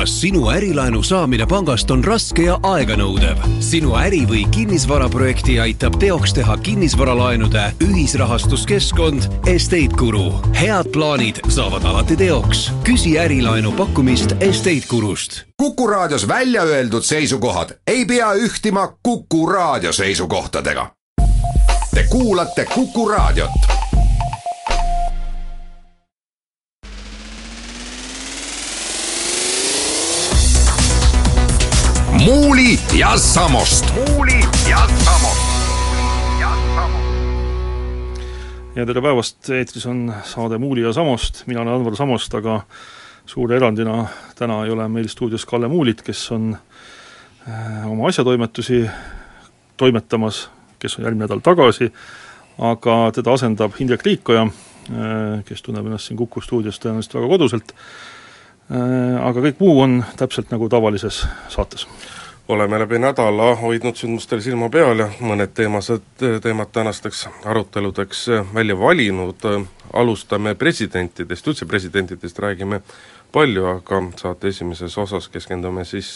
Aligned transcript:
kas 0.00 0.20
sinu 0.20 0.48
ärilaenu 0.48 1.02
saamine 1.02 1.46
pangast 1.46 1.90
on 1.90 2.04
raske 2.04 2.42
ja 2.42 2.54
aeganõudev? 2.64 3.36
sinu 3.60 3.90
äri- 4.00 4.24
või 4.28 4.46
kinnisvaraprojekti 4.50 5.58
aitab 5.60 5.98
teoks 6.00 6.32
teha 6.32 6.56
kinnisvaralaenude 6.56 7.64
ühisrahastuskeskkond 7.84 9.28
Estate 9.46 9.92
Guru. 9.96 10.40
head 10.60 10.88
plaanid 10.92 11.42
saavad 11.48 11.84
alati 11.84 12.16
teoks. 12.16 12.72
küsi 12.84 13.18
ärilaenu 13.20 13.72
pakkumist 13.72 14.32
Estate 14.40 14.86
Gurust. 14.88 15.42
kuku 15.56 15.86
raadios 15.86 16.28
välja 16.28 16.62
öeldud 16.62 17.02
seisukohad 17.02 17.76
ei 17.86 18.04
pea 18.04 18.32
ühtima 18.32 18.92
Kuku 19.02 19.46
raadio 19.46 19.92
seisukohtadega. 19.92 20.90
Te 21.94 22.04
kuulate 22.08 22.64
Kuku 22.64 23.08
raadiot 23.08 23.79
Muuli 32.30 32.78
ja 32.98 33.16
Samost. 33.16 33.94
muuli 33.94 34.40
ja 34.70 34.78
Samost. 35.04 35.40
ja 38.76 38.86
tere 38.86 39.02
päevast, 39.02 39.50
eetris 39.50 39.86
on 39.86 40.14
saade 40.24 40.58
Muuli 40.58 40.80
ja 40.80 40.92
Samost, 40.92 41.42
mina 41.46 41.60
olen 41.60 41.74
Anvar 41.74 41.96
Samost, 41.96 42.34
aga 42.34 42.60
suure 43.26 43.56
erandina 43.56 44.06
täna 44.38 44.64
ei 44.64 44.70
ole 44.70 44.86
meil 44.88 45.08
stuudios 45.08 45.46
Kalle 45.46 45.68
Muulit, 45.68 46.02
kes 46.02 46.32
on 46.32 46.56
äh, 47.48 47.90
oma 47.90 48.06
asjatoimetusi 48.08 48.84
toimetamas, 49.76 50.50
kes 50.78 50.98
on 50.98 51.04
järgmine 51.04 51.26
nädal 51.26 51.42
tagasi, 51.42 51.90
aga 52.58 53.10
teda 53.12 53.34
asendab 53.34 53.74
Indrek 53.82 54.06
Liikoja, 54.06 54.46
äh, 54.46 55.42
kes 55.44 55.66
tunneb 55.66 55.90
ennast 55.90 56.06
siin 56.06 56.22
Kuku 56.22 56.46
stuudios 56.46 56.78
tõenäoliselt 56.78 57.18
väga 57.18 57.34
koduselt 57.34 57.74
Äh, 58.70 59.16
aga 59.18 59.42
kõik 59.42 59.58
muu 59.58 59.80
on 59.82 59.96
täpselt 60.18 60.52
nagu 60.54 60.68
tavalises 60.70 61.24
saates. 61.50 61.88
Oleme 62.50 62.78
läbi 62.78 62.98
nädala 62.98 63.54
hoidnud 63.56 63.94
sündmustel 63.94 64.40
silma 64.42 64.66
peal 64.74 64.98
ja 64.98 65.06
mõned 65.22 65.52
teemased, 65.54 66.06
teemad 66.42 66.72
tänasteks 66.74 67.28
aruteludeks 67.46 68.24
välja 68.54 68.74
valinud, 68.78 69.46
alustame 69.94 70.56
presidentidest, 70.58 71.46
üldse 71.46 71.68
presidentidest 71.70 72.38
räägime 72.42 72.80
palju, 73.32 73.68
aga 73.70 74.02
saate 74.18 74.50
esimeses 74.50 74.98
osas 74.98 75.28
keskendume 75.30 75.84
siis 75.86 76.10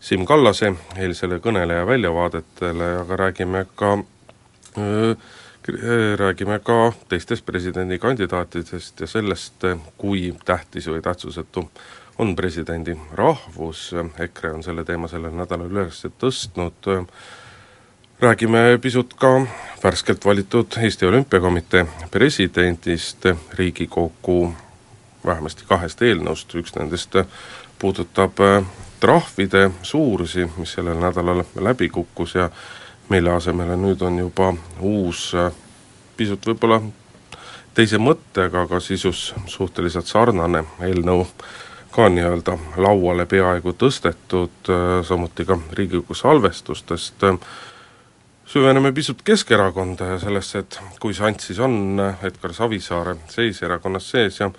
Siim 0.00 0.26
Kallase 0.28 0.70
eilsele 1.02 1.40
kõnele 1.42 1.80
ja 1.80 1.88
väljavaadetele, 1.88 2.92
aga 3.02 3.20
räägime 3.24 3.66
ka 3.74 3.96
räägime 6.16 6.60
ka 6.62 6.92
teistest 7.08 7.46
presidendikandidaatidest 7.46 9.00
ja 9.00 9.06
sellest, 9.10 9.64
kui 9.98 10.34
tähtis 10.44 10.86
või 10.86 11.02
tähtsusetu 11.02 11.64
on 12.18 12.36
presidendi 12.36 12.96
rahvus, 13.12 13.94
EKRE 14.18 14.52
on 14.52 14.62
selle 14.62 14.84
teema 14.84 15.08
sellel 15.08 15.34
nädalal 15.36 15.70
üles 15.70 16.00
tõstnud, 16.18 16.88
räägime 18.20 18.78
pisut 18.80 19.14
ka 19.14 19.32
värskelt 19.82 20.24
valitud 20.24 20.78
Eesti 20.80 21.06
Olümpiakomitee 21.06 21.86
presidendist, 22.10 23.28
Riigikogu 23.58 24.54
vähemasti 25.26 25.68
kahest 25.68 26.02
eelnõust, 26.02 26.54
üks 26.56 26.74
nendest 26.78 27.18
puudutab 27.78 28.40
trahvide 29.00 29.70
suurusi, 29.82 30.48
mis 30.56 30.72
sellel 30.72 30.96
nädalal 31.00 31.44
läbi 31.60 31.88
kukkus 31.88 32.34
ja 32.34 32.50
mille 33.08 33.32
asemele 33.32 33.76
nüüd 33.76 34.00
on 34.02 34.18
juba 34.18 34.54
uus 34.80 35.34
pisut 36.16 36.46
võib-olla 36.46 36.80
teise 37.76 38.00
mõttega, 38.00 38.64
aga 38.64 38.80
sisus 38.80 39.34
suhteliselt 39.46 40.08
sarnane 40.08 40.64
eelnõu 40.80 41.26
ka 41.90 42.08
nii-öelda 42.12 42.56
lauale 42.76 43.26
peaaegu 43.26 43.72
tõstetud, 43.78 44.70
samuti 45.06 45.44
ka 45.44 45.58
Riigikogu 45.72 46.14
salvestustest, 46.14 47.24
süveneme 48.46 48.92
pisut 48.92 49.22
Keskerakonda 49.22 50.04
ja 50.04 50.18
sellesse, 50.18 50.58
et 50.58 50.80
kui 51.00 51.14
sant 51.14 51.40
siis 51.40 51.58
on 51.58 52.00
Edgar 52.22 52.54
Savisaare 52.54 53.16
seis 53.28 53.62
erakonnas 53.62 54.10
sees 54.10 54.40
ja 54.40 54.50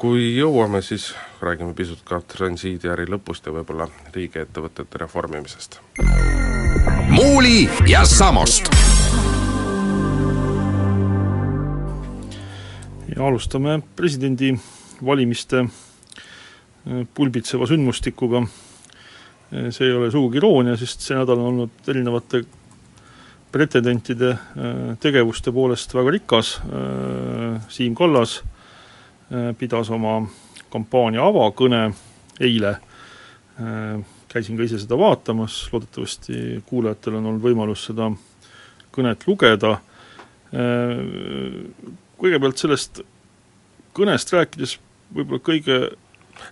kui 0.00 0.30
jõuame, 0.36 0.80
siis 0.82 1.10
räägime 1.42 1.74
pisut 1.76 2.00
ka 2.04 2.22
transiidiäri 2.24 3.04
lõpust 3.10 3.46
ja 3.46 3.52
võib-olla 3.52 3.88
riigiettevõtete 4.14 5.02
reformimisest 5.04 5.80
Muuli 7.10 7.68
ja 7.88 8.04
Samost. 8.04 8.70
ja 13.10 13.26
alustame 13.26 13.80
presidendivalimiste 13.96 15.58
äh, 15.58 15.89
pulbitseva 17.14 17.66
sündmustikuga. 17.68 18.44
Äh, 19.52 19.68
see 19.74 19.88
ei 19.88 19.96
ole 19.96 20.10
sugugi 20.12 20.40
iroonia, 20.40 20.76
sest 20.80 21.04
see 21.04 21.18
nädal 21.18 21.40
on 21.40 21.52
olnud 21.54 21.90
erinevate 21.90 22.44
pretendentide 23.50 24.30
äh, 24.32 24.78
tegevuste 25.02 25.52
poolest 25.52 25.94
väga 25.94 26.14
rikas, 26.14 26.54
Siim 27.70 27.94
Kallas 27.98 28.40
pidas 29.58 29.90
oma 29.94 30.16
kampaania 30.72 31.22
avakõne 31.22 31.84
eile. 32.42 32.72
Käisin 34.30 34.56
ka 34.58 34.64
ise 34.66 34.80
seda 34.82 34.98
vaatamas, 34.98 35.60
loodetavasti 35.70 36.62
kuulajatel 36.66 37.20
on 37.20 37.28
olnud 37.30 37.44
võimalus 37.44 37.84
seda 37.86 38.08
kõnet 38.90 39.22
lugeda, 39.28 39.76
kõigepealt 42.18 42.58
sellest 42.58 43.02
kõnest 43.94 44.34
rääkides 44.34 44.76
võib-olla 45.14 45.42
kõige 45.44 45.78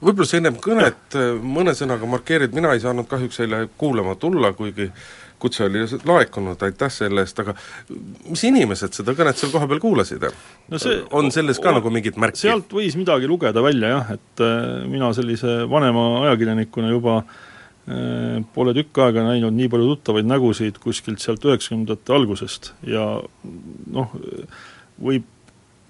võib-olla 0.02 0.28
sa 0.28 0.40
ennem 0.40 0.58
kõnet 0.62 1.16
mõne 1.42 1.74
sõnaga 1.78 2.10
markeerid, 2.10 2.54
mina 2.56 2.74
ei 2.74 2.84
saanud 2.84 3.08
kahjuks 3.10 3.40
eile 3.44 3.64
kuulama 3.80 4.16
tulla, 4.20 4.52
kuigi 4.56 4.90
kutse 5.38 5.68
oli 5.68 5.84
laekunud, 5.86 6.62
aitäh 6.66 6.90
selle 6.90 7.22
eest, 7.22 7.38
aga 7.38 7.54
mis 8.26 8.42
inimesed 8.48 8.96
seda 8.98 9.14
kõnet 9.18 9.38
seal 9.38 9.52
kohapeal 9.54 9.78
kuulasid? 9.82 10.24
no 10.68 10.80
see 10.82 11.02
on 11.14 11.30
selles 11.34 11.60
ka 11.62 11.70
on, 11.70 11.78
nagu 11.78 11.92
mingit 11.94 12.18
märki? 12.18 12.42
sealt 12.46 12.74
võis 12.74 12.98
midagi 12.98 13.30
lugeda 13.30 13.62
välja 13.62 13.92
jah, 13.92 14.16
et 14.18 14.46
mina 14.90 15.12
sellise 15.14 15.60
vanema 15.70 16.08
ajakirjanikuna 16.24 16.90
juba 16.90 17.20
äh, 17.20 17.38
Äh, 17.88 18.42
pole 18.52 18.74
tükk 18.76 18.98
aega 19.00 19.22
näinud 19.24 19.54
nii 19.56 19.68
palju 19.72 19.86
tuttavaid 19.94 20.26
nägusid 20.28 20.76
kuskilt 20.82 21.22
sealt 21.24 21.44
üheksakümnendate 21.46 22.12
algusest 22.12 22.74
ja 22.84 23.04
noh, 23.94 24.10
võib 25.00 25.24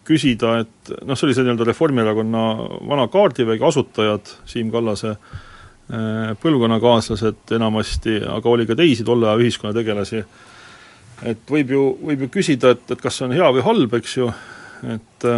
küsida, 0.09 0.59
et 0.65 0.93
noh, 1.05 1.19
see 1.19 1.29
oli 1.29 1.37
see 1.37 1.45
nii-öelda 1.47 1.67
Reformierakonna 1.69 2.45
vana 2.89 3.07
kaardivägi 3.13 3.65
asutajad, 3.69 4.33
Siim 4.49 4.73
Kallase 4.73 5.15
äh, 5.15 6.33
põlvkonnakaaslased 6.43 7.55
enamasti, 7.59 8.19
aga 8.29 8.53
oli 8.53 8.67
ka 8.69 8.77
teisi 8.79 9.07
tolle 9.07 9.29
aja 9.31 9.43
ühiskonnategelasi, 9.45 10.23
et 11.33 11.45
võib 11.51 11.75
ju, 11.75 11.85
võib 12.11 12.27
ju 12.27 12.31
küsida, 12.39 12.73
et, 12.77 12.85
et 12.95 13.03
kas 13.03 13.21
see 13.21 13.29
on 13.29 13.37
hea 13.37 13.51
või 13.57 13.67
halb, 13.67 13.99
eks 14.01 14.19
ju, 14.21 14.33
et 14.97 15.31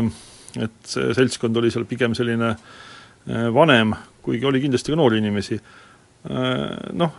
et 0.59 0.89
see 0.91 1.13
seltskond 1.15 1.55
oli 1.61 1.69
seal 1.71 1.85
pigem 1.87 2.15
selline 2.19 2.49
äh, 2.51 3.47
vanem, 3.55 3.95
kuigi 4.25 4.49
oli 4.49 4.63
kindlasti 4.65 4.93
ka 4.93 4.99
noori 4.99 5.21
inimesi. 5.23 5.61
Noh, 7.01 7.15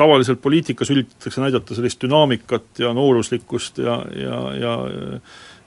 tavaliselt 0.00 0.40
poliitikas 0.42 0.90
üritatakse 0.94 1.42
näidata 1.42 1.74
sellist 1.74 2.02
dünaamikat 2.02 2.78
ja 2.78 2.92
nooruslikkust 2.94 3.80
ja, 3.82 3.96
ja, 4.16 4.38
ja 4.54 4.74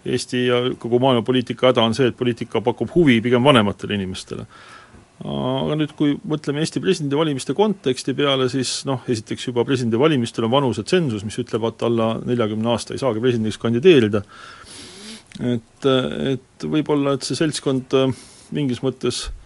Eesti 0.06 0.46
ja 0.48 0.62
kogu 0.80 1.00
maailma 1.00 1.24
poliitika 1.26 1.70
häda 1.70 1.84
on 1.84 1.96
see, 1.96 2.10
et 2.12 2.18
poliitika 2.20 2.62
pakub 2.62 2.92
huvi 2.96 3.20
pigem 3.24 3.44
vanematele 3.44 3.96
inimestele. 3.96 4.48
aga 5.24 5.76
nüüd, 5.80 5.94
kui 5.96 6.18
mõtleme 6.28 6.60
Eesti 6.64 6.82
presidendivalimiste 6.84 7.54
konteksti 7.56 8.16
peale, 8.18 8.50
siis 8.52 8.82
noh, 8.90 9.06
esiteks 9.08 9.48
juba 9.48 9.64
presidendivalimistel 9.64 10.50
on 10.50 10.52
vanusetsensus, 10.52 11.24
mis 11.24 11.38
ütleb, 11.40 11.64
et 11.70 11.86
alla 11.88 12.10
neljakümne 12.26 12.74
aasta 12.74 12.96
ei 12.96 13.00
saagi 13.00 13.24
presidendiks 13.24 13.62
kandideerida, 13.62 14.24
et, 15.40 15.88
et 16.34 16.68
võib-olla, 16.68 17.16
et 17.16 17.24
see 17.24 17.40
seltskond 17.40 17.96
mingis 18.54 18.84
mõttes 18.84 19.22
äh, 19.30 19.40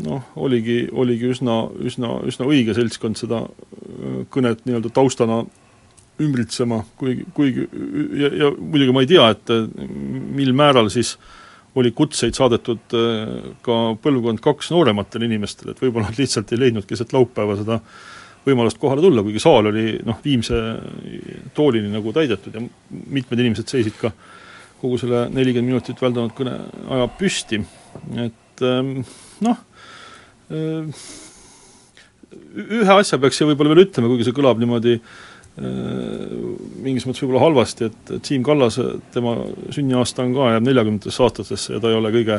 noh, 0.00 0.22
oligi, 0.40 0.86
oligi 0.92 1.30
üsna, 1.32 1.56
üsna, 1.84 2.16
üsna 2.28 2.48
õige 2.48 2.74
seltskond 2.76 3.18
seda 3.20 3.44
äh, 3.44 4.22
kõnet 4.32 4.64
nii-öelda 4.66 4.92
taustana 4.94 5.42
ümbritsema, 6.20 6.82
kuigi, 7.00 7.24
kuigi 7.34 7.68
ja, 8.18 8.32
ja 8.44 8.50
muidugi 8.56 8.94
ma 8.94 9.04
ei 9.04 9.10
tea, 9.10 9.28
et 9.32 9.52
äh, 9.54 9.68
mil 10.36 10.52
määral 10.56 10.90
siis 10.92 11.14
oli 11.78 11.92
kutseid 11.96 12.36
saadetud 12.36 12.96
äh, 12.98 13.52
ka 13.64 13.78
põlvkond 14.02 14.42
kaks 14.44 14.72
noorematele 14.74 15.28
inimestele, 15.30 15.72
et 15.72 15.80
võib-olla 15.82 16.10
nad 16.10 16.20
lihtsalt 16.20 16.52
ei 16.52 16.60
leidnud 16.60 16.88
keset 16.88 17.14
laupäeva 17.16 17.56
seda 17.60 17.80
võimalust 18.42 18.80
kohale 18.82 19.04
tulla, 19.04 19.22
kuigi 19.24 19.40
saal 19.42 19.70
oli 19.70 19.96
noh, 20.04 20.18
viimse 20.24 20.58
toolini 21.54 21.92
nagu 21.92 22.12
täidetud 22.14 22.58
ja 22.58 22.62
mitmed 22.90 23.38
inimesed 23.38 23.70
seisid 23.70 23.96
ka 24.00 24.10
kogu 24.82 24.98
selle 24.98 25.28
nelikümmend 25.30 25.70
minutit 25.70 26.00
väldanud 26.02 26.34
kõne 26.34 26.56
aja 26.90 27.06
püsti, 27.20 27.60
et 28.18 28.64
ähm, 28.66 28.96
noh, 29.46 29.60
ühe 32.52 32.96
asja 32.96 33.18
peaks 33.22 33.38
siia 33.38 33.48
võib-olla 33.48 33.72
veel 33.72 33.86
ütlema, 33.86 34.10
kuigi 34.10 34.26
see 34.26 34.36
kõlab 34.36 34.60
niimoodi 34.60 34.96
mingis 35.52 37.04
mõttes 37.04 37.20
võib-olla 37.20 37.42
halvasti, 37.42 37.90
et, 37.90 38.12
et 38.16 38.24
Siim 38.24 38.44
Kallas, 38.46 38.78
tema 39.12 39.34
sünniaasta 39.74 40.24
on 40.24 40.30
ka, 40.32 40.46
jääb 40.54 40.64
neljakümnendatesse 40.64 41.24
aastatesse 41.26 41.74
ja 41.74 41.80
ta 41.82 41.90
ei 41.92 41.98
ole 41.98 42.12
kõige 42.14 42.38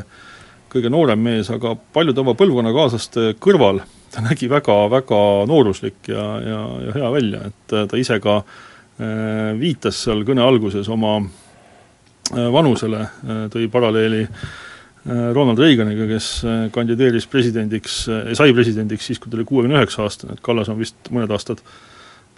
kõige 0.74 0.90
noorem 0.90 1.22
mees, 1.22 1.52
aga 1.54 1.76
paljude 1.94 2.24
oma 2.24 2.34
põlvkonnakaaslaste 2.38 3.36
kõrval 3.44 3.84
ta 4.14 4.24
nägi 4.26 4.50
väga, 4.50 4.76
väga 4.94 5.20
nooruslik 5.50 6.10
ja, 6.12 6.26
ja, 6.42 6.60
ja 6.88 6.98
hea 6.98 7.14
välja, 7.14 7.48
et 7.50 7.76
ta 7.90 8.00
ise 8.00 8.20
ka 8.24 8.40
äh, 8.42 9.54
viitas 9.60 10.04
seal 10.06 10.22
kõne 10.28 10.44
alguses 10.46 10.90
oma 10.94 11.16
äh, 11.22 12.50
vanusele 12.54 13.02
äh,, 13.06 13.46
tõi 13.54 13.70
paralleeli 13.74 14.24
äh, 14.26 15.32
Ronald 15.34 15.62
Reaganiga, 15.62 16.08
kes 16.10 16.30
äh, 16.46 16.60
kandideeris 16.74 17.30
presidendiks 17.30 18.04
äh,, 18.10 18.34
sai 18.38 18.54
presidendiks 18.54 19.10
siis, 19.10 19.22
kui 19.22 19.32
ta 19.32 19.40
oli 19.40 19.50
kuuekümne 19.50 19.82
üheksa 19.82 20.06
aastane, 20.06 20.38
et 20.38 20.46
Kallas 20.46 20.70
on 20.74 20.82
vist 20.82 21.14
mõned 21.14 21.34
aastad 21.34 21.62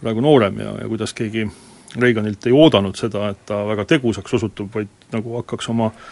praegu 0.06 0.24
noorem 0.24 0.62
ja, 0.62 0.78
ja 0.84 0.92
kuidas 0.92 1.16
keegi 1.18 1.48
Reaganilt 1.96 2.44
ei 2.46 2.52
oodanud 2.52 2.98
seda, 3.00 3.30
et 3.32 3.46
ta 3.48 3.62
väga 3.64 3.86
tegusaks 3.88 4.34
osutub, 4.36 4.68
vaid 4.74 4.90
nagu 5.14 5.38
hakkaks 5.40 5.70
oma 5.72 5.86
äh, 5.88 6.08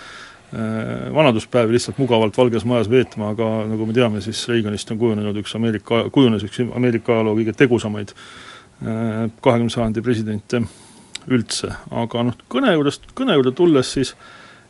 Äh, 0.53 1.13
vanaduspäevi 1.13 1.73
lihtsalt 1.73 1.97
mugavalt 1.97 2.37
Valges 2.37 2.65
Majas 2.65 2.89
veetma, 2.89 3.31
aga 3.33 3.45
nagu 3.65 3.87
me 3.89 3.93
teame, 3.93 4.19
siis 4.21 4.43
Reaganist 4.47 4.91
on 4.93 4.99
kujunenud 5.01 5.39
üks 5.41 5.55
Ameerika, 5.57 6.03
kujunes 6.13 6.43
üks 6.45 6.59
Ameerika 6.61 7.15
ajaloo 7.15 7.33
kõige 7.39 7.55
tegusamaid 7.57 8.13
äh, 8.13 9.31
kahekümne 9.41 9.73
sajandi 9.73 10.03
presidente 10.05 10.61
üldse, 11.25 11.71
aga 11.89 12.27
noh, 12.27 12.37
kõne 12.53 12.75
juurest, 12.75 13.09
kõne 13.17 13.33
juurde 13.39 13.55
tulles 13.57 13.95
siis 13.97 14.13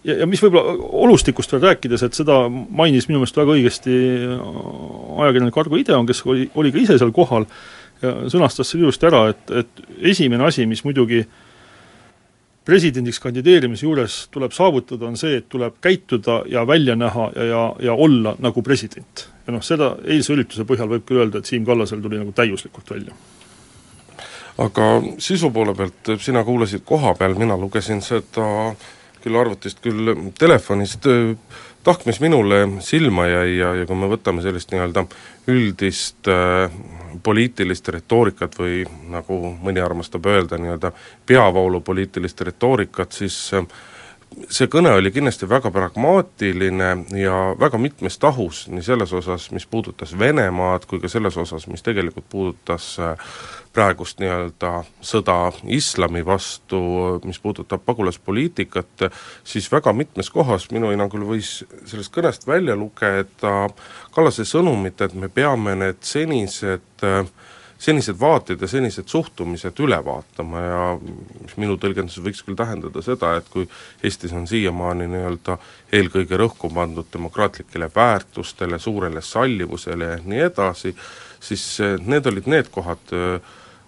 ja, 0.08 0.22
ja 0.22 0.30
mis 0.30 0.40
võib-olla 0.46 0.78
olustikust 1.04 1.52
veel 1.52 1.66
rääkides, 1.66 2.08
et 2.08 2.16
seda 2.16 2.40
mainis 2.48 3.10
minu 3.12 3.20
meelest 3.20 3.44
väga 3.44 3.58
õigesti 3.58 4.00
ajakirjanik 5.18 5.60
Argo 5.66 5.84
Ideon, 5.84 6.08
kes 6.08 6.24
oli, 6.30 6.48
oli 6.56 6.72
ka 6.72 6.80
ise 6.86 6.96
seal 7.02 7.12
kohal 7.12 7.50
ja 8.04 8.14
sõnastas 8.32 8.70
selle 8.70 8.88
ilusti 8.88 9.08
ära, 9.10 9.26
et, 9.34 9.52
et 9.64 9.84
esimene 10.14 10.46
asi, 10.48 10.66
mis 10.70 10.84
muidugi 10.86 11.24
presidendiks 12.66 13.20
kandideerimise 13.20 13.86
juures 13.86 14.18
tuleb 14.32 14.54
saavutada, 14.56 15.08
on 15.10 15.18
see, 15.20 15.38
et 15.42 15.50
tuleb 15.52 15.76
käituda 15.84 16.42
ja 16.52 16.64
välja 16.68 16.96
näha 16.96 17.30
ja, 17.36 17.46
ja, 17.50 17.64
ja 17.90 17.94
olla 17.94 18.36
nagu 18.40 18.64
president. 18.64 19.28
ja 19.48 19.54
noh, 19.54 19.64
seda 19.64 19.96
eilse 20.08 20.34
ürituse 20.34 20.64
põhjal 20.68 20.92
võib 20.92 21.06
küll 21.08 21.20
öelda, 21.24 21.42
et 21.42 21.50
Siim 21.50 21.66
Kallasel 21.68 22.02
tuli 22.02 22.20
nagu 22.22 22.32
täiuslikult 22.32 22.92
välja. 22.96 23.16
aga 24.64 24.90
sisu 25.20 25.52
poole 25.52 25.76
pealt, 25.76 26.16
sina 26.24 26.44
kuulasid 26.44 26.86
koha 26.86 27.16
peal, 27.20 27.36
mina 27.36 27.58
lugesin 27.60 28.02
seda 28.02 28.76
küll 29.24 29.40
arvutist, 29.40 29.80
küll 29.84 30.16
telefonist, 30.40 31.08
tahk, 31.84 32.06
mis 32.08 32.20
minule 32.24 32.66
silma 32.84 33.28
jäi 33.28 33.58
ja, 33.58 33.74
ja 33.80 33.88
kui 33.88 34.00
me 34.00 34.10
võtame 34.12 34.44
sellist 34.44 34.72
nii-öelda 34.72 35.06
üldist 35.52 36.32
äh, 36.32 36.72
poliitilist 37.24 37.88
retoorikat 37.94 38.60
või 38.60 38.84
nagu 39.14 39.40
mõni 39.62 39.82
armastab 39.84 40.26
öelda, 40.26 40.58
nii-öelda 40.58 40.92
peavoolupoliitilist 41.30 42.42
retoorikat, 42.42 43.12
siis 43.12 43.38
äh, 43.54 43.68
see 44.50 44.70
kõne 44.72 44.94
oli 44.98 45.12
kindlasti 45.14 45.48
väga 45.50 45.72
pragmaatiline 45.74 46.90
ja 47.20 47.40
väga 47.60 47.80
mitmes 47.82 48.18
tahus, 48.22 48.66
nii 48.72 48.86
selles 48.86 49.14
osas, 49.14 49.50
mis 49.52 49.66
puudutas 49.70 50.16
Venemaad, 50.20 50.88
kui 50.90 51.02
ka 51.04 51.12
selles 51.12 51.38
osas, 51.38 51.68
mis 51.72 51.86
tegelikult 51.86 52.30
puudutas 52.30 52.94
äh, 53.00 53.34
praegust 53.74 54.20
nii-öelda 54.22 54.72
sõda 55.02 55.38
islami 55.74 56.22
vastu, 56.26 56.80
mis 57.26 57.40
puudutab 57.42 57.82
pagulaspoliitikat, 57.86 59.08
siis 59.44 59.70
väga 59.72 59.94
mitmes 59.98 60.30
kohas 60.34 60.70
minu 60.72 60.92
hinnangul 60.94 61.26
võis 61.34 61.64
sellest 61.90 62.14
kõnest 62.14 62.48
välja 62.48 62.78
lugeda 62.78 63.56
Kallase 64.14 64.46
sõnumit, 64.46 65.02
et 65.02 65.18
me 65.18 65.30
peame 65.30 65.76
need 65.80 66.04
senised 66.06 67.10
senised 67.84 68.16
vaated 68.20 68.62
ja 68.62 68.68
senised 68.70 69.10
suhtumised 69.12 69.80
üle 69.84 69.98
vaatama 70.06 70.62
ja 70.64 70.84
mis 71.02 71.56
minu 71.60 71.76
tõlgenduses 71.82 72.24
võiks 72.24 72.44
küll 72.46 72.56
tähendada 72.60 73.02
seda, 73.04 73.34
et 73.40 73.50
kui 73.52 73.66
Eestis 74.04 74.32
on 74.38 74.46
siiamaani 74.48 75.10
nii-öelda 75.12 75.58
eelkõige 75.98 76.40
rõhku 76.40 76.72
pandud 76.74 77.10
demokraatlikele 77.14 77.90
väärtustele, 77.96 78.80
suurele 78.80 79.22
sallivusele 79.22 80.12
ja 80.14 80.22
nii 80.24 80.46
edasi, 80.48 80.94
siis 81.44 81.66
need 82.06 82.30
olid 82.32 82.48
need 82.56 82.72
kohad, 82.72 83.04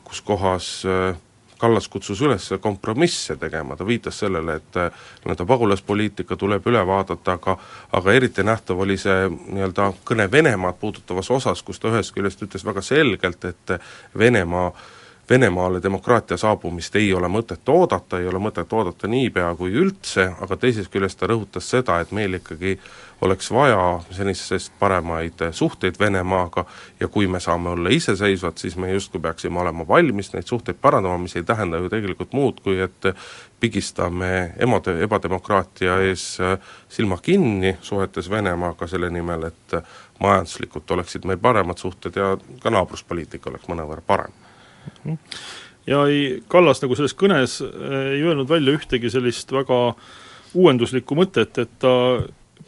kus 0.06 0.22
kohas 0.26 0.68
äh, 0.86 1.16
Kallas 1.56 1.88
kutsus 1.88 2.20
üles 2.20 2.50
kompromisse 2.60 3.38
tegema, 3.40 3.78
ta 3.80 3.86
viitas 3.88 4.18
sellele, 4.20 4.58
et 4.60 4.78
äh, 4.78 5.06
nii-öelda 5.24 5.46
pagulaspoliitika 5.48 6.36
tuleb 6.36 6.68
üle 6.68 6.82
vaadata, 6.88 7.38
aga 7.40 7.56
aga 7.96 8.14
eriti 8.14 8.44
nähtav 8.44 8.82
oli 8.84 8.98
see 9.00 9.30
nii-öelda 9.30 9.94
kõne 10.06 10.28
Venemaad 10.32 10.76
puudutavas 10.82 11.32
osas, 11.32 11.64
kus 11.64 11.80
ta 11.80 11.94
ühest 11.94 12.12
küljest 12.16 12.44
ütles 12.44 12.68
väga 12.68 12.84
selgelt, 12.84 13.48
et 13.48 13.78
Venemaa 14.20 14.68
äh, 14.68 14.84
Venemaale 15.30 15.80
demokraatia 15.84 16.38
saabumist 16.38 16.96
ei 16.96 17.08
ole 17.14 17.26
mõtet 17.34 17.70
oodata, 17.74 18.20
ei 18.22 18.28
ole 18.30 18.38
mõtet 18.38 18.74
oodata 18.78 19.08
niipea 19.10 19.48
kui 19.58 19.72
üldse, 19.74 20.28
aga 20.42 20.58
teisest 20.62 20.92
küljest 20.94 21.18
ta 21.18 21.26
rõhutas 21.32 21.66
seda, 21.74 21.96
et 22.00 22.12
meil 22.14 22.38
ikkagi 22.38 22.76
oleks 23.26 23.50
vaja 23.50 23.80
senisest 24.14 24.76
paremaid 24.80 25.42
suhteid 25.52 25.98
Venemaaga 26.00 26.68
ja 27.00 27.10
kui 27.10 27.26
me 27.28 27.42
saame 27.42 27.74
olla 27.74 27.90
iseseisvad, 27.90 28.62
siis 28.62 28.78
me 28.78 28.92
justkui 28.94 29.22
peaksime 29.22 29.60
olema 29.66 29.88
valmis 29.88 30.30
neid 30.36 30.46
suhteid 30.46 30.78
parandama, 30.82 31.18
mis 31.18 31.36
ei 31.36 31.44
tähenda 31.44 31.82
ju 31.82 31.90
tegelikult 31.90 32.38
muud, 32.38 32.62
kui 32.62 32.78
et 32.86 33.10
pigistame 33.60 34.54
emade, 34.62 35.00
ebademokraatia 35.10 36.00
ees 36.06 36.38
silma 36.90 37.18
kinni 37.18 37.78
suhetes 37.82 38.30
Venemaaga 38.30 38.86
selle 38.88 39.10
nimel, 39.10 39.50
et 39.50 39.80
majanduslikult 40.22 40.92
oleksid 40.92 41.26
meil 41.26 41.42
paremad 41.42 41.82
suhted 41.82 42.14
ja 42.14 42.36
ka 42.62 42.70
naabruspoliitika 42.70 43.50
oleks 43.50 43.74
mõnevõrra 43.74 44.06
parem 44.06 44.45
ja 45.88 46.06
ei, 46.10 46.44
Kallas 46.52 46.82
nagu 46.84 46.98
selles 46.98 47.16
kõnes 47.18 47.60
äh, 47.64 48.16
ei 48.16 48.24
öelnud 48.26 48.50
välja 48.50 48.76
ühtegi 48.76 49.12
sellist 49.14 49.52
väga 49.54 49.80
uuenduslikku 50.56 51.18
mõtet, 51.18 51.58
et 51.62 51.72
ta 51.82 51.94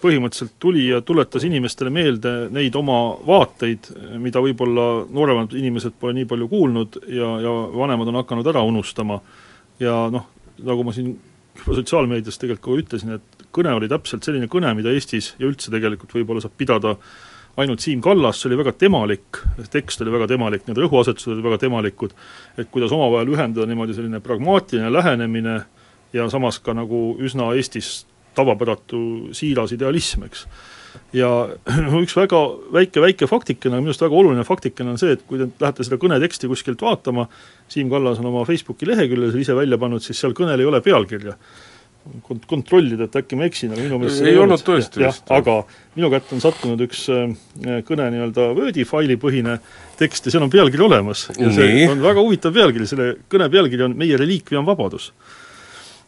põhimõtteliselt 0.02 0.58
tuli 0.62 0.84
ja 0.92 1.00
tuletas 1.02 1.46
inimestele 1.48 1.90
meelde 1.90 2.34
neid 2.54 2.76
oma 2.78 3.16
vaateid, 3.26 3.88
mida 4.22 4.42
võib-olla 4.44 5.08
nooremad 5.10 5.56
inimesed 5.58 5.96
pole 5.98 6.14
nii 6.20 6.28
palju 6.30 6.50
kuulnud 6.52 7.00
ja, 7.08 7.32
ja 7.42 7.54
vanemad 7.74 8.12
on 8.12 8.20
hakanud 8.22 8.52
ära 8.52 8.62
unustama. 8.68 9.22
ja 9.80 9.96
noh, 10.14 10.28
nagu 10.66 10.86
ma 10.86 10.94
siin 10.94 11.16
juba 11.58 11.80
sotsiaalmeedias 11.80 12.38
tegelikult 12.38 12.68
ka 12.68 12.84
ütlesin, 12.84 13.16
et 13.18 13.48
kõne 13.56 13.74
oli 13.74 13.90
täpselt 13.90 14.28
selline 14.28 14.50
kõne, 14.52 14.76
mida 14.78 14.94
Eestis 14.94 15.34
ja 15.40 15.50
üldse 15.50 15.74
tegelikult 15.74 16.14
võib-olla 16.14 16.44
saab 16.44 16.54
pidada 16.60 16.94
äh, 16.94 17.27
ainult 17.58 17.82
Siim 17.82 18.02
Kallas, 18.06 18.42
see 18.42 18.52
oli 18.52 18.60
väga 18.60 18.74
temalik, 18.78 19.42
tekst 19.74 20.02
oli 20.06 20.14
väga 20.14 20.30
temalik, 20.30 20.68
need 20.68 20.78
rõhuasetused 20.84 21.34
olid 21.34 21.46
väga 21.46 21.62
temalikud, 21.66 22.14
et 22.58 22.70
kuidas 22.74 22.94
omavahel 22.94 23.34
ühendada 23.34 23.66
niimoodi 23.70 23.98
selline 23.98 24.22
pragmaatiline 24.24 24.92
lähenemine 24.94 25.60
ja 26.14 26.28
samas 26.30 26.60
ka 26.64 26.76
nagu 26.78 27.16
üsna 27.24 27.50
Eestis 27.58 28.06
tavapäratu 28.38 29.00
siiras 29.38 29.74
idealism, 29.74 30.28
eks. 30.28 30.46
ja 31.18 31.32
üks 32.04 32.14
väga 32.18 32.44
väike, 32.78 33.02
väike 33.02 33.30
faktikene, 33.30 33.82
minu 33.82 33.94
arust 33.94 34.06
väga 34.06 34.20
oluline 34.22 34.46
faktikene 34.46 34.94
on 34.94 35.02
see, 35.02 35.16
et 35.18 35.26
kui 35.26 35.42
te 35.42 35.50
lähete 35.64 35.88
seda 35.88 35.98
kõneteksti 36.02 36.50
kuskilt 36.52 36.86
vaatama, 36.86 37.26
Siim 37.74 37.90
Kallas 37.90 38.22
on 38.22 38.30
oma 38.30 38.46
Facebooki 38.46 38.90
leheküljel 38.90 39.34
ise 39.42 39.58
välja 39.58 39.82
pannud, 39.82 40.06
siis 40.06 40.22
seal 40.22 40.38
kõnel 40.38 40.62
ei 40.62 40.70
ole 40.70 40.84
pealkirja 40.86 41.34
kont-, 42.26 42.46
kontrollida, 42.50 43.08
et 43.08 43.18
äkki 43.20 43.38
ma 43.40 43.48
eksin, 43.48 43.74
aga 43.74 43.84
minu 43.84 44.00
meelest 44.02 44.24
ei, 44.24 44.34
ei 44.34 44.42
olnud 44.42 44.64
tõesti 44.66 45.04
jah, 45.04 45.18
aga 45.34 45.58
minu 45.98 46.12
kätte 46.14 46.36
on 46.38 46.44
sattunud 46.44 46.84
üks 46.88 47.08
äh, 47.14 47.34
kõne 47.88 48.08
nii-öelda 48.14 48.52
Wordi 48.58 48.86
faili 48.88 49.18
põhine 49.22 49.58
tekst 50.00 50.28
ja 50.28 50.36
seal 50.36 50.46
on 50.46 50.54
pealkiri 50.54 50.86
olemas. 50.86 51.28
ja 51.34 51.52
see 51.54 51.68
Nii. 51.74 51.90
on 51.94 52.06
väga 52.06 52.24
huvitav 52.24 52.56
pealkiri, 52.56 52.88
selle 52.90 53.12
kõne 53.32 53.50
pealkiri 53.54 53.88
on 53.88 53.98
Meie 53.98 54.18
reliikvia 54.20 54.62
on 54.62 54.68
vabadus. 54.68 55.12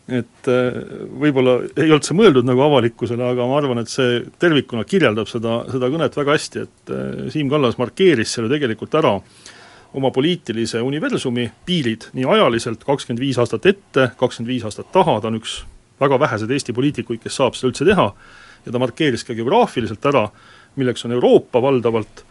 et 0.09 0.49
äh, 0.49 0.81
võib-olla 1.21 1.59
ei 1.75 1.91
olnud 1.91 2.07
see 2.07 2.17
mõeldud 2.17 2.47
nagu 2.47 2.65
avalikkusele, 2.65 3.29
aga 3.35 3.45
ma 3.49 3.59
arvan, 3.61 3.83
et 3.83 3.93
see 3.93 4.23
tervikuna 4.41 4.87
kirjeldab 4.89 5.29
seda, 5.29 5.61
seda 5.69 5.91
kõnet 5.93 6.17
väga 6.17 6.37
hästi, 6.37 6.67
et 6.67 6.93
äh, 6.95 7.23
Siim 7.33 7.51
Kallas 7.51 7.77
markeeris 7.81 8.37
selle 8.37 8.51
tegelikult 8.51 8.97
ära 8.97 9.17
oma 9.93 10.11
poliitilise 10.13 10.81
universumi 10.85 11.47
piirid 11.65 12.09
nii 12.17 12.27
ajaliselt, 12.29 12.83
kakskümmend 12.85 13.23
viis 13.23 13.39
aastat 13.41 13.65
ette, 13.69 14.11
kakskümmend 14.19 14.51
viis 14.51 14.65
aastat 14.67 14.91
taha, 14.93 15.17
ta 15.21 15.31
on 15.31 15.39
üks 15.39 15.59
väga 15.99 16.19
väheseid 16.19 16.51
Eesti 16.51 16.75
poliitikuid, 16.75 17.21
kes 17.23 17.39
saab 17.39 17.57
seda 17.57 17.71
üldse 17.71 17.87
teha, 17.87 18.07
ja 18.65 18.73
ta 18.73 18.81
markeeris 18.81 19.25
ka 19.27 19.35
geograafiliselt 19.37 20.05
ära, 20.11 20.25
milleks 20.79 21.05
on 21.05 21.15
Euroopa 21.15 21.61
valdavalt, 21.61 22.23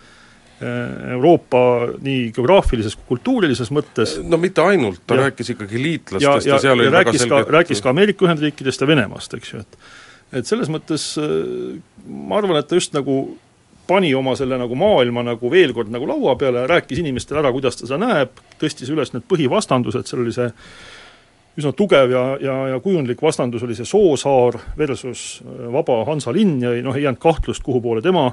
eh, 0.60 1.14
Euroopa 1.16 1.62
nii 2.04 2.28
geograafilises 2.36 2.96
kui 2.98 3.14
kultuurilises 3.14 3.72
mõttes. 3.74 4.18
No 4.24 4.40
mitte 4.40 4.64
ainult, 4.64 5.02
ta 5.06 5.18
ja, 5.18 5.28
rääkis 5.28 5.54
ikkagi 5.54 5.82
liitlastest 5.82 6.46
ja, 6.46 6.52
ja, 6.52 6.54
ja 6.56 6.62
seal 6.64 6.78
oli 6.78 6.92
väga 6.92 7.16
selgelt 7.16 7.56
rääkis 7.58 7.82
ka 7.84 7.92
Ameerika 7.94 8.28
Ühendriikidest 8.28 8.84
ja 8.84 8.90
Venemaast, 8.90 9.34
eks 9.40 9.54
ju, 9.54 9.64
et 9.64 9.80
et 10.28 10.44
selles 10.44 10.68
mõttes 10.68 11.14
eh, 11.16 11.78
ma 12.04 12.36
arvan, 12.36 12.58
et 12.60 12.66
ta 12.68 12.76
just 12.76 12.92
nagu 12.92 13.22
pani 13.88 14.10
oma 14.14 14.34
selle 14.36 14.58
nagu 14.60 14.76
maailma 14.76 15.24
nagu 15.24 15.50
veel 15.50 15.72
kord 15.76 15.88
nagu 15.92 16.06
laua 16.08 16.34
peale, 16.36 16.66
rääkis 16.68 17.00
inimestele 17.00 17.40
ära, 17.40 17.52
kuidas 17.54 17.78
ta 17.78 17.88
seda 17.88 18.00
näeb, 18.02 18.42
tõstis 18.60 18.90
üles 18.92 19.14
need 19.14 19.24
põhivastandused, 19.30 20.04
seal 20.10 20.20
oli 20.24 20.34
see 20.36 20.50
üsna 21.58 21.72
tugev 21.74 22.12
ja, 22.12 22.24
ja, 22.42 22.56
ja 22.74 22.78
kujundlik 22.82 23.22
vastandus 23.22 23.64
oli 23.66 23.74
see 23.74 23.88
Soosaar 23.88 24.60
versus 24.78 25.42
äh, 25.42 25.66
vaba 25.74 26.04
Hansalinn 26.08 26.60
ja 26.62 26.72
ei 26.76 26.84
noh, 26.86 26.96
ei 26.96 27.06
jäänud 27.06 27.20
kahtlust, 27.22 27.64
kuhu 27.66 27.82
poole 27.84 28.02
tema 28.04 28.30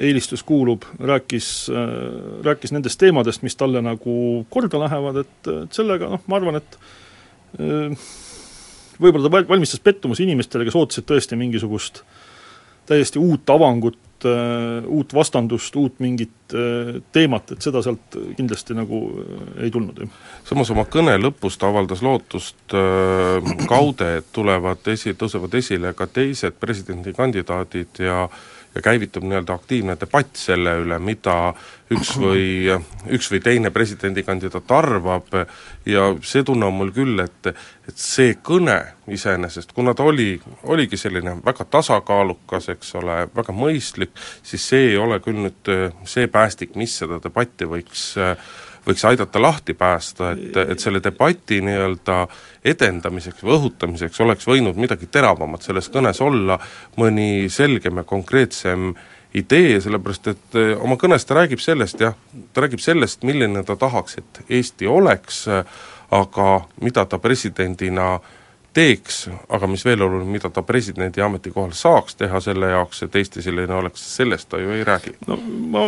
eelistus 0.00 0.40
kuulub, 0.48 0.86
rääkis, 1.00 1.68
äh, 1.72 1.94
rääkis 2.46 2.72
nendest 2.72 3.00
teemadest, 3.00 3.44
mis 3.44 3.56
talle 3.60 3.82
nagu 3.84 4.14
korda 4.50 4.80
lähevad, 4.80 5.22
et, 5.24 5.52
et 5.52 5.80
sellega 5.80 6.08
noh, 6.14 6.24
ma 6.26 6.38
arvan, 6.40 6.60
et 6.62 6.78
äh, 7.60 8.06
võib-olla 9.02 9.28
ta 9.28 9.42
valmistas 9.50 9.82
pettumuse 9.84 10.24
inimestele, 10.24 10.64
kes 10.68 10.78
ootasid 10.78 11.08
tõesti 11.08 11.38
mingisugust 11.38 12.02
täiesti 12.88 13.20
uut 13.20 13.50
avangut, 13.52 13.98
uut 14.26 15.14
vastandust, 15.14 15.76
uut 15.76 15.98
mingit 16.02 16.54
teemat, 17.12 17.54
et 17.54 17.64
seda 17.64 17.80
sealt 17.84 18.16
kindlasti 18.36 18.76
nagu 18.76 18.98
ei 19.62 19.70
tulnud, 19.72 20.02
samas 20.48 20.72
oma 20.74 20.84
kõne 20.90 21.14
lõpus 21.20 21.56
ta 21.58 21.70
avaldas 21.72 22.02
lootust 22.04 22.76
äh, 22.76 23.52
kaude, 23.70 24.10
et 24.20 24.32
tulevad 24.36 24.92
esi, 24.92 25.16
tõusevad 25.18 25.54
esile 25.58 25.94
ka 25.96 26.06
teised 26.06 26.58
presidendikandidaadid 26.60 28.02
ja 28.04 28.24
äh, 28.26 28.42
ja 28.74 28.82
käivitub 28.82 29.24
nii-öelda 29.26 29.54
aktiivne 29.54 29.96
debatt 30.00 30.36
selle 30.36 30.74
üle, 30.80 30.98
mida 30.98 31.36
üks 31.92 32.14
või, 32.22 32.72
üks 33.12 33.28
või 33.32 33.42
teine 33.44 33.70
presidendikandidaat 33.70 34.72
arvab. 34.72 35.28
Ja 35.86 36.08
see 36.24 36.44
tunne 36.46 36.68
on 36.68 36.78
mul 36.80 36.92
küll, 36.94 37.20
et 37.24 37.52
et 37.52 37.98
see 37.98 38.36
kõne 38.46 38.76
iseenesest, 39.10 39.72
kuna 39.74 39.94
ta 39.98 40.04
oli, 40.06 40.36
oligi 40.70 40.96
selline 40.96 41.34
väga 41.44 41.66
tasakaalukas, 41.66 42.68
eks 42.76 42.94
ole, 43.00 43.16
väga 43.34 43.54
mõistlik, 43.56 44.12
siis 44.42 44.68
see 44.70 44.92
ei 44.92 45.00
ole 45.02 45.18
küll 45.24 45.40
nüüd 45.48 45.72
see 46.06 46.28
päästik, 46.30 46.76
mis 46.78 46.94
seda 47.02 47.18
debatti 47.24 47.66
võiks 47.66 48.12
äh, 48.22 48.36
võiks 48.86 49.04
aidata 49.08 49.42
lahti 49.42 49.74
päästa, 49.78 50.32
et, 50.32 50.56
et 50.74 50.82
selle 50.82 51.02
debati 51.04 51.60
nii-öelda 51.64 52.18
edendamiseks 52.72 53.44
või 53.44 53.56
õhutamiseks 53.58 54.20
oleks 54.24 54.48
võinud 54.48 54.78
midagi 54.80 55.06
teravamat 55.06 55.68
selles 55.68 55.90
kõnes 55.92 56.20
olla, 56.24 56.58
mõni 56.98 57.48
selgem 57.50 58.02
ja 58.02 58.04
konkreetsem 58.08 58.92
idee, 59.38 59.80
sellepärast 59.80 60.28
et 60.34 60.60
eh, 60.60 60.74
oma 60.76 60.98
kõnes 61.00 61.24
ta 61.24 61.38
räägib 61.40 61.62
sellest 61.62 62.02
jah, 62.04 62.18
ta 62.52 62.66
räägib 62.66 62.82
sellest, 62.82 63.24
milline 63.24 63.64
ta 63.64 63.78
tahaks, 63.80 64.18
et 64.20 64.44
Eesti 64.48 64.90
oleks, 64.90 65.46
aga 66.12 66.48
mida 66.84 67.06
ta 67.08 67.18
presidendina 67.22 68.14
äh, 68.18 68.38
teeks, 68.72 69.26
aga 69.52 69.68
mis 69.68 69.84
veel 69.84 70.00
oluline, 70.04 70.30
mida 70.32 70.48
ta 70.52 70.62
presidendi 70.64 71.22
ametikohal 71.24 71.74
saaks 71.76 72.16
teha 72.20 72.40
selle 72.40 72.70
jaoks, 72.72 73.02
et 73.04 73.18
Eesti 73.20 73.44
selline 73.44 73.74
oleks, 73.76 74.04
sellest 74.16 74.48
ta 74.52 74.60
ju 74.60 74.72
ei 74.72 74.84
räägi. 74.86 75.14
no 75.28 75.36
ma, 75.74 75.84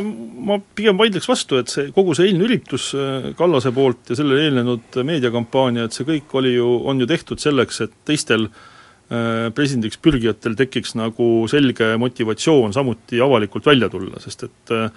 ma 0.51 0.59
pigem 0.77 0.99
vaidleks 1.01 1.29
vastu, 1.29 1.59
et 1.63 1.73
see, 1.73 1.89
kogu 1.97 2.17
see 2.17 2.29
eilne 2.29 2.45
üritus 2.49 2.91
äh, 2.99 3.31
Kallase 3.39 3.73
poolt 3.75 4.13
ja 4.13 4.19
sellele 4.21 4.49
eelnenud 4.49 5.01
meediakampaania, 5.01 5.89
et 5.89 5.97
see 5.97 6.09
kõik 6.09 6.37
oli 6.41 6.55
ju, 6.59 6.69
on 6.85 7.01
ju 7.01 7.09
tehtud 7.09 7.41
selleks, 7.41 7.81
et 7.87 7.97
teistel 8.05 8.49
äh, 8.51 9.51
presidendiks 9.57 10.01
pürgijatel 10.05 10.57
tekiks 10.61 10.97
nagu 11.01 11.31
selge 11.51 11.95
motivatsioon 12.01 12.77
samuti 12.77 13.23
avalikult 13.25 13.73
välja 13.73 13.89
tulla, 13.93 14.21
sest 14.21 14.49
et 14.51 14.77
äh, 14.77 14.91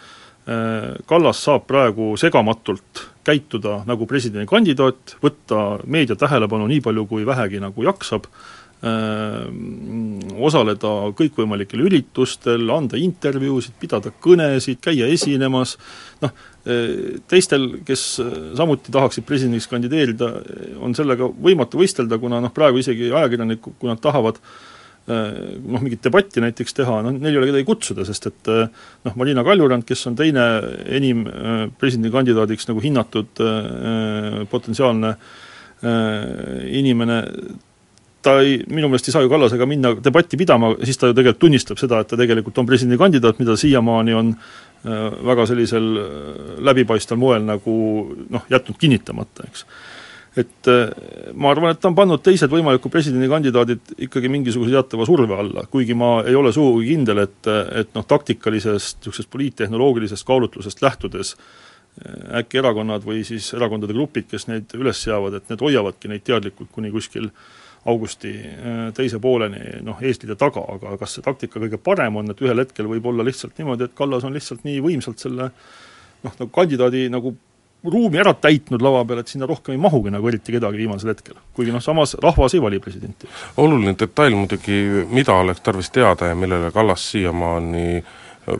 Kallas 0.48 1.42
saab 1.44 1.66
praegu 1.68 2.13
segamatult 2.20 3.01
käituda 3.27 3.82
nagu 3.88 4.06
presidendikandidaat, 4.08 5.18
võtta 5.24 5.63
meedia 5.84 6.16
tähelepanu 6.20 6.70
nii 6.72 6.80
palju, 6.86 7.04
kui 7.10 7.25
vähegi 7.27 7.60
nagu 7.60 7.84
jaksab, 7.84 8.30
osaleda 10.38 10.92
kõikvõimalikel 11.18 11.82
üritustel, 11.89 12.63
anda 12.72 13.00
intervjuusid, 13.01 13.75
pidada 13.82 14.13
kõnesid, 14.24 14.80
käia 14.86 15.10
esinemas, 15.12 15.75
noh, 16.22 16.32
teistel, 17.27 17.68
kes 17.88 18.06
samuti 18.56 18.94
tahaksid 18.94 19.27
presidendiks 19.27 19.68
kandideerida, 19.72 20.32
on 20.80 20.96
sellega 20.96 21.27
võimatu 21.27 21.82
võistelda, 21.82 22.22
kuna 22.22 22.39
noh, 22.46 22.56
praegu 22.56 22.80
isegi 22.80 23.12
ajakirjanikud, 23.12 23.80
kui 23.82 23.92
nad 23.92 24.00
tahavad 24.00 24.39
Äh, 24.39 24.77
noh, 25.08 25.80
mingit 25.80 26.04
debatti 26.04 26.42
näiteks 26.44 26.76
teha, 26.82 27.00
noh 27.06 27.16
neil 27.16 27.36
ei 27.36 27.40
ole 27.40 27.50
kedagi 27.52 27.68
kutsuda, 27.68 28.04
sest 28.08 28.28
et 28.28 28.50
äh, 28.52 28.68
noh, 29.08 29.16
Marina 29.20 29.44
Kaljurand, 29.48 29.86
kes 29.88 30.04
on 30.10 30.18
teine 30.20 30.48
enim 30.98 31.24
äh, 31.28 31.62
presidendikandidaadiks 31.80 32.68
nagu 32.72 32.84
hinnatud 32.84 33.44
potentsiaalne 34.52 35.14
inimene, 36.74 37.18
ta 38.26 38.32
ei, 38.42 38.56
minu 38.66 38.88
meelest 38.90 39.12
ei 39.12 39.14
saa 39.14 39.22
ju 39.22 39.30
Kallasega 39.30 39.68
minna 39.70 39.92
debatti 40.04 40.40
pidama, 40.42 40.72
siis 40.82 40.98
ta 40.98 41.12
ju 41.12 41.14
tegelikult 41.14 41.44
tunnistab 41.44 41.78
seda, 41.78 42.00
et 42.02 42.10
ta 42.10 42.18
tegelikult 42.18 42.58
on 42.58 42.66
presidendikandidaat, 42.66 43.38
mida 43.38 43.54
siiamaani 43.62 44.16
on 44.18 44.32
väga 45.28 45.46
sellisel 45.52 45.92
läbipaistval 46.66 47.22
moel 47.22 47.46
nagu 47.46 47.76
noh, 48.34 48.50
jätnud 48.50 48.80
kinnitamata, 48.82 49.46
eks 49.46 49.68
et 50.38 50.70
äh, 50.70 50.89
ma 51.34 51.51
arvan, 51.51 51.74
et 51.74 51.79
ta 51.82 51.89
on 51.89 51.96
pannud 51.98 52.22
teised 52.24 52.51
võimalikud 52.51 52.94
presidendikandidaadid 52.94 53.94
ikkagi 54.08 54.29
mingisuguse 54.32 54.74
teatava 54.75 55.08
surve 55.10 55.38
alla, 55.38 55.65
kuigi 55.72 55.96
ma 55.98 56.20
ei 56.27 56.38
ole 56.38 56.51
sugugi 56.56 56.91
kindel, 56.94 57.24
et, 57.25 57.50
et 57.82 57.96
noh, 57.98 58.06
taktikalisest, 58.08 59.00
niisugusest 59.01 59.32
poliittehnoloogilisest 59.34 60.27
kaalutlusest 60.27 60.84
lähtudes 60.86 61.34
äh, 61.38 62.41
äkki 62.41 62.62
erakonnad 62.62 63.08
või 63.08 63.24
siis 63.27 63.50
erakondade 63.58 63.98
grupid, 63.98 64.29
kes 64.29 64.50
neid 64.51 64.77
üles 64.77 65.01
seavad, 65.08 65.39
et 65.39 65.50
need 65.50 65.63
hoiavadki 65.65 66.12
neid 66.12 66.27
teadlikult 66.27 66.70
kuni 66.75 66.94
kuskil 66.94 67.32
augusti 67.88 68.36
äh, 68.38 68.86
teise 68.94 69.20
pooleni 69.24 69.82
noh, 69.88 69.98
eeslide 70.03 70.38
taga, 70.38 70.62
aga 70.75 70.98
kas 71.01 71.17
see 71.17 71.25
taktika 71.25 71.62
kõige 71.63 71.82
parem 71.82 72.22
on, 72.22 72.29
et 72.29 72.46
ühel 72.46 72.62
hetkel 72.62 72.89
võib 72.94 73.10
olla 73.10 73.25
lihtsalt 73.25 73.58
niimoodi, 73.58 73.88
et 73.88 73.98
Kallas 73.98 74.27
on 74.27 74.38
lihtsalt 74.38 74.67
nii 74.67 74.82
võimsalt 74.86 75.24
selle 75.24 75.50
noh, 75.50 76.34
nagu 76.34 76.50
kandidaadi 76.53 77.08
nagu 77.13 77.34
ruumi 77.84 78.20
ära 78.20 78.34
täitnud 78.34 78.82
lava 78.82 79.04
peal, 79.06 79.22
et 79.22 79.32
sinna 79.32 79.48
rohkem 79.50 79.76
ei 79.76 79.82
mahugi 79.82 80.12
nagu 80.14 80.28
eriti 80.28 80.56
kedagi 80.56 80.82
viimasel 80.82 81.14
hetkel. 81.14 81.38
kuigi 81.54 81.72
noh, 81.72 81.84
samas 81.84 82.16
rahvas 82.24 82.56
ei 82.58 82.62
vali 82.62 82.80
presidenti. 82.80 83.30
oluline 83.58 83.96
detail 84.00 84.36
muidugi, 84.36 85.06
mida 85.12 85.34
oleks 85.34 85.62
tarvis 85.62 85.92
teada 85.92 86.32
ja 86.32 86.36
millele 86.36 86.72
Kallas 86.72 87.12
siiamaani 87.12 88.04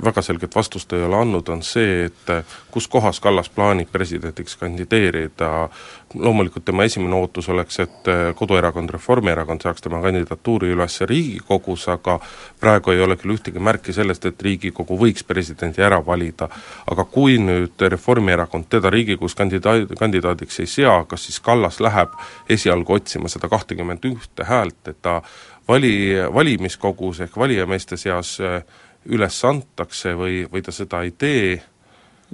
väga 0.03 0.22
selget 0.22 0.56
vastust 0.56 0.94
ei 0.94 1.03
ole 1.03 1.15
andnud, 1.15 1.48
on 1.50 1.62
see, 1.63 2.06
et 2.06 2.32
kus 2.72 2.88
kohas 2.91 3.20
Kallas 3.24 3.50
plaanib 3.50 3.89
presidendiks 3.91 4.58
kandideerida, 4.60 5.70
loomulikult 6.13 6.65
tema 6.65 6.84
esimene 6.84 7.15
ootus 7.15 7.50
oleks, 7.50 7.79
et 7.79 8.12
koduerakond 8.36 8.89
Reformierakond 8.89 9.63
saaks 9.63 9.82
tema 9.86 10.01
kandidatuuri 10.03 10.72
üles 10.75 11.00
Riigikogus, 11.01 11.88
aga 11.94 12.20
praegu 12.60 12.91
ei 12.91 13.01
ole 13.03 13.15
küll 13.20 13.38
ühtegi 13.38 13.63
märki 13.63 13.96
sellest, 13.96 14.25
et 14.27 14.44
Riigikogu 14.44 15.00
võiks 15.00 15.24
presidendi 15.27 15.84
ära 15.84 16.01
valida. 16.06 16.50
aga 16.91 17.03
kui 17.03 17.38
nüüd 17.39 17.82
Reformierakond 17.82 18.67
teda 18.70 18.89
Riigikogus 18.89 19.36
kandidaat, 19.36 19.94
kandidaadiks 20.00 20.60
ei 20.60 20.67
sea, 20.67 21.03
kas 21.08 21.25
siis 21.25 21.39
Kallas 21.39 21.79
läheb 21.79 22.10
esialgu 22.50 22.94
otsima 22.94 23.27
seda 23.27 23.48
kahtekümmet 23.48 24.06
ühte 24.06 24.44
häält, 24.44 24.88
et 24.88 25.01
ta 25.01 25.22
vali, 25.67 26.15
valimiskogus 26.34 27.20
ehk 27.20 27.38
valijameeste 27.38 27.98
seas 27.98 28.38
äh, 28.41 28.63
üles 29.08 29.40
antakse 29.48 30.14
või, 30.18 30.44
või 30.52 30.64
ta 30.66 30.74
seda 30.76 31.04
ei 31.06 31.14
tee, 31.16 31.58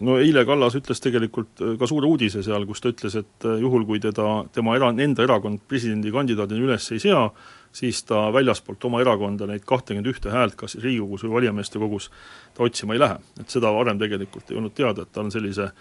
no 0.02 0.18
eile 0.22 0.46
Kallas 0.48 0.78
ütles 0.78 1.02
tegelikult 1.04 1.62
äh, 1.62 1.76
ka 1.80 1.90
suure 1.90 2.10
uudise 2.10 2.44
seal, 2.46 2.66
kus 2.70 2.82
ta 2.82 2.92
ütles, 2.94 3.18
et 3.20 3.48
äh, 3.48 3.60
juhul, 3.62 3.86
kui 3.90 4.02
teda, 4.04 4.30
tema 4.54 4.78
era-, 4.78 4.94
enda 5.06 5.26
erakond 5.26 5.62
presidendikandidaadina 5.70 6.68
üles 6.68 6.90
ei 6.96 7.02
sea, 7.04 7.28
siis 7.74 8.04
ta 8.10 8.28
väljaspoolt 8.34 8.86
oma 8.90 9.02
erakonda 9.02 9.48
neid 9.50 9.66
kahtekümmend 9.70 10.10
ühte 10.10 10.34
häält, 10.34 10.56
kas 10.60 10.78
Riigikogus 10.82 11.26
või 11.26 11.38
valijameeste 11.40 11.82
kogus, 11.82 12.10
ta 12.54 12.66
otsima 12.66 12.98
ei 12.98 13.02
lähe. 13.02 13.20
et 13.42 13.50
seda 13.50 13.74
varem 13.74 14.02
tegelikult 14.02 14.52
ei 14.52 14.60
olnud 14.62 14.76
teada, 14.78 15.06
et 15.06 15.14
ta 15.14 15.22
on 15.22 15.32
sellise 15.34 15.72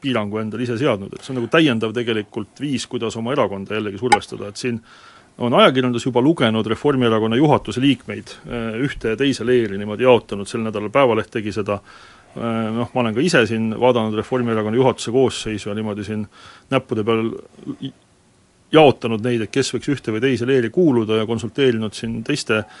piirangu 0.00 0.38
endale 0.40 0.64
ise 0.64 0.76
seadnud, 0.80 1.12
et 1.12 1.24
see 1.24 1.32
on 1.32 1.40
nagu 1.40 1.50
täiendav 1.52 1.92
tegelikult 1.96 2.60
viis, 2.60 2.86
kuidas 2.86 3.16
oma 3.16 3.32
erakonda 3.32 3.76
jällegi 3.76 4.00
survestada, 4.00 4.48
et 4.48 4.60
siin 4.60 4.80
on 5.38 5.54
ajakirjandus 5.54 6.06
juba 6.06 6.22
lugenud 6.24 6.66
Reformierakonna 6.66 7.36
juhatuse 7.36 7.80
liikmeid 7.80 8.34
eh, 8.46 8.80
ühte 8.86 9.12
ja 9.14 9.20
teise 9.20 9.46
leeri 9.46 9.78
niimoodi 9.78 10.06
jaotanud, 10.06 10.48
sel 10.48 10.64
nädalal 10.64 10.90
Päevaleht 10.94 11.30
tegi 11.30 11.52
seda, 11.52 11.78
eh, 12.36 12.48
noh, 12.78 12.90
ma 12.94 13.04
olen 13.04 13.14
ka 13.16 13.24
ise 13.24 13.44
siin 13.48 13.70
vaadanud 13.80 14.16
Reformierakonna 14.16 14.80
juhatuse 14.80 15.12
koosseisu 15.12 15.70
ja 15.70 15.76
niimoodi 15.76 16.04
siin 16.04 16.26
näppude 16.72 17.04
peal 17.04 17.30
jaotanud 18.72 19.24
neid, 19.24 19.44
et 19.44 19.52
kes 19.52 19.74
võiks 19.76 19.92
ühte 19.92 20.14
või 20.14 20.24
teise 20.24 20.48
leeri 20.48 20.72
kuuluda 20.74 21.20
ja 21.20 21.26
konsulteerinud 21.28 21.94
siin 21.94 22.22
teiste 22.26 22.62
äh, 22.62 22.78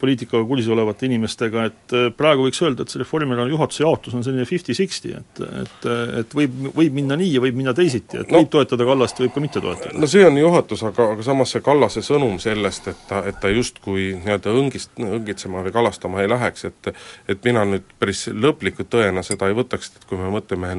poliitikaga 0.00 0.44
kursis 0.46 0.68
olevate 0.70 1.08
inimestega, 1.08 1.64
et 1.70 1.94
äh, 1.96 2.06
praegu 2.14 2.46
võiks 2.46 2.60
öelda, 2.62 2.84
et 2.84 2.92
see 2.92 3.00
Reformierakonna 3.02 3.50
juhatuse 3.50 3.82
jaotus 3.82 4.14
on 4.14 4.24
selline 4.26 4.46
fifty-sixty, 4.48 5.14
et 5.18 5.42
et, 5.64 5.88
et 6.20 6.36
võib, 6.36 6.54
võib 6.76 6.94
minna 6.94 7.18
nii 7.18 7.32
ja 7.34 7.42
võib 7.42 7.58
minna 7.58 7.74
teisiti, 7.76 8.20
et 8.22 8.30
no, 8.30 8.42
võib 8.42 8.52
toetada 8.54 8.86
Kallast 8.86 9.22
võib 9.22 9.34
ka 9.34 9.42
mitte 9.42 9.62
toetada. 9.64 9.94
no 9.98 10.10
see 10.10 10.22
on 10.26 10.38
juhatus, 10.38 10.84
aga, 10.86 11.08
aga 11.16 11.26
samas 11.26 11.54
see 11.54 11.64
Kallase 11.64 12.04
sõnum 12.06 12.38
sellest, 12.42 12.90
et 12.92 13.02
ta, 13.10 13.24
et 13.30 13.40
ta 13.42 13.50
justkui 13.50 14.12
nii-öelda 14.20 14.54
õngist, 14.60 14.94
õngitsema 15.02 15.64
või 15.66 15.74
kalastama 15.74 16.22
ei 16.22 16.30
läheks, 16.30 16.68
et 16.70 16.92
et 17.28 17.42
mina 17.44 17.64
nüüd 17.68 17.88
päris 17.98 18.28
lõpliku 18.30 18.86
tõena 18.90 19.24
seda 19.26 19.50
ei 19.50 19.58
võtaks, 19.58 19.90
et 19.96 20.06
kui 20.08 20.20
me 20.20 20.30
mõtleme 20.32 20.74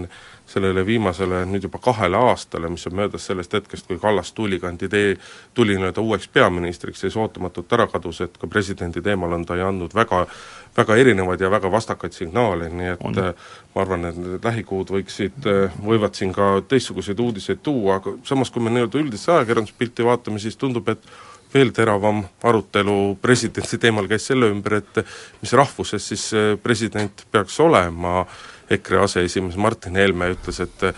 sellele 0.45 0.85
viimasele 0.85 1.43
nüüd 1.49 1.65
juba 1.65 1.79
kahele 1.81 2.19
aastale, 2.29 2.69
mis 2.69 2.85
on 2.87 2.95
möödas 2.99 3.25
sellest 3.25 3.53
hetkest, 3.53 3.87
kui 3.87 3.97
Kallas 4.01 4.33
tuli 4.33 4.59
kandidee-, 4.61 5.17
tuli 5.53 5.77
nii-öelda 5.77 6.01
uueks 6.01 6.27
peaministriks, 6.27 7.01
siis 7.01 7.17
ootamatult 7.17 7.73
ära 7.73 7.87
kadus, 7.91 8.21
et 8.21 8.37
ka 8.37 8.47
presidendi 8.47 9.01
teemal 9.01 9.33
on 9.33 9.45
ta 9.45 9.57
ju 9.57 9.67
andnud 9.67 9.95
väga 9.95 10.25
väga 10.77 10.95
erinevaid 10.99 11.41
ja 11.41 11.49
väga 11.51 11.69
vastakaid 11.71 12.13
signaale, 12.13 12.69
nii 12.69 12.89
et 12.95 13.03
on. 13.07 13.21
Ma 13.75 13.83
arvan, 13.83 14.05
et 14.07 14.17
need 14.19 14.43
lähikuud 14.43 14.91
võiksid, 14.91 15.47
võivad 15.83 16.15
siin 16.15 16.31
ka 16.35 16.61
teistsuguseid 16.71 17.19
uudiseid 17.19 17.59
tuua, 17.63 17.97
aga 17.99 18.13
samas, 18.27 18.51
kui 18.51 18.63
me 18.63 18.71
nii-öelda 18.71 19.01
üldist 19.01 19.27
ajakirjanduspilti 19.31 20.05
vaatame, 20.07 20.39
siis 20.39 20.55
tundub, 20.59 20.87
et 20.91 21.03
veel 21.53 21.71
teravam 21.75 22.21
arutelu 22.43 23.17
presidendi 23.23 23.79
teemal 23.79 24.07
käis 24.11 24.27
selle 24.31 24.47
ümber, 24.51 24.79
et 24.79 25.01
mis 25.41 25.55
rahvuses 25.55 26.07
siis 26.11 26.29
president 26.63 27.25
peaks 27.31 27.59
olema 27.63 28.21
äh, 28.21 28.39
EKRE 28.69 29.03
aseesimees 29.05 29.57
Martin 29.57 29.95
Helme 29.99 30.31
ütles, 30.33 30.59
et 30.63 30.89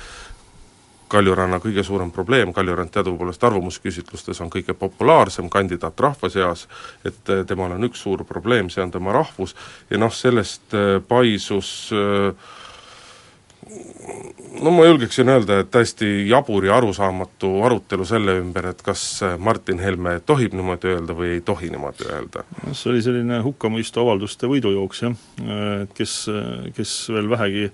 Kaljuranna 1.07 1.61
kõige 1.63 1.83
suurem 1.87 2.09
probleem, 2.11 2.51
Kaljurand 2.53 2.91
teadupoolest 2.91 3.43
arvamusküsitlustes 3.47 4.41
on 4.43 4.49
kõige 4.51 4.75
populaarsem 4.75 5.47
kandidaat 5.49 5.99
rahva 6.03 6.29
seas, 6.29 6.65
et 7.07 7.31
temal 7.47 7.77
on 7.77 7.87
üks 7.87 8.01
suur 8.03 8.25
probleem, 8.27 8.67
see 8.69 8.83
on 8.83 8.91
tema 8.91 9.15
rahvus, 9.15 9.55
ja 9.89 9.99
noh, 10.01 10.11
sellest 10.11 10.75
paisus 11.07 11.71
äh, 11.95 12.55
no 14.61 14.71
ma 14.71 14.85
julgeksin 14.85 15.29
öelda, 15.29 15.59
et 15.61 15.71
täiesti 15.71 16.07
jabur 16.29 16.65
ja 16.65 16.77
arusaamatu 16.77 17.51
arutelu 17.67 18.05
selle 18.07 18.37
ümber, 18.41 18.69
et 18.71 18.81
kas 18.85 19.03
Martin 19.37 19.79
Helme 19.83 20.17
tohib 20.25 20.55
niimoodi 20.57 20.93
öelda 20.93 21.15
või 21.17 21.33
ei 21.37 21.41
tohi 21.45 21.71
niimoodi 21.73 22.07
öelda. 22.11 22.45
see 22.71 22.91
oli 22.93 23.03
selline 23.05 23.41
hukkamõistu 23.45 24.01
avalduste 24.03 24.49
võidujooks 24.49 25.03
jah, 25.03 25.17
et 25.83 25.93
kes, 25.97 26.15
kes 26.77 26.95
veel 27.13 27.29
vähegi, 27.29 27.67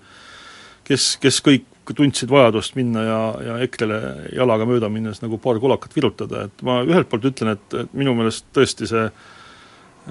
kes, 0.88 1.14
kes 1.22 1.40
kõik 1.46 1.70
tundsid 1.96 2.32
vajadust 2.32 2.78
minna 2.80 3.04
ja, 3.04 3.22
ja 3.44 3.60
EKRE-le 3.66 4.00
jalaga 4.38 4.68
mööda 4.68 4.90
minnes 4.90 5.20
nagu 5.24 5.40
paar 5.44 5.60
kolakat 5.60 5.96
virutada, 5.96 6.48
et 6.48 6.66
ma 6.66 6.82
ühelt 6.88 7.10
poolt 7.12 7.32
ütlen, 7.32 7.58
et, 7.58 7.80
et 7.80 7.96
minu 7.98 8.16
meelest 8.18 8.48
tõesti 8.56 8.88
see 8.90 9.08
Äh, 9.08 9.34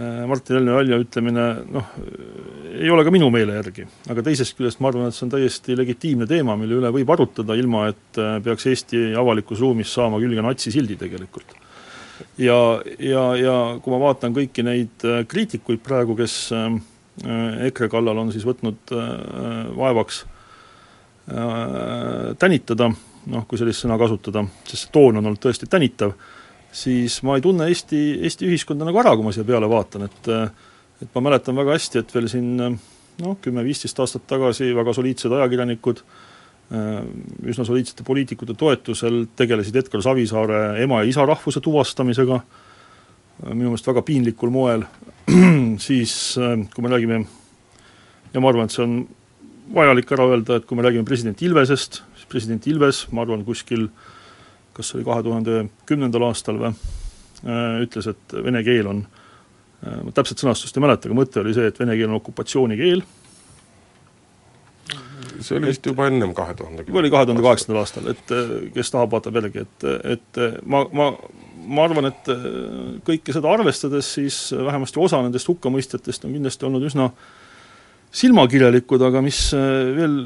Martin 0.01 0.57
Helme 0.57 0.73
väljaütlemine 0.73 1.43
noh, 1.69 1.89
ei 2.79 2.89
ole 2.91 3.05
ka 3.05 3.13
minu 3.13 3.29
meele 3.33 3.59
järgi. 3.59 3.85
aga 4.11 4.25
teisest 4.25 4.57
küljest 4.57 4.81
ma 4.81 4.89
arvan, 4.89 5.11
et 5.11 5.17
see 5.17 5.27
on 5.27 5.33
täiesti 5.35 5.77
legitiimne 5.77 6.27
teema, 6.31 6.57
mille 6.57 6.79
üle 6.81 6.93
võib 6.95 7.13
arutada, 7.13 7.57
ilma 7.61 7.85
et 7.91 8.21
äh, 8.21 8.39
peaks 8.45 8.67
Eesti 8.71 9.11
avalikus 9.21 9.61
ruumis 9.61 9.93
saama 9.93 10.21
külge 10.23 10.45
natsisildi 10.45 10.97
tegelikult. 10.97 11.53
ja, 12.41 12.57
ja, 12.99 13.27
ja 13.37 13.57
kui 13.85 13.93
ma 13.93 14.01
vaatan 14.07 14.33
kõiki 14.37 14.65
neid 14.65 15.05
äh, 15.05 15.23
kriitikuid 15.29 15.85
praegu, 15.85 16.17
kes 16.17 16.39
EKRE 17.69 17.91
kallal 17.93 18.23
on 18.23 18.31
siis 18.33 18.47
võtnud 18.49 18.89
vaevaks 19.77 20.23
tänitada, 22.41 22.87
noh, 23.29 23.45
kui 23.45 23.61
sellist 23.61 23.85
sõna 23.85 23.99
kasutada, 24.01 24.47
sest 24.65 24.87
see 24.87 24.93
toon 24.95 25.21
on 25.21 25.29
olnud 25.29 25.43
tõesti 25.43 25.69
tänitav, 25.69 26.15
siis 26.73 27.21
ma 27.27 27.37
ei 27.37 27.45
tunne 27.45 27.69
Eesti, 27.69 28.01
Eesti 28.25 28.49
ühiskonda 28.49 28.87
nagu 28.89 29.01
ära, 29.03 29.15
kui 29.17 29.27
ma 29.27 29.35
siia 29.35 29.47
peale 29.49 29.69
vaatan, 29.71 30.09
et 30.09 30.35
et 31.03 31.17
ma 31.17 31.25
mäletan 31.27 31.57
väga 31.59 31.75
hästi, 31.75 31.99
et 31.99 32.13
veel 32.15 32.29
siin 32.31 32.51
noh, 32.63 33.33
kümme-viisteist 33.43 33.99
aastat 33.99 34.23
tagasi 34.31 34.69
väga 34.77 34.95
soliidsed 34.95 35.33
ajakirjanikud 35.35 36.03
üsna 36.73 37.67
soliidsete 37.67 38.05
poliitikute 38.07 38.55
toetusel 38.57 39.25
tegelesid 39.37 39.77
Edgar 39.77 40.05
Savisaare 40.05 40.61
ema 40.85 41.03
ja 41.03 41.11
isa 41.11 41.27
rahvuse 41.29 41.61
tuvastamisega, 41.61 42.39
minu 43.51 43.73
meelest 43.73 43.91
väga 43.91 44.05
piinlikul 44.07 44.55
moel, 44.55 44.87
siis 45.87 46.15
kui 46.39 46.87
me 46.87 46.95
räägime, 46.95 47.19
ja 48.33 48.41
ma 48.41 48.53
arvan, 48.55 48.71
et 48.71 48.77
see 48.77 48.87
on 48.87 48.97
vajalik 49.75 50.15
ära 50.15 50.31
öelda, 50.31 50.61
et 50.61 50.71
kui 50.71 50.79
me 50.79 50.87
räägime 50.87 51.05
president 51.09 51.43
Ilvesest, 51.43 52.01
siis 52.15 52.31
president 52.31 52.71
Ilves, 52.71 53.09
ma 53.13 53.27
arvan, 53.27 53.43
kuskil 53.45 53.89
äh, 53.91 54.12
kas 54.77 54.95
oli 54.97 55.07
kahe 55.07 55.25
tuhande 55.25 55.65
kümnendal 55.89 56.29
aastal 56.29 56.61
või, 56.61 56.73
äh, 57.45 57.81
ütles, 57.85 58.09
et 58.13 58.37
vene 58.45 58.63
keel 58.67 58.89
on, 58.91 59.03
äh, 59.85 59.99
ma 60.07 60.15
täpset 60.15 60.43
sõnastust 60.43 60.79
ei 60.79 60.85
mäleta, 60.85 61.09
aga 61.09 61.19
mõte 61.19 61.43
oli 61.43 61.55
see, 61.57 61.69
et 61.71 61.83
vene 61.83 61.97
keel 61.99 62.11
on 62.11 62.21
okupatsioonikeel, 62.21 63.05
see 65.43 65.59
oli 65.59 65.71
vist 65.73 65.87
juba 65.87 66.07
ennem 66.11 66.35
kahe 66.37 66.55
tuhande 66.55 66.85
juba 66.87 67.01
oli 67.01 67.11
kahe 67.11 67.27
tuhande 67.27 67.45
kaheksandal 67.45 67.83
aastal, 67.83 68.09
et 68.15 68.35
äh, 68.35 68.57
kes 68.75 68.95
tahab, 68.95 69.13
vaatab 69.15 69.39
jällegi, 69.41 69.67
et, 69.67 69.87
et 70.17 70.43
ma, 70.65 70.85
ma, 70.93 71.13
ma 71.63 71.87
arvan, 71.87 72.11
et 72.11 72.33
kõike 73.07 73.35
seda 73.35 73.53
arvestades 73.53 74.17
siis 74.19 74.43
vähemasti 74.57 75.01
osa 75.03 75.23
nendest 75.23 75.51
hukkamõistjatest 75.51 76.27
on 76.27 76.37
kindlasti 76.39 76.69
olnud 76.69 76.89
üsna 76.89 77.11
äh, 77.11 77.42
silmakirjalikud, 78.13 79.03
aga 79.09 79.23
mis 79.25 79.39
äh, 79.57 79.93
veel 79.97 80.17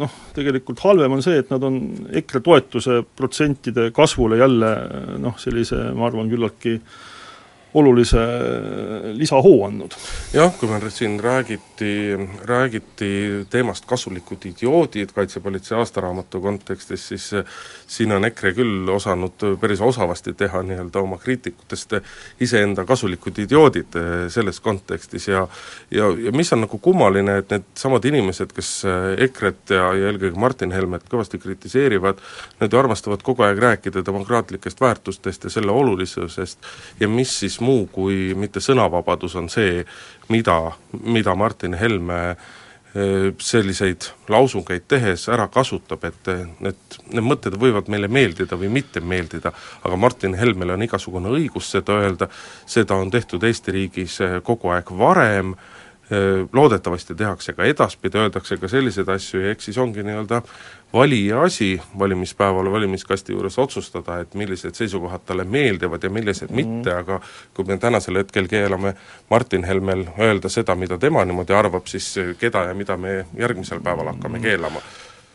noh, 0.00 0.12
tegelikult 0.36 0.80
halvem 0.86 1.18
on 1.18 1.24
see, 1.24 1.42
et 1.42 1.50
nad 1.52 1.64
on 1.66 1.80
EKRE 2.22 2.40
toetuse 2.44 3.00
protsentide 3.16 3.90
kasvule 3.96 4.40
jälle 4.40 4.70
noh, 5.20 5.36
sellise 5.40 5.90
ma 5.96 6.08
arvan, 6.08 6.30
küllaltki 6.32 6.78
äh, 6.78 7.02
olulise 7.74 8.18
lisahoo 9.12 9.64
andnud. 9.66 9.94
jah, 10.32 10.52
kui 10.58 10.68
meil 10.70 10.90
siin 10.90 11.18
räägiti, 11.20 12.18
räägiti 12.44 13.10
teemast 13.50 13.86
kasulikud 13.86 14.46
idioodid 14.46 15.12
Kaitsepolitsei 15.14 15.78
aastaraamatu 15.78 16.40
kontekstis, 16.40 17.08
siis 17.08 17.30
siin 17.86 18.12
on 18.12 18.24
EKRE 18.24 18.52
küll 18.54 18.90
osanud 18.94 19.46
päris 19.60 19.80
osavasti 19.80 20.32
teha 20.32 20.62
nii-öelda 20.62 21.02
oma 21.02 21.18
kriitikutest 21.18 21.98
iseenda 22.40 22.84
kasulikud 22.84 23.38
idioodid 23.42 23.98
selles 24.28 24.60
kontekstis 24.60 25.28
ja 25.28 25.46
ja, 25.90 26.04
ja 26.24 26.32
mis 26.32 26.52
on 26.52 26.64
nagu 26.64 26.78
kummaline, 26.78 27.38
et 27.38 27.50
needsamad 27.50 28.04
inimesed, 28.08 28.52
kes 28.54 28.70
EKRE-t 29.26 29.74
ja, 29.74 29.90
ja 29.98 30.10
eelkõige 30.10 30.38
Martin 30.40 30.72
Helmet 30.74 31.06
kõvasti 31.10 31.38
kritiseerivad, 31.42 32.22
nad 32.60 32.72
ju 32.72 32.78
armastavad 32.78 33.22
kogu 33.26 33.44
aeg 33.46 33.60
rääkida 33.62 34.04
demokraatlikest 34.06 34.80
väärtustest 34.80 35.44
ja 35.48 35.52
selle 35.52 35.72
olulisusest 35.72 36.70
ja 37.00 37.08
mis 37.08 37.34
siis 37.40 37.60
muu 37.64 37.86
kui 37.92 38.34
mitte 38.38 38.62
sõnavabadus 38.64 39.38
on 39.40 39.48
see, 39.52 39.82
mida, 40.32 40.58
mida 40.92 41.34
Martin 41.38 41.76
Helme 41.78 42.20
eh, 42.30 43.30
selliseid 43.40 44.08
lausungeid 44.32 44.86
tehes 44.88 45.28
ära 45.32 45.48
kasutab, 45.52 46.04
et 46.08 46.32
need, 46.64 46.98
need 47.10 47.26
mõtted 47.26 47.58
võivad 47.60 47.90
meile 47.92 48.10
meeldida 48.12 48.58
või 48.60 48.70
mitte 48.72 49.02
meeldida, 49.02 49.54
aga 49.82 50.00
Martin 50.00 50.36
Helmel 50.38 50.76
on 50.76 50.86
igasugune 50.86 51.32
õigus 51.34 51.72
seda 51.74 51.98
öelda, 52.04 52.30
seda 52.66 53.00
on 53.00 53.12
tehtud 53.14 53.44
Eesti 53.44 53.78
riigis 53.78 54.20
eh, 54.24 54.38
kogu 54.44 54.74
aeg 54.76 54.92
varem, 54.98 55.56
eh, 55.56 55.73
loodetavasti 56.52 57.14
tehakse 57.14 57.52
ka 57.52 57.64
edaspidi, 57.64 58.18
öeldakse 58.18 58.56
ka 58.60 58.68
selliseid 58.68 59.08
asju 59.08 59.40
ja 59.40 59.52
eks 59.54 59.70
siis 59.70 59.78
ongi 59.78 60.02
nii-öelda 60.04 60.42
valija 60.92 61.42
asi 61.42 61.80
valimispäeval 61.98 62.70
valimiskasti 62.72 63.32
juures 63.32 63.58
otsustada, 63.58 64.18
et 64.20 64.34
millised 64.34 64.74
seisukohad 64.74 65.24
talle 65.26 65.44
meeldivad 65.44 66.02
ja 66.02 66.10
millised 66.10 66.50
mm 66.50 66.58
-hmm. 66.58 66.74
mitte, 66.76 66.94
aga 66.94 67.20
kui 67.54 67.64
me 67.64 67.78
tänasel 67.78 68.16
hetkel 68.16 68.48
keelame 68.48 68.94
Martin 69.30 69.64
Helmel 69.64 70.04
öelda 70.18 70.48
seda, 70.48 70.74
mida 70.74 70.98
tema 70.98 71.24
niimoodi 71.24 71.52
arvab, 71.52 71.86
siis 71.86 72.14
keda 72.38 72.64
ja 72.64 72.74
mida 72.74 72.96
me 72.96 73.26
järgmisel 73.36 73.80
päeval 73.80 74.06
hakkame 74.06 74.38
mhm. 74.38 74.42
keelama 74.42 74.80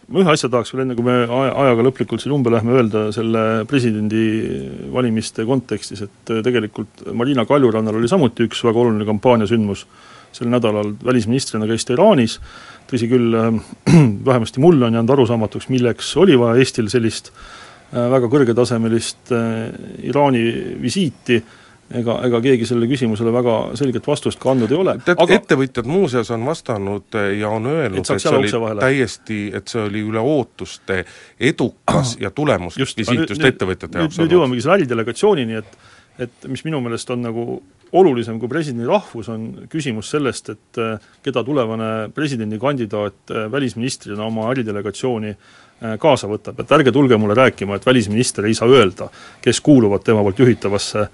ma 0.09 0.23
ühe 0.23 0.31
asja 0.33 0.49
tahaks 0.49 0.73
veel, 0.73 0.83
enne 0.85 0.95
kui 0.97 1.05
me 1.05 1.15
aja, 1.23 1.51
ajaga 1.65 1.85
lõplikult 1.85 2.23
siin 2.23 2.33
umbe 2.33 2.51
lähme, 2.53 2.73
öelda 2.77 3.03
selle 3.15 3.43
presidendivalimiste 3.69 5.45
kontekstis, 5.47 6.01
et 6.05 6.33
tegelikult 6.45 7.05
Marina 7.17 7.45
Kaljurannal 7.49 7.99
oli 7.99 8.09
samuti 8.09 8.47
üks 8.49 8.63
väga 8.65 8.81
oluline 8.83 9.07
kampaaniasündmus, 9.09 9.85
sel 10.35 10.49
nädalal 10.49 10.93
välisministrina 11.05 11.69
käis 11.69 11.85
ta 11.85 11.95
Iraanis, 11.95 12.39
tõsi 12.89 13.09
küll, 13.11 13.37
äh, 13.37 13.53
vähemasti 14.29 14.61
mulle 14.63 14.89
on 14.89 14.97
jäänud 14.97 15.15
arusaamatuks, 15.17 15.69
milleks 15.73 16.15
oli 16.21 16.37
vaja 16.39 16.59
Eestil 16.61 16.89
sellist 16.91 17.31
äh, 17.33 18.09
väga 18.11 18.29
kõrgetasemelist 18.31 19.33
äh, 19.35 19.49
Iraani 20.09 20.43
visiiti, 20.81 21.41
ega, 21.95 22.15
ega 22.27 22.41
keegi 22.43 22.67
sellele 22.69 22.89
küsimusele 22.91 23.33
väga 23.33 23.55
selget 23.79 24.07
vastust 24.07 24.39
ka 24.41 24.53
andnud 24.53 24.71
ei 24.73 24.79
ole. 24.79 24.95
tead 25.05 25.21
aga..., 25.21 25.39
ettevõtjad 25.39 25.89
muuseas 25.89 26.31
on 26.35 26.45
vastanud 26.47 27.19
ja 27.39 27.51
on 27.53 27.69
öelnud, 27.71 28.03
et, 28.03 28.23
see 28.23 28.33
oli 28.33 28.51
täiesti, 28.79 29.39
et 29.57 29.71
see 29.71 29.85
oli 29.87 30.03
üle 30.05 30.21
ootuste 30.21 31.03
edukas 31.51 32.17
ja 32.21 32.31
tulemuslik 32.35 32.97
visiit 32.97 33.29
just 33.29 33.45
ettevõtjate 33.51 34.03
jaoks. 34.03 34.19
nüüd 34.21 34.37
jõuamegi 34.37 34.65
selle 34.65 34.81
äridelegatsioonini, 34.81 35.63
et 35.63 35.79
et 36.19 36.49
mis 36.51 36.65
minu 36.67 36.81
meelest 36.83 37.07
on 37.15 37.21
nagu 37.23 37.43
olulisem 37.95 38.41
kui 38.41 38.49
presidendi 38.51 38.83
rahvus, 38.89 39.29
on 39.31 39.45
küsimus 39.71 40.09
sellest, 40.11 40.51
et 40.51 40.79
äh, 40.83 41.07
keda 41.23 41.45
tulevane 41.47 42.09
presidendikandidaat 42.13 43.31
äh, 43.31 43.47
välisministrina 43.51 44.27
oma 44.27 44.49
äridelegatsiooni 44.51 45.33
kaasa 45.79 46.27
võtab, 46.27 46.57
et 46.59 46.71
ärge 46.75 46.91
tulge 46.91 47.15
mulle 47.15 47.35
rääkima, 47.39 47.77
et 47.79 47.85
välisminister 47.87 48.43
ei 48.49 48.55
saa 48.57 48.67
öelda, 48.67 49.07
kes 49.39 49.61
kuuluvad 49.63 50.03
tema 50.03 50.25
poolt 50.25 50.41
juhitavasse 50.43 51.05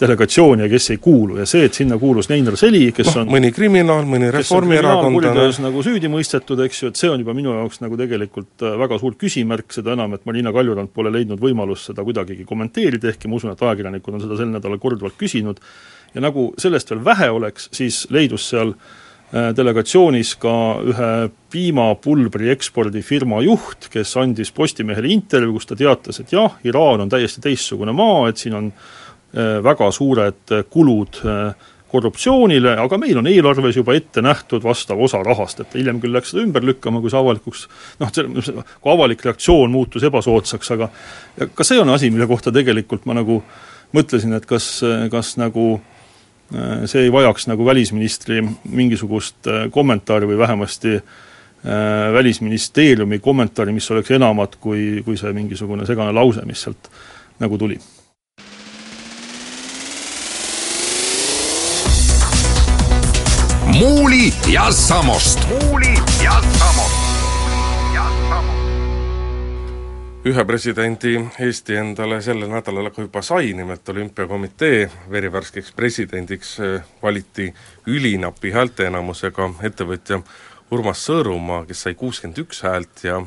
delegatsiooni 0.00 0.62
ja 0.62 0.68
kes 0.70 0.90
ei 0.94 1.00
kuulu. 1.02 1.38
Ja 1.40 1.46
see, 1.48 1.64
et 1.68 1.78
sinna 1.78 1.98
kuulus 1.98 2.28
Neinar 2.30 2.56
Seli, 2.60 2.84
kes 2.94 3.10
no, 3.14 3.24
on 3.24 3.32
mõni 3.34 3.50
kriminaal, 3.54 4.06
mõni 4.08 4.30
reformierakondlane. 4.34 5.48
nagu 5.64 5.82
süüdi 5.86 6.10
mõistetud, 6.12 6.62
eks 6.66 6.82
ju, 6.82 6.92
et 6.92 7.00
see 7.00 7.10
on 7.10 7.24
juba 7.24 7.34
minu 7.36 7.54
jaoks 7.56 7.82
nagu 7.82 7.98
tegelikult 7.98 8.64
äh, 8.66 8.78
väga 8.80 9.00
suur 9.02 9.18
küsimärk, 9.18 9.72
seda 9.74 9.96
enam, 9.96 10.14
et 10.14 10.24
Marina 10.28 10.52
Kaljurand 10.54 10.92
pole 10.94 11.12
leidnud 11.14 11.42
võimalust 11.42 11.90
seda 11.90 12.06
kuidagigi 12.06 12.46
kommenteerida, 12.48 13.10
ehkki 13.12 13.30
ma 13.30 13.40
usun, 13.40 13.52
et 13.54 13.66
ajakirjanikud 13.66 14.18
on 14.18 14.24
seda 14.26 14.38
sel 14.38 14.50
nädalal 14.52 14.80
korduvalt 14.82 15.18
küsinud, 15.18 15.60
ja 16.14 16.24
nagu 16.24 16.52
sellest 16.60 16.94
veel 16.94 17.04
vähe 17.04 17.30
oleks, 17.34 17.68
siis 17.74 18.04
leidus 18.14 18.46
seal 18.52 18.74
äh, 18.74 19.50
delegatsioonis 19.56 20.36
ka 20.40 20.54
ühe 20.92 21.10
piimapulbri 21.52 22.52
ekspordifirma 22.54 23.42
juht, 23.44 23.90
kes 23.92 24.14
andis 24.20 24.54
Postimehele 24.54 25.10
intervjuu, 25.12 25.58
kus 25.58 25.68
ta 25.68 25.76
teatas, 25.80 26.22
et 26.22 26.32
jah, 26.32 26.56
Iraan 26.68 27.04
on 27.04 27.12
täiesti 27.12 27.42
teistsugune 27.44 27.96
maa, 27.96 28.28
et 28.30 28.40
siin 28.40 28.56
on 28.56 28.72
väga 29.34 29.90
suured 29.92 30.52
äh, 30.52 30.64
kulud 30.70 31.20
äh, 31.24 31.66
korruptsioonile, 31.88 32.74
aga 32.80 32.98
meil 33.00 33.16
on 33.16 33.26
eelarves 33.30 33.76
juba 33.78 33.94
ette 33.96 34.20
nähtud 34.24 34.64
vastav 34.64 35.00
osa 35.00 35.22
rahast, 35.24 35.62
et 35.62 35.76
hiljem 35.78 36.02
küll 36.02 36.12
läks 36.12 36.34
seda 36.34 36.44
ümber 36.44 36.64
lükkama, 36.64 37.00
kui 37.00 37.12
see 37.12 37.20
avalikuks 37.20 37.62
noh, 38.00 38.12
kui 38.12 38.92
avalik 38.92 39.24
reaktsioon 39.24 39.72
muutus 39.72 40.04
ebasoodsaks, 40.04 40.72
aga 40.76 40.90
ka 41.56 41.64
see 41.64 41.80
on 41.80 41.88
asi, 41.94 42.10
mille 42.12 42.28
kohta 42.28 42.52
tegelikult 42.52 43.08
ma 43.08 43.16
nagu 43.16 43.40
mõtlesin, 43.96 44.36
et 44.36 44.44
kas, 44.48 44.68
kas 45.08 45.38
nagu 45.40 45.78
see 46.88 47.06
ei 47.06 47.12
vajaks 47.12 47.48
nagu 47.48 47.64
välisministri 47.64 48.42
mingisugust 48.68 49.48
kommentaari 49.72 50.28
või 50.28 50.38
vähemasti 50.40 50.94
äh, 50.98 52.12
Välisministeeriumi 52.12 53.18
kommentaari, 53.18 53.72
mis 53.72 53.90
oleks 53.90 54.10
enamat 54.10 54.56
kui, 54.60 55.02
kui 55.04 55.16
see 55.16 55.32
mingisugune 55.36 55.88
segane 55.88 56.12
lause, 56.12 56.44
mis 56.46 56.68
sealt 56.68 56.92
nagu 57.40 57.58
tuli 57.58 57.80
Muuli 63.78 64.34
ja 64.52 64.72
Samost. 64.72 65.38
muuli 65.48 65.94
ja 66.24 66.32
Samost. 66.58 66.98
ühe 70.24 70.44
presidendi 70.44 71.20
Eesti 71.40 71.76
endale 71.76 72.18
sellel 72.22 72.50
nädalal 72.50 72.88
aga 72.90 73.02
juba 73.02 73.22
sai, 73.22 73.52
nimelt 73.54 73.88
olümpiakomitee 73.88 74.90
verivärskeks 75.10 75.70
presidendiks 75.72 76.56
äh, 76.60 76.82
valiti 77.02 77.54
ülinapi 77.86 78.50
häälteenamusega 78.50 79.46
ettevõtja 79.62 80.18
Urmas 80.70 81.04
Sõõrumaa, 81.06 81.60
kes 81.68 81.82
sai 81.86 81.94
kuuskümmend 81.94 82.40
üks 82.42 82.64
häält 82.66 83.04
ja 83.06 83.20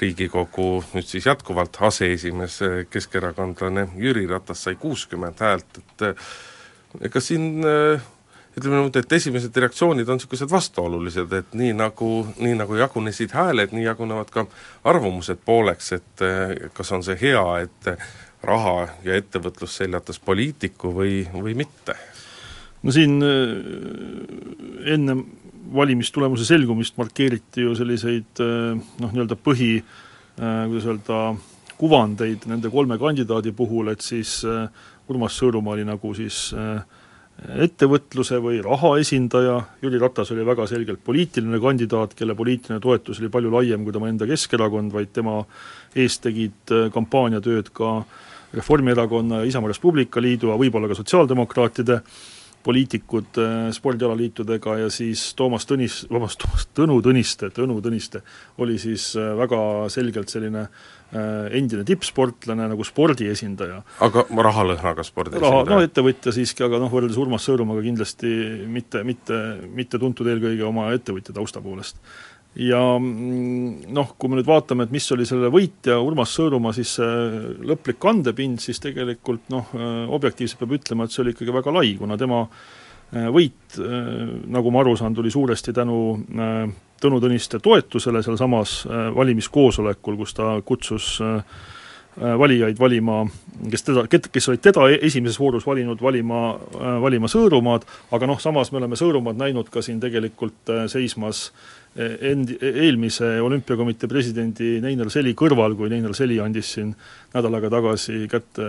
Riigikogu 0.00 0.70
nüüd 0.94 1.10
siis 1.12 1.26
jätkuvalt 1.28 1.76
aseesimees, 1.90 2.56
äh, 2.62 2.78
keskerakondlane 2.90 3.90
Jüri 4.00 4.24
Ratas 4.32 4.64
sai 4.64 4.80
kuuskümmend 4.80 5.44
häält, 5.44 5.82
et 5.82 6.06
äh, 6.08 6.32
ega 7.10 7.20
siin 7.20 7.60
äh, 7.68 8.08
ütleme 8.58 8.76
niimoodi, 8.76 9.02
et 9.04 9.12
esimesed 9.12 9.56
reaktsioonid 9.62 10.08
on 10.10 10.18
niisugused 10.18 10.50
vastuolulised, 10.50 11.32
et 11.38 11.52
nii 11.58 11.74
nagu, 11.78 12.10
nii 12.42 12.56
nagu 12.58 12.78
jagunesid 12.80 13.34
hääled, 13.36 13.74
nii 13.76 13.84
jagunevad 13.86 14.32
ka 14.34 14.46
arvamused 14.90 15.42
pooleks, 15.46 15.92
et 15.98 16.24
eh, 16.26 16.56
kas 16.74 16.90
on 16.96 17.04
see 17.06 17.18
hea, 17.20 17.44
et 17.64 17.92
raha 18.46 18.88
ja 19.04 19.18
ettevõtlus 19.20 19.76
seljatas 19.82 20.18
poliitiku 20.24 20.94
või, 20.96 21.22
või 21.34 21.54
mitte? 21.62 21.96
no 22.82 22.92
siin 22.96 23.20
eh, 23.22 24.94
enne 24.94 25.18
valimistulemuse 25.70 26.46
selgumist 26.48 26.96
markeeriti 26.98 27.62
ju 27.66 27.76
selliseid 27.78 28.42
eh, 28.42 28.74
noh, 28.74 29.12
nii-öelda 29.14 29.38
põhi, 29.38 29.76
kuidas 30.40 30.86
öelda, 30.88 31.16
kuvandeid 31.76 32.46
nende 32.48 32.70
kolme 32.72 32.96
kandidaadi 33.00 33.52
puhul, 33.56 33.90
et 33.92 34.00
siis 34.04 34.38
Urmas 35.10 35.36
Sõõrumaa 35.36 35.74
oli 35.74 35.84
nagu 35.84 36.12
siis 36.16 36.50
äh, 36.54 36.80
ettevõtluse 37.40 38.38
või 38.42 38.58
raha 38.64 38.94
esindaja, 39.00 39.56
Jüri 39.82 40.00
Ratas 40.00 40.32
oli 40.34 40.44
väga 40.46 40.66
selgelt 40.68 41.00
poliitiline 41.04 41.60
kandidaat, 41.62 42.14
kelle 42.18 42.36
poliitiline 42.36 42.80
toetus 42.82 43.20
oli 43.22 43.30
palju 43.32 43.52
laiem 43.54 43.84
kui 43.84 43.94
tema 43.96 44.10
enda 44.10 44.28
Keskerakond, 44.28 44.92
vaid 44.92 45.12
tema 45.16 45.38
eest 45.96 46.24
tegid 46.26 46.74
äh, 46.74 46.90
kampaaniatööd 46.92 47.72
ka 47.76 48.00
Reformierakonna 48.54 49.40
ja 49.40 49.48
Isamaa 49.48 49.70
Res 49.70 49.80
Publica 49.80 50.20
Liidu 50.20 50.50
ja 50.50 50.58
võib-olla 50.58 50.90
ka 50.90 50.98
sotsiaaldemokraatide 50.98 52.00
poliitikud 52.62 53.40
äh, 53.40 53.58
spordialaliitudega 53.72 54.76
ja 54.82 54.88
siis 54.92 55.30
Toomas 55.38 55.64
Tõnis, 55.68 56.02
vabandust, 56.10 56.42
Toomas 56.44 56.68
Tõnu 56.76 57.00
Tõniste, 57.04 57.48
Tõnu 57.56 57.80
Tõniste 57.80 58.20
oli 58.60 58.76
siis 58.82 59.14
äh, 59.16 59.32
väga 59.38 59.62
selgelt 59.92 60.32
selline 60.32 60.66
äh, 60.66 60.99
endine 61.10 61.84
tippsportlane 61.86 62.68
nagu 62.70 62.84
spordi 62.86 63.26
esindaja. 63.32 63.80
aga 64.06 64.24
rahalõhnaga 64.30 65.04
spordi 65.06 65.40
raha, 65.40 65.62
esindaja? 65.62 65.78
no 65.78 65.86
ettevõtja 65.86 66.34
siiski, 66.34 66.62
aga 66.66 66.78
noh, 66.82 66.90
võrreldes 66.92 67.18
Urmas 67.18 67.46
Sõõrumaga 67.48 67.82
kindlasti 67.82 68.34
mitte, 68.70 69.02
mitte, 69.06 69.38
mitte 69.74 69.98
tuntud 69.98 70.30
eelkõige 70.30 70.66
oma 70.68 70.90
ettevõtja 70.94 71.34
tausta 71.34 71.62
poolest. 71.64 71.98
ja 72.54 72.80
mm, 72.98 73.88
noh, 73.94 74.12
kui 74.18 74.30
me 74.30 74.38
nüüd 74.38 74.50
vaatame, 74.50 74.86
et 74.86 74.94
mis 74.94 75.08
oli 75.16 75.26
selle 75.26 75.50
võitja 75.50 75.98
Urmas 76.02 76.34
Sõõrumaa 76.38 76.76
siis 76.76 76.94
see 77.00 77.56
lõplik 77.66 77.98
kandepind, 78.02 78.62
siis 78.62 78.78
tegelikult 78.82 79.50
noh, 79.50 79.72
äh, 79.74 80.04
objektiivselt 80.14 80.62
peab 80.62 80.78
ütlema, 80.78 81.06
et 81.08 81.16
see 81.16 81.24
oli 81.24 81.34
ikkagi 81.34 81.58
väga 81.58 81.74
lai, 81.74 81.96
kuna 81.98 82.18
tema 82.20 82.44
äh, 82.46 83.26
võit, 83.34 83.80
nagu 84.46 84.70
ma 84.70 84.84
aru 84.84 84.94
saan, 84.98 85.14
tuli 85.16 85.32
suuresti 85.34 85.74
tänu 85.74 85.98
Tõnu 87.00 87.20
Tõniste 87.22 87.60
toetusele 87.64 88.22
sealsamas 88.24 88.80
äh, 88.84 89.08
valimiskoosolekul, 89.16 90.18
kus 90.20 90.34
ta 90.36 90.52
kutsus 90.66 91.14
äh, 91.24 91.38
äh, 91.40 92.34
valijaid 92.38 92.80
valima, 92.80 93.22
kes 93.72 93.86
teda, 93.86 94.04
kes 94.10 94.50
olid 94.52 94.62
teda 94.64 94.84
e-, 94.92 94.98
esimeses 95.08 95.40
voorus 95.40 95.64
valinud 95.68 96.02
valima, 96.04 96.42
valima 97.00 97.30
Sõõrumaad, 97.32 97.86
aga 98.16 98.28
noh, 98.28 98.40
samas 98.42 98.72
me 98.72 98.82
oleme 98.82 98.98
Sõõrumaad 99.00 99.40
näinud 99.40 99.70
ka 99.72 99.82
siin 99.84 100.00
tegelikult 100.02 100.74
seismas 100.92 101.46
end-, 101.96 102.52
eelmise 102.60 103.32
olümpiakomitee 103.42 104.10
presidendi 104.10 104.76
Neinar 104.84 105.08
Seli 105.10 105.32
kõrval, 105.38 105.78
kui 105.78 105.88
Neinar 105.92 106.12
Seli 106.18 106.36
andis 106.42 106.74
siin 106.76 106.92
nädal 107.32 107.56
aega 107.56 107.72
tagasi 107.78 108.26
kätte 108.30 108.68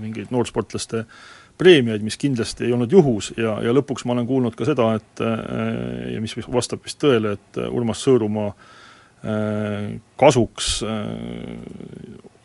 mingeid 0.00 0.32
noorsportlaste 0.32 1.04
äh, 1.04 1.28
preemiaid, 1.60 2.04
mis 2.04 2.16
kindlasti 2.20 2.66
ei 2.66 2.74
olnud 2.74 2.92
juhus 2.92 3.32
ja, 3.36 3.58
ja 3.64 3.74
lõpuks 3.76 4.06
ma 4.08 4.16
olen 4.16 4.28
kuulnud 4.28 4.56
ka 4.56 4.68
seda, 4.68 4.94
et 4.96 5.24
äh, 5.24 6.14
ja 6.14 6.22
mis 6.24 6.36
vastab 6.48 6.84
vist 6.86 7.00
tõele, 7.02 7.36
et 7.36 7.60
Urmas 7.68 8.00
Sõõrumaa 8.06 8.50
äh, 8.54 9.90
kasuks 10.20 10.72
äh, 10.88 11.00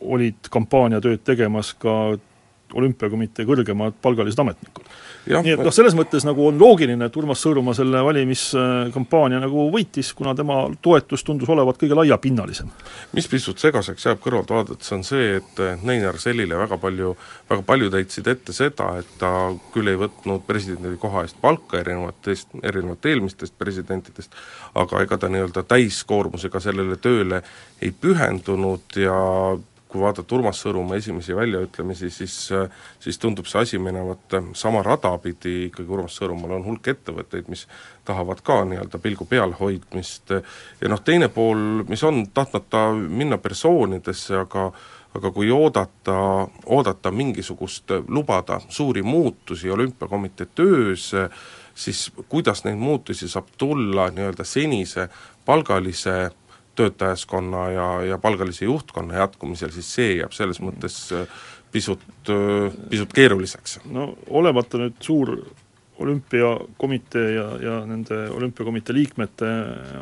olid 0.06 0.50
kampaaniatööd 0.52 1.24
tegemas 1.26 1.72
ka 1.80 2.16
olümpiakomitee 2.74 3.46
kõrgemad 3.48 3.98
palgalised 4.02 4.40
ametnikud 4.42 4.88
nii 5.26 5.54
et 5.56 5.62
noh, 5.62 5.74
selles 5.74 5.94
mõttes 5.98 6.24
nagu 6.26 6.44
on 6.46 6.58
loogiline, 6.60 7.08
et 7.08 7.16
Urmas 7.18 7.40
Sõõrumaa 7.42 7.74
selle 7.76 8.00
valimiskampaania 8.06 9.40
nagu 9.42 9.66
võitis, 9.74 10.12
kuna 10.16 10.34
tema 10.38 10.58
toetus 10.82 11.24
tundus 11.26 11.50
olevat 11.52 11.78
kõige 11.80 11.98
laiapinnalisem. 11.98 12.70
mis 13.16 13.28
pisut 13.28 13.58
segaseks 13.58 14.06
jääb 14.06 14.20
kõrvalt 14.22 14.50
vaadates, 14.54 14.92
on 14.94 15.04
see, 15.04 15.36
et 15.40 15.62
Neinar 15.82 16.18
Sellile 16.22 16.58
väga 16.58 16.78
palju, 16.78 17.16
väga 17.50 17.66
paljud 17.66 17.98
heitsid 17.98 18.30
ette 18.30 18.54
seda, 18.56 18.92
et 19.00 19.12
ta 19.18 19.32
küll 19.74 19.90
ei 19.90 20.00
võtnud 20.00 20.46
presidendi 20.46 20.96
koha 21.00 21.26
eest 21.26 21.40
palka 21.42 21.80
erinevatest, 21.82 22.54
erinevate 22.62 23.14
eelmistest 23.14 23.58
presidentidest, 23.58 24.34
aga 24.74 25.02
ega 25.02 25.18
ta 25.18 25.30
nii-öelda 25.32 25.66
täiskoormusega 25.66 26.62
sellele 26.62 27.00
tööle 27.02 27.42
ei 27.82 27.90
pühendunud 27.90 29.00
ja 29.00 29.16
kui 29.96 30.04
vaadata 30.04 30.36
Urmas 30.36 30.60
Sõõrumaa 30.60 30.98
esimesi 31.00 31.36
väljaütlemisi, 31.36 32.10
siis 32.12 32.34
siis 33.00 33.18
tundub 33.22 33.48
see 33.48 33.62
asi 33.62 33.80
minevat 33.80 34.36
sama 34.54 34.82
rada 34.84 35.14
pidi, 35.22 35.70
ikkagi 35.70 35.92
Urmas 35.96 36.18
Sõõrumaal 36.20 36.58
on 36.58 36.66
hulk 36.68 36.92
ettevõtteid, 36.92 37.48
mis 37.52 37.64
tahavad 38.04 38.42
ka 38.44 38.60
nii-öelda 38.68 39.00
pilgu 39.02 39.26
peal 39.28 39.56
hoidmist. 39.56 40.34
Ja 40.80 40.92
noh, 40.92 41.00
teine 41.04 41.30
pool, 41.32 41.86
mis 41.88 42.04
on, 42.04 42.26
tahtmata 42.34 42.90
minna 42.92 43.40
persoonidesse, 43.40 44.36
aga 44.44 44.70
aga 45.16 45.30
kui 45.32 45.48
oodata, 45.48 46.16
oodata 46.66 47.10
mingisugust, 47.10 47.94
lubada 48.12 48.58
suuri 48.68 49.00
muutusi 49.02 49.70
olümpiakomitee 49.72 50.46
töös, 50.54 51.06
siis 51.74 52.10
kuidas 52.28 52.66
neid 52.66 52.76
muutusi 52.76 53.28
saab 53.28 53.48
tulla 53.56 54.10
nii-öelda 54.12 54.44
senise 54.44 55.08
palgalise 55.46 56.18
töötajaskonna 56.76 57.68
ja, 57.70 57.86
ja 58.12 58.18
palgalise 58.18 58.64
juhtkonna 58.64 59.20
jätkumisel, 59.22 59.72
siis 59.74 59.88
see 59.98 60.16
jääb 60.20 60.34
selles 60.36 60.60
mõttes 60.62 60.98
äh, 61.16 61.24
pisut, 61.72 62.02
äh, 62.32 62.74
pisut 62.90 63.12
keeruliseks. 63.16 63.80
no 63.92 64.12
olemata 64.28 64.80
nüüd 64.80 64.98
suur 65.00 65.36
olümpiakomitee 65.96 67.30
ja, 67.34 67.46
ja 67.62 67.78
nende 67.88 68.26
olümpiakomitee 68.36 68.96
liikmete 68.96 69.52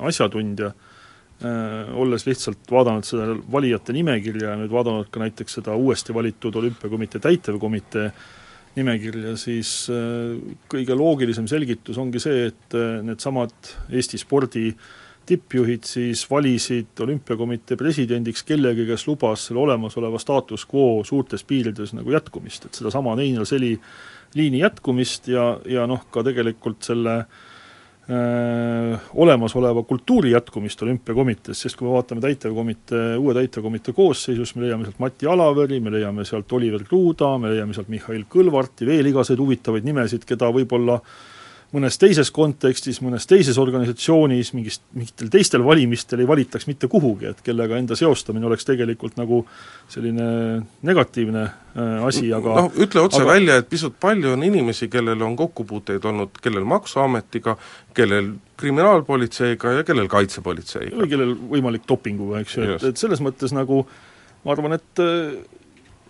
asjatundja 0.02 0.72
äh,, 0.72 1.92
olles 1.94 2.26
lihtsalt 2.26 2.70
vaadanud 2.70 3.06
seda 3.06 3.37
valijate 3.52 3.94
nimekirja 3.94 4.54
ja 4.54 4.56
nüüd 4.58 4.74
vaadanud 4.74 5.12
ka 5.14 5.22
näiteks 5.22 5.60
seda 5.60 5.76
uuesti 5.78 6.14
valitud 6.14 6.58
olümpiakomitee 6.62 7.22
täitevkomitee 7.22 8.10
nimekirja, 8.74 9.37
siis 9.38 9.84
kõige 10.66 10.96
loogilisem 10.98 11.46
selgitus 11.46 11.94
ongi 12.02 12.18
see, 12.18 12.48
et 12.48 12.74
needsamad 13.06 13.52
Eesti 13.87 14.18
spordi 14.18 14.64
äh, 14.72 14.88
tippjuhid 15.26 15.87
siis 15.88 16.24
valisid 16.30 17.00
olümpiakomitee 17.00 17.78
presidendiks 17.80 18.44
kellegi, 18.46 18.87
kes 18.88 19.06
lubas 19.08 19.48
selle 19.48 19.62
olemasoleva 19.64 20.20
staatus 20.22 20.66
quo 20.70 21.02
suurtes 21.04 21.44
piirides 21.44 21.94
nagu 21.96 22.14
jätkumist, 22.14 22.68
et 22.68 22.80
sedasama 22.80 23.16
Neinar 23.18 23.46
Seli 23.48 23.72
liini 24.34 24.62
jätkumist 24.62 25.28
ja, 25.32 25.54
ja 25.70 25.88
noh, 25.90 26.06
ka 26.10 26.24
tegelikult 26.26 26.82
selle 26.87 27.16
öö, 27.18 28.14
äh, 28.14 29.10
olemasoleva 29.14 29.82
kultuuri 29.88 30.34
jätkumist 30.34 30.82
olümpiakomitees, 30.82 31.60
sest 31.66 31.78
kui 31.78 31.88
me 31.88 31.94
vaatame 31.94 32.24
täitevkomitee, 32.24 33.14
uue 33.16 33.34
täitevkomitee 33.37 33.94
koosseisus, 33.96 34.54
me 34.56 34.66
leiame 34.66 34.88
sealt 34.88 34.98
Mati 35.00 35.30
Alaveri, 35.30 35.80
me 35.80 35.94
leiame 35.94 36.26
sealt 36.28 36.52
Oliver 36.52 36.84
Kruda, 36.84 37.37
me 37.38 37.54
leiame 37.54 37.76
sealt 37.76 37.92
Mihhail 37.92 38.26
Kõlvarti, 38.30 38.88
veel 38.88 39.12
igasuguseid 39.12 39.46
huvitavaid 39.46 39.88
nimesid, 39.88 40.26
keda 40.28 40.50
võib-olla 40.52 40.98
äh, 41.00 41.22
mõnes 41.74 41.98
teises 41.98 42.30
kontekstis, 42.34 43.00
mõnes 43.04 43.26
teises 43.28 43.58
organisatsioonis, 43.60 44.52
mingist, 44.54 44.84
mingitel 44.94 45.30
teistel 45.32 45.64
valimistel 45.66 46.22
ei 46.22 46.28
valitaks 46.28 46.68
mitte 46.70 46.88
kuhugi, 46.90 47.32
et 47.32 47.42
kellega 47.46 47.78
enda 47.80 47.98
seostamine 47.98 48.46
oleks 48.46 48.66
tegelikult 48.68 49.18
nagu 49.18 49.42
selline 49.90 50.28
negatiivne 50.87 51.42
äh, 51.44 52.06
asi, 52.06 52.28
aga 52.37 52.60
noh, 52.62 52.70
ütle 52.87 53.04
otse 53.04 53.22
aga... 53.22 53.30
välja, 53.32 53.58
et 53.62 53.70
pisut 53.70 53.98
palju 54.00 54.37
on 54.37 54.46
inimesi, 54.46 54.88
kellel 54.92 55.26
on 55.26 55.37
kokkupuuteid 55.40 56.06
olnud, 56.10 56.38
kellel 56.44 56.66
Maksuametiga, 56.70 57.56
kellel 57.96 58.34
kriminaalpolitseiga 58.60 59.78
ja 59.80 59.87
kellel 59.87 60.08
kaitsepolitseiga. 60.12 60.96
või 61.02 61.10
kellel 61.10 61.37
võimalik 61.56 61.88
dopinguga, 61.90 62.44
eks 62.44 62.58
ju, 62.58 62.70
et, 62.76 62.88
et 62.92 63.02
selles 63.02 63.22
mõttes 63.24 63.54
nagu 63.56 63.82
ma 64.44 64.54
arvan, 64.54 64.78
et 64.78 65.02
äh, 65.02 65.34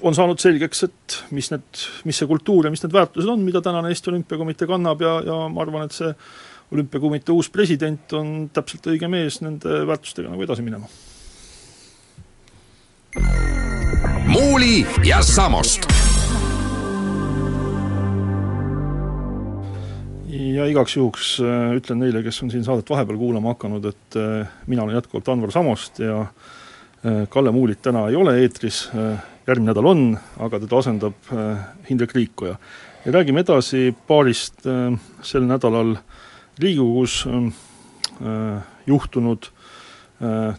on 0.05 0.17
saanud 0.17 0.41
selgeks, 0.41 0.85
et 0.87 1.19
mis 1.33 1.49
need, 1.53 1.85
mis 2.05 2.19
see 2.21 2.29
kultuur 2.29 2.69
ja 2.69 2.73
mis 2.73 2.83
need 2.85 2.93
väärtused 2.95 3.31
on, 3.31 3.45
mida 3.47 3.63
tänane 3.65 3.89
Eesti 3.93 4.13
Olümpiakomitee 4.13 4.69
kannab 4.69 5.01
ja, 5.05 5.15
ja 5.25 5.39
ma 5.49 5.65
arvan, 5.65 5.89
et 5.89 5.97
see 5.97 6.13
olümpiakomitee 6.75 7.35
uus 7.35 7.51
president 7.53 8.13
on 8.19 8.35
täpselt 8.53 8.87
õige 8.93 9.09
mees 9.11 9.41
nende 9.45 9.85
väärtustega 9.89 10.33
nagu 10.33 10.47
edasi 10.47 10.65
minema. 10.67 10.91
muuli 14.35 14.83
ja 15.07 15.21
Samost 15.23 15.87
ja 20.35 20.67
igaks 20.67 20.97
juhuks 20.97 21.37
äh, 21.45 21.75
ütlen 21.79 22.01
neile, 22.03 22.23
kes 22.25 22.41
on 22.43 22.51
siin 22.53 22.65
saadet 22.67 22.91
vahepeal 22.91 23.19
kuulama 23.21 23.55
hakanud, 23.55 23.87
et 23.91 24.19
äh, 24.19 24.57
mina 24.67 24.83
olen 24.83 24.99
jätkuvalt 24.99 25.31
Anvar 25.31 25.53
Samost 25.55 26.01
ja 26.03 26.21
äh, 26.25 27.23
Kalle 27.31 27.53
Muulit 27.55 27.83
täna 27.83 28.09
ei 28.09 28.19
ole 28.19 28.37
eetris, 28.43 28.89
järgmine 29.47 29.71
nädal 29.71 29.87
on, 29.91 30.05
aga 30.41 30.61
teda 30.63 30.79
asendab 30.79 31.33
Hindrek 31.89 32.15
Liikoja. 32.15 32.57
ja 33.05 33.13
räägime 33.13 33.41
edasi 33.45 33.95
paarist 34.07 34.65
sel 35.23 35.45
nädalal 35.45 35.97
Riigikogus 36.59 37.27
juhtunud 38.87 39.51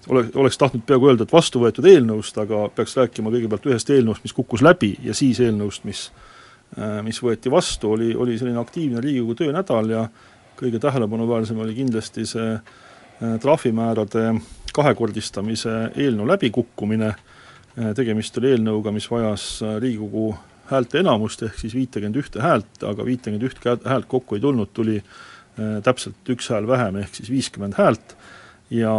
ole, 0.10 0.26
oleks 0.36 0.58
tahtnud 0.58 0.86
peaaegu 0.86 1.10
öelda, 1.10 1.26
et 1.26 1.34
vastu 1.34 1.64
võetud 1.64 1.88
eelnõust, 1.90 2.38
aga 2.38 2.68
peaks 2.76 2.98
rääkima 2.98 3.34
kõigepealt 3.34 3.66
ühest 3.72 3.90
eelnõust, 3.90 4.24
mis 4.24 4.34
kukkus 4.38 4.62
läbi 4.62 4.94
ja 5.04 5.14
siis 5.18 5.40
eelnõust, 5.42 5.88
mis 5.90 6.10
Äh, 6.76 7.00
mis 7.06 7.22
võeti 7.24 7.52
vastu, 7.52 7.94
oli, 7.96 8.10
oli 8.20 8.36
selline 8.40 8.60
aktiivne 8.60 9.00
Riigikogu 9.04 9.36
töönädal 9.40 9.92
ja 9.94 10.02
kõige 10.60 10.80
tähelepanuväärsem 10.84 11.60
oli 11.64 11.76
kindlasti 11.78 12.26
see 12.28 12.56
äh, 12.56 13.36
trahvimäärade 13.40 14.34
kahekordistamise 14.76 15.76
eelnõu 15.94 16.28
läbikukkumine, 16.34 17.14
äh, 17.14 17.35
tegemist 17.96 18.38
oli 18.40 18.54
eelnõuga, 18.54 18.94
mis 18.96 19.08
vajas 19.12 19.46
Riigikogu 19.84 20.30
häälteenamust, 20.70 21.44
ehk 21.46 21.58
siis 21.60 21.76
viitekümmet 21.76 22.22
ühte 22.22 22.44
häält, 22.44 22.84
aga 22.88 23.06
viitekümmet 23.06 23.44
üht 23.50 23.66
häält 23.86 24.08
kokku 24.10 24.38
ei 24.38 24.44
tulnud, 24.44 24.72
tuli 24.74 25.02
täpselt 25.84 26.32
üks 26.32 26.48
hääl 26.52 26.68
vähem, 26.68 27.02
ehk 27.04 27.20
siis 27.20 27.30
viiskümmend 27.32 27.78
häält. 27.78 28.16
Ja 28.74 28.94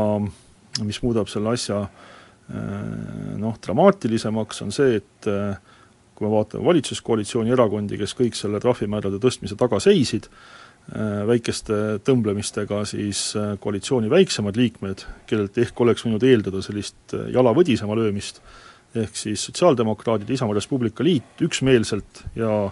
mis 0.85 1.01
muudab 1.03 1.33
selle 1.33 1.55
asja 1.57 1.87
noh, 3.41 3.57
dramaatilisemaks, 3.65 4.63
on 4.63 4.77
see, 4.77 5.01
et 5.01 5.31
kui 6.17 6.27
me 6.27 6.33
vaatame 6.33 6.65
valitsuskoalitsiooni 6.65 7.53
erakondi, 7.53 7.99
kes 8.01 8.15
kõik 8.17 8.37
selle 8.39 8.61
trahvimäärade 8.63 9.21
tõstmise 9.23 9.57
taga 9.61 9.79
seisid, 9.83 10.29
äh, 10.31 11.23
väikeste 11.29 11.99
tõmblemistega 12.07 12.83
siis 12.89 13.29
äh, 13.37 13.55
koalitsiooni 13.61 14.11
väiksemad 14.13 14.57
liikmed, 14.57 15.05
kellelt 15.29 15.59
ehk 15.61 15.85
oleks 15.85 16.07
võinud 16.07 16.25
eeldada 16.27 16.63
sellist 16.65 17.17
äh, 17.17 17.29
jala 17.37 17.53
võdisema 17.57 17.99
löömist, 17.99 18.41
ehk 19.03 19.17
siis 19.19 19.47
sotsiaaldemokraadid, 19.49 20.31
Isamaa 20.31 20.57
Res 20.59 20.69
Publica 20.71 21.05
Liit 21.05 21.43
üksmeelselt 21.47 22.25
ja 22.39 22.71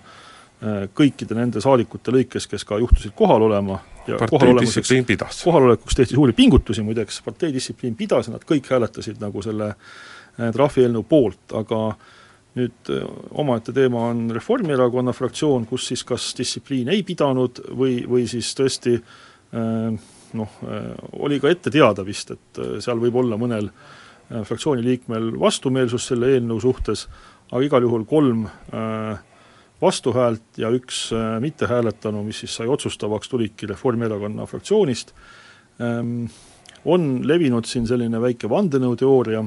kõikide 0.97 1.37
nende 1.37 1.61
saadikute 1.61 2.13
lõikes, 2.15 2.47
kes 2.49 2.63
ka 2.65 2.79
juhtusid 2.81 3.13
kohal 3.19 3.43
olema 3.45 3.75
ja 4.07 4.17
pidas. 5.05 5.43
kohalolekuks 5.45 5.99
tehti 5.99 6.17
suuri 6.17 6.33
pingutusi 6.33 6.81
muideks, 6.87 7.19
parteidistsipliin 7.27 7.97
pidas 7.99 8.31
ja 8.31 8.37
nad 8.37 8.47
kõik 8.49 8.71
hääletasid 8.73 9.21
nagu 9.21 9.43
selle 9.45 9.75
trahvieelnõu 10.55 11.05
poolt, 11.11 11.53
aga 11.59 11.81
äh, 11.91 12.15
nüüd 12.59 12.91
äh, 12.93 13.05
omaette 13.41 13.75
teema 13.75 14.09
on 14.11 14.29
Reformierakonna 14.35 15.15
fraktsioon, 15.17 15.67
kus 15.67 15.89
siis 15.91 16.05
kas 16.07 16.31
distsipliin 16.39 16.91
ei 16.95 17.03
pidanud 17.07 17.61
või, 17.75 18.03
või 18.11 18.29
siis 18.31 18.53
tõesti 18.59 18.95
äh, 18.99 20.07
noh, 20.39 20.57
äh, 20.69 20.89
oli 21.27 21.41
ka 21.43 21.51
ette 21.51 21.73
teada 21.75 22.07
vist, 22.07 22.35
et 22.35 22.65
seal 22.85 23.03
võib 23.03 23.19
olla 23.25 23.39
mõnel 23.41 23.71
fraktsiooni 24.31 24.85
liikmel 24.85 25.33
vastumeelsus 25.41 26.09
selle 26.11 26.35
eelnõu 26.35 26.61
suhtes, 26.63 27.07
aga 27.51 27.63
igal 27.67 27.85
juhul 27.85 28.07
kolm 28.09 28.47
vastuhäält 29.83 30.59
ja 30.59 30.71
üks 30.73 31.11
mittehääletanu, 31.45 32.23
mis 32.25 32.41
siis 32.45 32.55
sai 32.57 32.69
otsustavaks, 32.71 33.29
tulidki 33.29 33.69
Reformierakonna 33.69 34.47
fraktsioonist, 34.49 35.13
ähm, 35.83 36.25
on 36.85 37.21
levinud 37.29 37.69
siin 37.69 37.87
selline 37.89 38.21
väike 38.21 38.49
vandenõuteooria, 38.51 39.45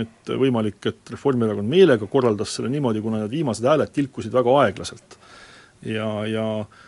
et 0.00 0.32
võimalik, 0.40 0.80
et 0.88 1.12
Reformierakond 1.12 1.68
meelega 1.68 2.08
korraldas 2.08 2.56
selle 2.56 2.72
niimoodi, 2.72 3.02
kuna 3.04 3.20
need 3.22 3.36
viimased 3.36 3.68
hääled 3.68 3.92
tilkusid 3.92 4.32
väga 4.32 4.56
aeglaselt. 4.62 5.18
ja, 5.84 6.08
ja 6.26 6.46
äh, 6.60 6.82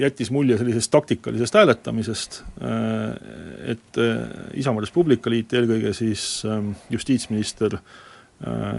jättis 0.00 0.30
mulje 0.30 0.56
sellisest 0.58 0.90
taktikalisest 0.90 1.54
hääletamisest, 1.54 2.42
äh, 2.62 3.72
et 3.74 3.98
äh, 3.98 4.28
Isamaa 4.54 4.80
Res 4.80 4.92
Publica 4.94 5.30
liit, 5.30 5.52
eelkõige 5.52 5.92
siis 5.96 6.42
ähm, 6.48 6.72
justiitsminister 6.90 7.80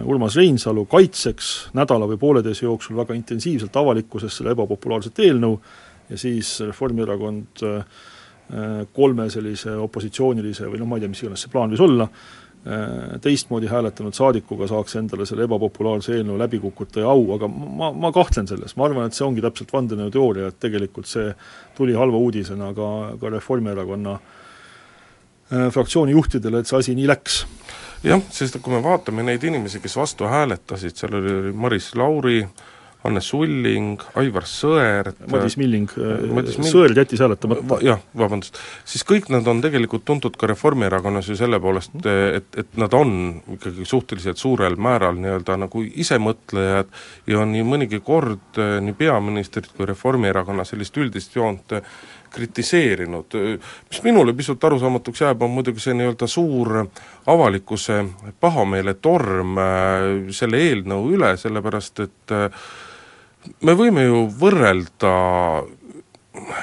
Urmas 0.09 0.33
Reinsalu 0.39 0.87
kaitseks 0.89 1.51
nädala 1.77 2.07
või 2.09 2.17
pooleteise 2.17 2.63
jooksul 2.65 2.97
väga 2.97 3.13
intensiivselt 3.13 3.75
avalikkuses 3.77 4.39
selle 4.39 4.55
ebapopulaarset 4.55 5.21
eelnõu 5.21 5.59
ja 6.09 6.17
siis 6.17 6.55
Reformierakond 6.65 7.61
kolme 8.97 9.27
sellise 9.29 9.75
opositsioonilise 9.77 10.65
või 10.65 10.81
noh, 10.81 10.89
ma 10.89 10.97
ei 10.97 11.05
tea, 11.05 11.11
mis 11.13 11.21
iganes 11.21 11.45
see 11.45 11.53
plaan 11.53 11.75
võis 11.75 11.83
olla, 11.85 12.09
Äh, 12.09 12.40
teistmoodi 13.21 13.65
hääletanud 13.71 14.13
saadikuga 14.13 14.67
saaks 14.69 14.93
endale 14.99 15.25
selle 15.25 15.47
ebapopulaarse 15.47 16.13
eelnõu 16.13 16.35
läbikukutaja 16.37 17.09
au, 17.09 17.23
aga 17.33 17.47
ma, 17.49 17.89
ma 17.89 18.11
kahtlen 18.13 18.45
selles, 18.49 18.75
ma 18.77 18.85
arvan, 18.85 19.09
et 19.09 19.17
see 19.17 19.25
ongi 19.25 19.41
täpselt 19.41 19.73
vandenõuteooria, 19.73 20.51
et 20.51 20.59
tegelikult 20.61 21.09
see 21.09 21.31
tuli 21.77 21.95
halva 21.97 22.21
uudisena 22.21 22.69
ka, 22.77 22.89
ka 23.17 23.31
Reformierakonna 23.33 24.13
äh, 24.13 25.71
fraktsiooni 25.73 26.13
juhtidele, 26.13 26.61
et 26.61 26.69
see 26.69 26.77
asi 26.77 26.95
nii 26.99 27.09
läks. 27.09 27.39
jah, 28.05 28.21
sest 28.29 28.59
kui 28.61 28.75
me 28.75 28.83
vaatame 28.85 29.25
neid 29.25 29.41
inimesi, 29.49 29.81
kes 29.81 29.97
vastu 29.97 30.29
hääletasid, 30.29 30.93
seal 31.01 31.17
oli 31.17 31.55
Maris 31.57 31.95
Lauri, 31.97 32.43
Anne 33.07 33.21
Sulling, 33.25 34.01
Aivar 34.21 34.45
Sõerd 34.45 35.23
Madis 35.31 35.55
Milling, 35.57 35.89
Sõerd 36.69 36.99
jättis 37.01 37.23
hääletamata 37.23 37.65
va,. 37.71 37.79
jah, 37.81 38.01
vabandust. 38.17 38.59
siis 38.85 39.05
kõik 39.07 39.31
nad 39.33 39.47
on 39.49 39.63
tegelikult 39.63 40.05
tuntud 40.05 40.37
ka 40.37 40.49
Reformierakonnas 40.51 41.31
ju 41.31 41.37
selle 41.39 41.57
poolest, 41.63 41.95
et, 42.05 42.45
et 42.61 42.77
nad 42.77 42.93
on 42.93 43.15
ikkagi 43.57 43.87
suhteliselt 43.89 44.37
suurel 44.41 44.77
määral 44.77 45.17
nii-öelda 45.17 45.57
nagu 45.63 45.81
isemõtlejad 46.05 46.91
ja 47.31 47.45
nii 47.49 47.65
mõnigi 47.65 48.01
kord 48.05 48.61
nii 48.61 48.97
peaministrit 48.97 49.71
kui 49.73 49.89
Reformierakonna 49.89 50.65
sellist 50.67 50.97
üldist 51.01 51.35
joont 51.35 51.73
kritiseerinud. 52.31 53.33
mis 53.89 54.03
minule 54.03 54.33
pisut 54.33 54.63
arusaamatuks 54.63 55.21
jääb, 55.21 55.41
on 55.41 55.51
muidugi 55.57 55.81
see 55.83 55.97
nii-öelda 55.97 56.29
suur 56.29 56.85
avalikkuse 57.33 57.97
pahameeletorm 58.39 59.59
selle 60.29 60.63
eelnõu 60.69 61.11
üle, 61.17 61.33
sellepärast 61.41 62.05
et 62.05 62.37
äh, 62.37 62.63
me 63.61 63.77
võime 63.77 64.05
ju 64.05 64.25
võrrelda 64.41 65.13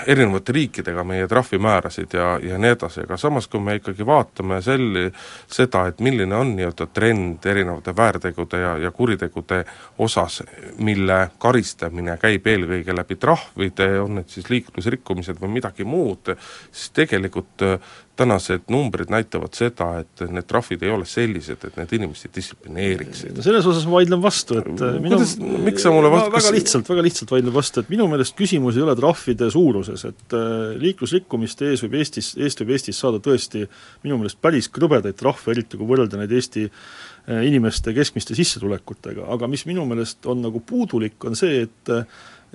erinevate 0.07 0.53
riikidega 0.53 1.03
meie 1.05 1.27
trahvimäärasid 1.29 2.15
ja, 2.17 2.29
ja 2.43 2.59
nii 2.61 2.71
edasi, 2.73 3.03
aga 3.05 3.19
samas, 3.21 3.49
kui 3.53 3.61
me 3.61 3.75
ikkagi 3.79 4.07
vaatame 4.07 4.63
selli-, 4.65 5.11
seda, 5.53 5.85
et 5.91 6.01
milline 6.05 6.37
on 6.37 6.55
nii-öelda 6.57 6.87
trend 6.95 7.45
erinevate 7.47 7.93
väärtegude 7.97 8.63
ja, 8.63 8.73
ja 8.81 8.91
kuritegude 8.97 9.61
osas, 10.05 10.41
mille 10.81 11.21
karistamine 11.39 12.17
käib 12.23 12.49
eelkõige 12.49 12.97
läbi 12.97 13.19
trahvide, 13.21 13.91
on 14.01 14.21
need 14.21 14.33
siis 14.33 14.49
liiklusrikkumised 14.51 15.41
või 15.43 15.59
midagi 15.59 15.85
muud, 15.85 16.33
siis 16.73 16.95
tegelikult 16.97 17.69
tänased 18.19 18.67
numbrid 18.73 19.11
näitavad 19.13 19.55
seda, 19.55 19.89
et 20.03 20.23
need 20.27 20.47
trahvid 20.51 20.83
ei 20.83 20.91
ole 20.91 21.07
sellised, 21.09 21.63
et 21.69 21.77
need 21.79 21.93
inimesi 21.99 22.31
distsiplineeriksid. 22.35 23.37
no 23.37 23.45
selles 23.47 23.67
osas 23.71 23.87
ma 23.87 23.99
vaidlen 23.99 24.23
vastu, 24.23 24.59
et 24.59 24.83
äh, 24.85 24.97
minu 25.03 25.19
Kuidas, 25.19 25.35
miks 25.67 25.87
sa 25.87 25.93
mulle 25.95 26.11
vast-, 26.13 26.33
väga 26.35 26.53
lihtsalt, 26.57 26.91
väga 26.91 27.05
lihtsalt 27.07 27.35
vaidlen 27.35 27.55
vastu, 27.55 27.85
et 27.85 27.93
minu 27.93 28.09
meelest 28.11 28.37
küsimus 28.39 28.79
ei 28.79 28.87
ole 28.87 28.97
trahvide 28.99 29.51
suuruses, 29.55 30.07
et 30.11 30.37
äh, 30.37 30.57
liiklusrikkumiste 30.83 31.71
ees 31.73 31.85
võib 31.87 31.99
Eestis, 32.01 32.33
eest 32.39 32.63
võib 32.65 32.75
Eestis 32.77 33.03
saada 33.05 33.23
tõesti 33.23 33.67
minu 34.07 34.19
meelest 34.19 34.41
päris 34.43 34.71
krõbedaid 34.75 35.19
trahve, 35.19 35.55
eriti 35.55 35.79
kui 35.79 35.89
võrrelda 35.89 36.19
neid 36.19 36.35
Eesti 36.35 36.67
äh, 36.67 37.45
inimeste 37.47 37.95
keskmiste 37.97 38.35
sissetulekutega, 38.39 39.29
aga 39.37 39.51
mis 39.51 39.67
minu 39.71 39.87
meelest 39.89 40.27
on 40.31 40.43
nagu 40.49 40.63
puudulik, 40.67 41.21
on 41.29 41.39
see, 41.39 41.69
et 41.69 41.95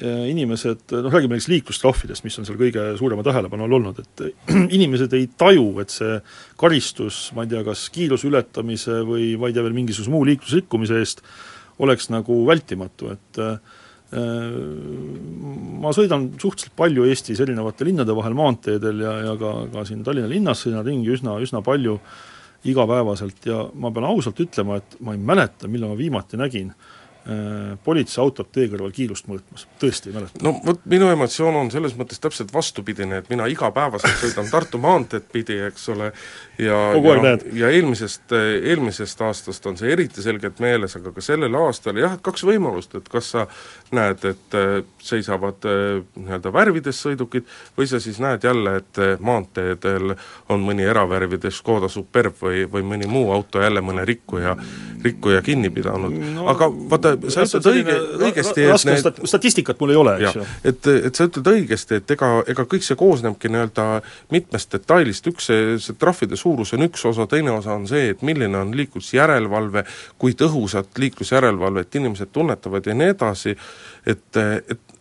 inimesed, 0.01 0.89
noh 0.89 1.13
räägime 1.13 1.35
näiteks 1.35 1.51
liiklustrahvidest, 1.51 2.23
mis 2.25 2.39
on 2.41 2.47
seal 2.47 2.57
kõige 2.57 2.85
suurema 2.97 3.21
tähelepanu 3.25 3.67
all 3.67 3.75
olnud, 3.77 3.99
et 4.01 4.23
inimesed 4.77 5.13
ei 5.13 5.27
taju, 5.37 5.67
et 5.83 5.93
see 5.93 6.15
karistus, 6.59 7.27
ma 7.37 7.45
ei 7.45 7.51
tea, 7.51 7.61
kas 7.67 7.85
kiiruse 7.93 8.25
ületamise 8.29 9.03
või 9.05 9.35
ma 9.37 9.51
ei 9.51 9.53
tea, 9.53 9.65
veel 9.65 9.77
mingisuguse 9.77 10.13
muu 10.13 10.25
liiklusrikkumise 10.31 10.97
eest, 10.97 11.21
oleks 11.85 12.09
nagu 12.13 12.39
vältimatu, 12.47 13.11
et 13.13 13.41
äh, 13.43 13.77
ma 15.83 15.93
sõidan 15.93 16.27
suhteliselt 16.41 16.75
palju 16.77 17.05
Eestis 17.09 17.39
erinevate 17.41 17.85
linnade 17.85 18.13
vahel 18.13 18.35
maanteedel 18.37 18.99
ja, 19.01 19.13
ja 19.29 19.37
ka, 19.41 19.53
ka 19.73 19.85
siin 19.89 20.03
Tallinna 20.05 20.29
linnas 20.29 20.61
sõidan 20.65 20.85
ringi 20.85 21.09
üsna, 21.15 21.39
üsna 21.41 21.63
palju 21.65 21.99
igapäevaselt 22.69 23.45
ja 23.49 23.63
ma 23.73 23.89
pean 23.93 24.05
ausalt 24.09 24.37
ütlema, 24.41 24.77
et 24.81 24.99
ma 25.05 25.13
ei 25.13 25.21
mäleta, 25.21 25.69
millal 25.69 25.93
ma 25.93 25.97
viimati 25.99 26.37
nägin 26.39 26.69
Äh, 26.73 27.02
politseiautot 27.83 28.49
tee 28.51 28.67
kõrval 28.67 28.91
kiirust 28.91 29.29
mõõtmas, 29.31 29.63
tõesti 29.79 30.09
ei 30.09 30.15
mäleta. 30.17 30.41
no 30.43 30.57
vot, 30.65 30.81
minu 30.91 31.07
emotsioon 31.07 31.55
on 31.55 31.69
selles 31.71 31.93
mõttes 31.95 32.19
täpselt 32.19 32.51
vastupidine, 32.53 33.21
et 33.21 33.29
mina 33.31 33.45
igapäevaselt 33.47 34.17
sõidan 34.19 34.49
Tartu 34.51 34.81
maanteed 34.83 35.29
pidi, 35.31 35.55
eks 35.69 35.87
ole, 35.93 36.09
ja 36.59 36.79
kogu 36.97 37.13
ja, 37.13 37.37
ja 37.61 37.69
eelmisest, 37.77 38.35
eelmisest 38.35 39.23
aastast 39.23 39.65
on 39.71 39.79
see 39.79 39.93
eriti 39.95 40.25
selgelt 40.25 40.59
meeles, 40.63 40.97
aga 40.99 41.13
ka 41.15 41.23
sellel 41.23 41.55
aastal 41.61 42.01
jah, 42.01 42.17
et 42.17 42.25
kaks 42.25 42.43
võimalust, 42.49 42.97
et 42.99 43.07
kas 43.11 43.31
sa 43.37 43.45
näed, 43.95 44.27
et 44.27 44.59
äh, 44.59 44.75
seisavad 44.99 45.63
äh, 45.69 46.03
nii-öelda 46.19 46.51
värvides 46.53 46.99
sõidukid, 47.05 47.47
või 47.77 47.87
sa 47.87 48.03
siis 48.03 48.19
näed 48.23 48.43
jälle, 48.43 48.75
et 48.83 49.01
maanteedel 49.23 50.17
on 50.51 50.67
mõni 50.67 50.83
eravärvides 50.91 51.61
Škoda 51.61 51.87
Superb 51.87 52.35
või, 52.41 52.65
või 52.67 52.83
mõni 52.93 53.07
muu 53.07 53.31
auto 53.31 53.61
jälle 53.63 53.81
mõne 53.81 54.05
rikkuja, 54.05 54.55
rikkuja 55.03 55.41
kinni 55.41 55.71
pidanud. 55.73 56.19
No,, 56.35 56.47
aga 56.51 56.67
vaata, 56.69 57.12
sa 57.33 57.45
ütled 57.45 57.69
õige, 57.71 57.95
õigesti, 58.19 58.65
et 58.67 58.85
need 58.87 59.01
stat-, 59.01 59.21
statistikat 59.29 59.81
mul 59.81 59.93
ei 59.93 59.99
ole, 59.99 60.15
eks 60.19 60.37
ju. 60.39 60.45
et, 60.71 60.89
et 61.09 61.19
sa 61.19 61.27
ütled 61.29 61.49
õigesti, 61.53 61.99
et 62.01 62.15
ega, 62.15 62.31
ega 62.53 62.65
kõik 62.69 62.85
see 62.85 62.99
koosnebki 62.99 63.51
nii-öelda 63.53 63.87
mitmest 64.33 64.73
detailist, 64.75 65.27
üks 65.33 65.49
see, 65.51 65.75
see 65.83 65.97
trahvide 65.99 66.39
suurus 66.39 66.73
on 66.77 66.87
üks 66.87 67.05
osa, 67.09 67.27
teine 67.29 67.53
osa 67.55 67.75
on 67.77 67.87
see, 67.89 68.13
et 68.13 68.23
milline 68.25 68.59
on 68.59 68.73
liiklusjärelevalve, 68.77 69.85
kui 70.21 70.37
tõhusat 70.39 71.03
liiklusjärelevalvet 71.03 72.01
inimesed 72.01 72.33
tunnetavad 72.33 72.89
ja 72.89 72.97
nii 72.97 73.13
edasi, 73.15 73.57
et, 74.07 74.25
et 74.39 74.92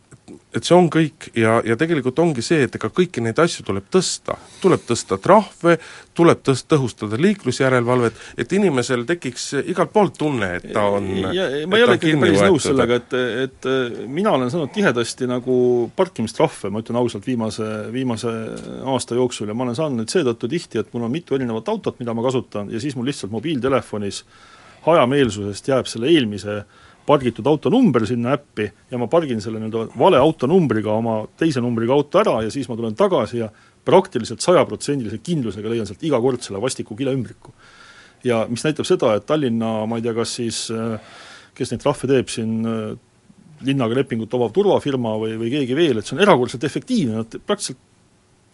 et 0.54 0.64
see 0.64 0.74
on 0.76 0.86
kõik 0.92 1.30
ja, 1.38 1.56
ja 1.66 1.74
tegelikult 1.78 2.18
ongi 2.22 2.44
see, 2.44 2.62
et 2.66 2.76
ega 2.76 2.88
kõiki 2.94 3.22
neid 3.24 3.38
asju 3.42 3.64
tuleb 3.66 3.88
tõsta. 3.92 4.36
tuleb 4.62 4.84
tõsta 4.86 5.18
trahve, 5.22 5.78
tuleb 6.14 6.42
tõst-, 6.46 6.68
tõhustada 6.70 7.18
liiklusjärelevalvet, 7.20 8.20
et 8.38 8.52
inimesel 8.54 9.04
tekiks 9.08 9.48
igalt 9.62 9.92
poolt 9.94 10.14
tunne, 10.20 10.52
et 10.58 10.68
ta 10.74 10.84
on 10.98 11.08
ja, 11.34 11.48
ma 11.66 11.80
ei 11.80 11.86
ole 11.86 11.96
ikkagi 11.98 12.14
päris 12.22 12.44
nõus 12.44 12.68
sellega, 12.68 13.00
et, 13.02 13.16
et 13.46 13.70
mina 14.06 14.36
olen 14.36 14.52
saanud 14.52 14.72
tihedasti 14.74 15.28
nagu 15.30 15.56
parkimistrahve, 15.96 16.70
ma 16.70 16.84
ütlen 16.84 17.00
ausalt, 17.02 17.26
viimase, 17.26 17.68
viimase 17.94 18.32
aasta 18.94 19.18
jooksul 19.18 19.50
ja 19.50 19.58
ma 19.58 19.66
olen 19.66 19.78
saanud 19.78 20.02
neid 20.02 20.14
seetõttu 20.14 20.50
tihti, 20.52 20.82
et 20.82 20.94
mul 20.94 21.08
on 21.08 21.14
mitu 21.14 21.38
erinevat 21.38 21.68
autot, 21.72 21.98
mida 22.02 22.14
ma 22.14 22.24
kasutan, 22.28 22.70
ja 22.72 22.80
siis 22.82 22.96
mul 22.98 23.10
lihtsalt 23.10 23.34
mobiiltelefonis 23.34 24.22
hajameelsusest 24.86 25.68
jääb 25.70 25.86
selle 25.90 26.10
eelmise 26.10 26.62
äh, 26.62 26.81
pargitud 27.06 27.46
auto 27.50 27.70
number 27.70 28.06
sinna 28.06 28.36
äppi 28.36 28.68
ja 28.90 28.98
ma 29.00 29.08
pargin 29.10 29.40
selle 29.42 29.60
nii-öelda 29.62 29.98
vale 29.98 30.20
autonumbriga 30.22 30.94
oma 30.94 31.22
teise 31.38 31.62
numbriga 31.64 31.96
auto 31.96 32.20
ära 32.22 32.38
ja 32.44 32.50
siis 32.54 32.68
ma 32.70 32.76
tulen 32.78 32.94
tagasi 32.98 33.42
ja 33.42 33.50
praktiliselt 33.84 34.44
sajaprotsendilise 34.44 35.18
kindlusega 35.24 35.72
leian 35.72 35.88
sealt 35.88 36.02
iga 36.06 36.20
kord 36.22 36.44
selle 36.44 36.60
vastiku 36.62 36.96
kileümbriku. 36.98 37.54
ja 38.24 38.44
mis 38.48 38.62
näitab 38.64 38.86
seda, 38.86 39.16
et 39.18 39.26
Tallinna, 39.26 39.82
ma 39.86 39.98
ei 39.98 40.04
tea, 40.04 40.14
kas 40.14 40.36
siis 40.38 40.68
kes 41.58 41.72
neid 41.72 41.82
trahve 41.82 42.08
teeb 42.08 42.30
siin, 42.30 42.60
linnaga 43.66 43.96
lepingut 43.98 44.34
omav 44.34 44.52
turvafirma 44.54 45.16
või, 45.20 45.34
või 45.40 45.50
keegi 45.52 45.76
veel, 45.78 45.98
et 45.98 46.08
see 46.08 46.16
on 46.16 46.22
erakordselt 46.24 46.64
efektiivne, 46.66 47.22
nad 47.22 47.36
praktiliselt 47.46 47.80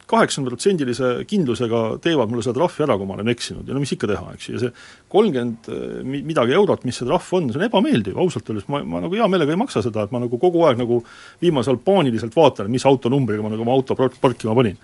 kaheksakümneprotsendilise 0.08 1.10
kindlusega 1.28 1.82
teevad 2.04 2.30
mulle 2.32 2.44
seda 2.44 2.56
trahvi 2.58 2.84
ära, 2.86 2.96
kui 2.98 3.08
ma 3.08 3.16
olen 3.18 3.32
eksinud. 3.32 3.68
Ja 3.68 3.76
no 3.76 3.82
mis 3.82 3.92
ikka 3.96 4.10
teha, 4.10 4.34
eks 4.36 4.48
ju, 4.48 4.56
ja 4.56 4.62
see 4.64 4.72
kolmkümmend 5.12 5.68
eh, 5.72 6.22
midagi 6.26 6.56
eurot, 6.58 6.86
mis 6.88 7.00
see 7.00 7.08
trahv 7.08 7.28
on, 7.38 7.50
see 7.52 7.60
on 7.60 7.66
ebameeldiv, 7.68 8.18
ausalt 8.20 8.48
öeldes. 8.48 8.68
Ma, 8.72 8.82
ma 8.88 9.04
nagu 9.04 9.18
hea 9.18 9.28
meelega 9.30 9.54
ei 9.54 9.60
maksa 9.60 9.84
seda, 9.84 10.06
et 10.06 10.14
ma 10.14 10.22
nagu 10.24 10.40
kogu 10.40 10.64
aeg 10.68 10.80
nagu 10.80 11.02
viimasel 11.42 11.78
ajal 11.78 11.84
paaniliselt 11.84 12.36
vaatan, 12.36 12.70
mis 12.72 12.86
autonumbriga 12.88 13.44
ma 13.44 13.52
nagu 13.52 13.64
oma 13.64 13.76
auto 13.76 13.96
parkima 13.96 14.56
panin 14.56 14.78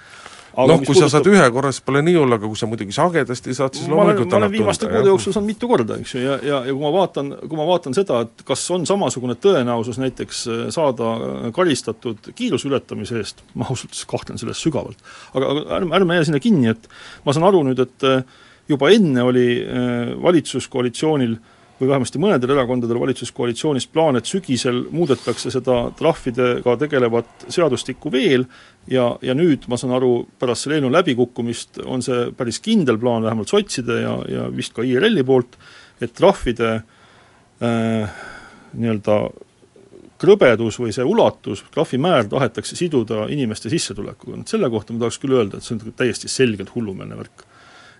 noh, 0.57 0.83
kui 0.87 0.97
sa 0.97 1.09
saad 1.11 1.27
ühe 1.31 1.45
korra, 1.55 1.71
siis 1.75 1.85
pole 1.87 2.03
nii 2.05 2.17
hull, 2.19 2.37
aga 2.37 2.49
kui 2.51 2.59
sa 2.59 2.69
muidugi 2.71 2.95
sagedasti 2.95 3.55
saad, 3.57 3.77
siis 3.79 3.91
loomulikult 3.91 4.31
ma 4.33 4.41
olen 4.41 4.53
viimaste 4.53 4.89
kuude 4.91 5.11
jooksul 5.11 5.35
saanud 5.37 5.51
mitu 5.51 5.71
korda, 5.71 5.99
eks 6.03 6.15
ju, 6.15 6.23
ja, 6.25 6.37
ja, 6.43 6.61
ja 6.69 6.75
kui 6.75 6.83
ma 6.83 6.93
vaatan, 6.95 7.33
kui 7.43 7.59
ma 7.59 7.67
vaatan 7.69 7.97
seda, 7.97 8.21
et 8.27 8.45
kas 8.49 8.65
on 8.75 8.87
samasugune 8.89 9.37
tõenäosus 9.41 10.01
näiteks 10.03 10.45
äh, 10.51 10.63
saada 10.75 11.15
äh, 11.17 11.49
karistatud 11.57 12.31
kiiruse 12.35 12.71
ületamise 12.71 13.19
eest, 13.23 13.45
ma 13.55 13.69
ausalt 13.69 13.91
öeldes 13.93 14.07
kahtlen 14.11 14.41
selles 14.41 14.63
sügavalt. 14.65 15.01
aga, 15.33 15.51
aga 15.51 15.67
ärme, 15.81 15.97
ärme 16.01 16.21
jää 16.21 16.29
sinna 16.31 16.43
kinni, 16.43 16.71
et 16.75 16.89
ma 17.27 17.35
saan 17.37 17.49
aru 17.51 17.65
nüüd, 17.67 17.83
et 17.83 18.09
äh, 18.09 18.23
juba 18.71 18.89
enne 18.95 19.21
oli 19.27 19.49
valitsuskoalitsioonil 20.25 21.35
äh, 21.37 21.54
või 21.81 21.89
vähemasti 21.91 22.21
mõnedel 22.23 22.55
erakondadel 22.55 23.01
valitsuskoalitsioonis 23.03 23.87
plaan, 23.91 24.19
et 24.19 24.29
sügisel 24.31 24.85
muudetakse 24.95 25.51
seda 25.51 25.89
trahvidega 25.99 26.77
tegelevat 26.85 27.47
seadustikku 27.53 28.13
veel 28.15 28.47
ja, 28.91 29.09
ja 29.23 29.35
nüüd 29.35 29.67
ma 29.71 29.79
saan 29.81 29.97
aru, 29.97 30.13
pärast 30.39 30.67
selle 30.67 30.79
eelnõu 30.79 30.93
läbikukkumist 30.95 31.83
on 31.85 32.05
see 32.05 32.29
päris 32.39 32.61
kindel 32.65 33.01
plaan, 33.03 33.27
vähemalt 33.27 33.51
sotside 33.51 34.01
ja, 34.05 34.19
ja 34.31 34.47
vist 34.55 34.77
ka 34.77 34.87
IRL-i 34.87 35.27
poolt, 35.27 35.59
et 36.03 36.15
trahvide 36.15 36.77
äh, 36.79 38.21
nii-öelda 38.75 39.19
krõbedus 40.25 40.79
või 40.79 40.95
see 40.95 41.05
ulatus, 41.07 41.65
trahvimäär 41.75 42.29
tahetakse 42.31 42.79
siduda 42.79 43.27
inimeste 43.35 43.73
sissetulekuga, 43.73 44.39
nüüd 44.39 44.53
selle 44.53 44.71
kohta 44.71 44.95
ma 44.95 45.03
tahaks 45.03 45.19
küll 45.23 45.35
öelda, 45.41 45.59
et 45.59 45.67
see 45.67 45.75
on 45.75 45.99
täiesti 45.99 46.31
selgelt 46.31 46.71
hullumeelne 46.77 47.19
värk 47.19 47.45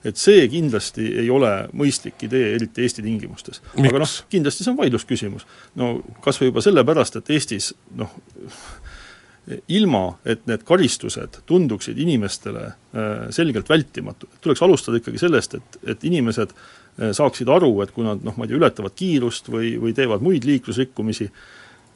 et 0.05 0.21
see 0.21 0.45
kindlasti 0.53 1.07
ei 1.25 1.31
ole 1.33 1.51
mõistlik 1.77 2.27
idee, 2.27 2.55
eriti 2.59 2.85
Eesti 2.85 3.05
tingimustes. 3.05 3.63
aga 3.79 4.03
noh, 4.03 4.17
kindlasti 4.31 4.65
see 4.67 4.73
on 4.75 4.81
vaidlusküsimus. 4.81 5.47
no 5.81 5.97
kas 6.25 6.41
või 6.41 6.53
juba 6.53 6.65
sellepärast, 6.65 7.21
et 7.21 7.31
Eestis 7.35 7.73
noh, 7.97 8.13
ilma, 9.69 10.05
et 10.25 10.47
need 10.49 10.63
karistused 10.65 11.41
tunduksid 11.49 11.99
inimestele 12.01 12.65
äh, 12.65 13.11
selgelt 13.35 13.69
vältimatud, 13.69 14.39
tuleks 14.41 14.63
alustada 14.65 15.01
ikkagi 15.01 15.21
sellest, 15.21 15.59
et, 15.59 15.79
et 15.95 16.07
inimesed 16.09 16.55
äh, 16.55 17.13
saaksid 17.17 17.51
aru, 17.53 17.75
et 17.85 17.93
kui 17.93 18.07
nad 18.07 18.25
noh, 18.25 18.37
ma 18.39 18.47
ei 18.47 18.53
tea, 18.53 18.61
ületavad 18.61 18.97
kiirust 18.97 19.51
või, 19.53 19.75
või 19.81 19.93
teevad 19.97 20.25
muid 20.25 20.49
liiklusrikkumisi, 20.49 21.29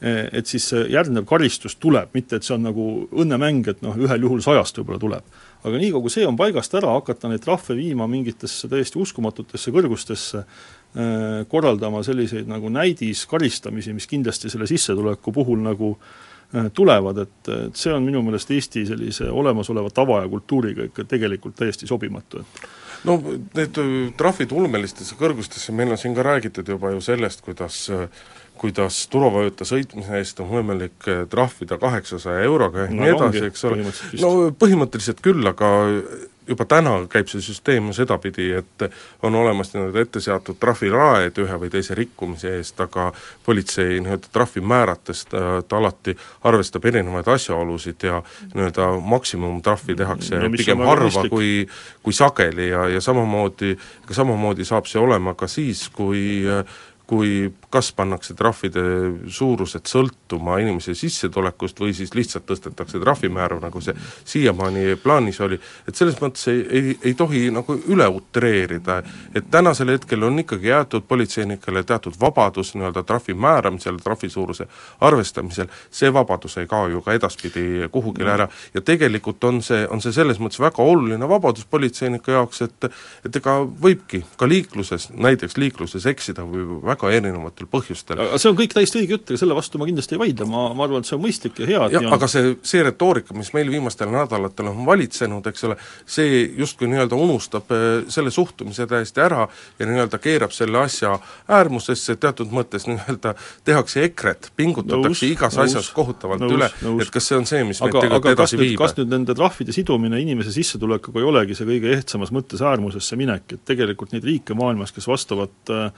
et 0.01 0.47
siis 0.47 0.63
see 0.71 0.85
järgnev 0.93 1.25
karistus 1.27 1.75
tuleb, 1.83 2.13
mitte 2.15 2.39
et 2.39 2.47
see 2.47 2.55
on 2.55 2.63
nagu 2.69 2.85
õnnemäng, 3.11 3.67
et 3.73 3.81
noh, 3.83 3.97
ühel 3.99 4.27
juhul 4.29 4.43
sajast 4.45 4.79
võib-olla 4.79 5.03
tuleb. 5.03 5.39
Aga 5.67 5.81
nii, 5.81 5.91
kui 5.91 6.13
see 6.13 6.27
on 6.29 6.39
paigast 6.39 6.75
ära, 6.79 6.93
hakata 6.95 7.31
neid 7.31 7.43
trahve 7.43 7.75
viima 7.75 8.07
mingitesse 8.11 8.71
täiesti 8.71 9.01
uskumatutesse 9.03 9.75
kõrgustesse, 9.75 10.45
äh, 10.45 11.43
korraldama 11.51 12.05
selliseid 12.07 12.47
nagu 12.51 12.71
näidiskaristamisi, 12.71 13.97
mis 13.97 14.07
kindlasti 14.11 14.53
selle 14.53 14.71
sissetuleku 14.71 15.35
puhul 15.35 15.67
nagu 15.67 15.97
äh, 15.97 16.71
tulevad, 16.75 17.25
et, 17.27 17.53
et 17.67 17.83
see 17.83 17.91
on 17.95 18.07
minu 18.07 18.23
meelest 18.23 18.55
Eesti 18.55 18.87
sellise 18.87 19.33
olemasoleva 19.35 19.91
tava 19.91 20.23
ja 20.23 20.31
kultuuriga 20.31 20.87
ikka 20.87 21.09
tegelikult 21.11 21.59
täiesti 21.59 21.91
sobimatu, 21.91 22.45
et 22.45 22.69
no 23.09 23.19
need 23.59 23.83
trahvid 24.19 24.55
ulmelistesse 24.55 25.19
kõrgustesse, 25.19 25.75
meil 25.75 25.91
on 25.95 25.99
siin 26.01 26.15
ka 26.15 26.23
räägitud 26.27 26.71
juba 26.71 26.95
ju 26.95 27.03
sellest, 27.05 27.43
kuidas 27.43 27.83
äh, 27.91 28.07
kuidas 28.61 29.01
turvavööta 29.13 29.67
sõitmise 29.69 30.19
eest 30.21 30.41
on 30.45 30.51
võimalik 30.53 31.11
eh, 31.11 31.25
trahvida 31.31 31.79
kaheksasaja 31.81 32.47
euroga 32.49 32.87
ja 32.87 32.91
no, 32.91 33.03
nii 33.03 33.15
edasi, 33.15 33.45
eks 33.51 33.69
ole, 33.69 33.93
no 34.23 34.33
põhimõtteliselt 34.59 35.23
küll, 35.25 35.47
aga 35.49 35.71
juba 36.49 36.65
täna 36.69 36.93
käib 37.11 37.29
see 37.29 37.43
süsteem 37.45 37.91
ju 37.91 37.97
sedapidi, 37.99 38.49
et 38.59 38.85
on 39.23 39.35
olemas 39.37 39.73
nii-öelda 39.75 40.03
ette 40.05 40.23
seatud 40.25 40.59
trahviraed 40.61 41.37
ühe 41.43 41.59
või 41.61 41.71
teise 41.73 41.97
rikkumise 41.99 42.55
eest, 42.57 42.81
aga 42.81 43.11
politsei 43.47 43.99
nii-öelda 44.01 44.33
trahvi 44.33 44.63
määrates 44.65 45.25
ta, 45.29 45.61
ta 45.69 45.81
alati 45.81 46.17
arvestab 46.49 46.89
erinevaid 46.89 47.29
asjaolusid 47.35 48.09
ja 48.09 48.23
nii-öelda 48.55 48.91
maksimumtrahvi 49.15 49.97
tehakse 49.99 50.41
no, 50.41 50.53
pigem 50.57 50.85
harva 50.89 51.27
kui, 51.29 51.53
kui 52.03 52.17
sageli 52.17 52.71
ja, 52.73 52.87
ja 52.95 53.05
samamoodi, 53.05 53.75
samamoodi 54.11 54.69
saab 54.69 54.89
see 54.89 55.03
olema 55.03 55.37
ka 55.39 55.51
siis, 55.51 55.89
kui 55.93 56.49
kui 57.09 57.49
kas 57.73 57.89
pannakse 57.97 58.35
trahvide 58.37 58.83
suurused 59.33 59.89
sõltuma 59.89 60.59
inimese 60.61 60.93
sissetulekust 60.97 61.81
või 61.81 61.95
siis 61.97 62.13
lihtsalt 62.17 62.45
tõstetakse 62.49 63.01
trahvimäära, 63.01 63.57
nagu 63.63 63.81
see 63.81 63.95
siiamaani 64.29 64.99
plaanis 65.01 65.41
oli, 65.45 65.57
et 65.89 65.97
selles 65.97 66.19
mõttes 66.21 66.45
ei, 66.53 66.61
ei, 66.69 66.95
ei 67.11 67.15
tohi 67.17 67.47
nagu 67.55 67.79
üle 67.89 68.09
utreerida, 68.13 68.99
et 69.33 69.49
tänasel 69.51 69.95
hetkel 69.95 70.27
on 70.29 70.43
ikkagi 70.45 70.69
jäetud 70.69 71.07
politseinikele 71.09 71.83
teatud 71.89 72.19
vabadus 72.21 72.75
nii-öelda 72.77 73.03
trahvi 73.09 73.37
määramisel, 73.37 74.03
trahvi 74.05 74.29
suuruse 74.33 74.69
arvestamisel, 75.09 75.73
see 75.91 76.13
vabadus 76.13 76.59
ei 76.61 76.69
kao 76.69 76.91
ju 76.93 77.01
ka 77.05 77.17
edaspidi 77.17 77.89
kuhugile 77.93 78.35
ära. 78.37 78.49
Ja 78.75 78.85
tegelikult 78.85 79.45
on 79.49 79.63
see, 79.65 79.87
on 79.89 80.05
see 80.05 80.13
selles 80.13 80.41
mõttes 80.43 80.61
väga 80.61 80.85
oluline 80.85 81.29
vabadus 81.29 81.65
politseinike 81.65 82.37
jaoks, 82.37 82.63
et 82.69 82.91
et 83.25 83.37
ega 83.41 83.59
võibki 83.65 84.23
ka 84.37 84.47
liikluses, 84.49 85.09
näiteks 85.17 85.57
liikluses 85.57 86.05
eksida 86.07 86.45
või 86.45 86.67
väga 86.85 86.98
erinevat 87.07 87.39
erinevatel 87.39 87.69
põhjustel. 87.71 88.21
aga 88.21 88.39
see 88.41 88.51
on 88.51 88.57
kõik 88.59 88.75
täiesti 88.75 89.01
õige 89.01 89.17
jutt, 89.17 89.31
ega 89.31 89.41
selle 89.41 89.57
vastu 89.57 89.81
ma 89.81 89.87
kindlasti 89.89 90.17
ei 90.17 90.23
vaidle, 90.23 90.47
ma, 90.51 90.65
ma 90.77 90.87
arvan, 90.87 91.03
et 91.03 91.09
see 91.09 91.17
on 91.17 91.23
mõistlik 91.23 91.61
ja 91.63 91.69
hea 91.69 91.83
jah 91.95 92.05
ja, 92.05 92.13
aga 92.15 92.29
see, 92.31 92.55
see 92.67 92.83
retoorika, 92.85 93.37
mis 93.39 93.51
meil 93.57 93.71
viimastel 93.73 94.11
nädalatel 94.13 94.71
on 94.73 94.85
valitsenud, 94.87 95.47
eks 95.51 95.67
ole, 95.69 95.79
see 96.09 96.43
justkui 96.59 96.91
nii-öelda 96.91 97.19
unustab 97.19 97.73
eh, 97.75 97.87
selle 98.13 98.33
suhtumise 98.35 98.89
täiesti 98.91 99.23
ära 99.25 99.47
ja 99.79 99.89
nii-öelda 99.89 100.21
keerab 100.23 100.55
selle 100.57 100.83
asja 100.83 101.17
äärmusesse, 101.59 102.19
teatud 102.21 102.53
mõttes 102.55 102.89
nii-öelda 102.91 103.35
tehakse 103.69 104.05
EKRE-t, 104.09 104.53
pingutatakse 104.59 105.27
nõus, 105.27 105.27
igas 105.29 105.59
nõus, 105.59 105.73
asjas 105.73 105.91
kohutavalt 105.97 106.45
nõus, 106.45 106.57
üle, 106.59 106.71
et 107.05 107.13
kas 107.15 107.31
see 107.31 107.39
on 107.39 107.49
see, 107.49 107.65
mis 107.69 107.83
aga, 107.83 107.93
meid 107.93 108.09
tegelikult 108.09 108.33
edasi 108.35 108.61
viib? 108.61 108.79
kas 108.81 108.97
nüüd 108.99 109.13
nende 109.13 109.37
trahvide 109.39 109.75
sidumine 109.75 110.21
inimese 110.23 110.55
sissetulekuga 110.55 111.23
ei 111.23 111.29
olegi 111.29 111.59
see 111.59 111.69
kõige 111.69 111.93
ehtsamas 111.97 112.33
mõttes 112.35 112.63
äärmusesse 112.65 113.19
minek, 113.19 113.59
et 113.59 113.67
tegelikult 113.69 114.15
neid 114.15 114.27
riike 114.27 114.57
maailmas, 114.59 114.93
kes 114.95 115.07
vastavat 115.11 115.73
äh, 115.75 115.91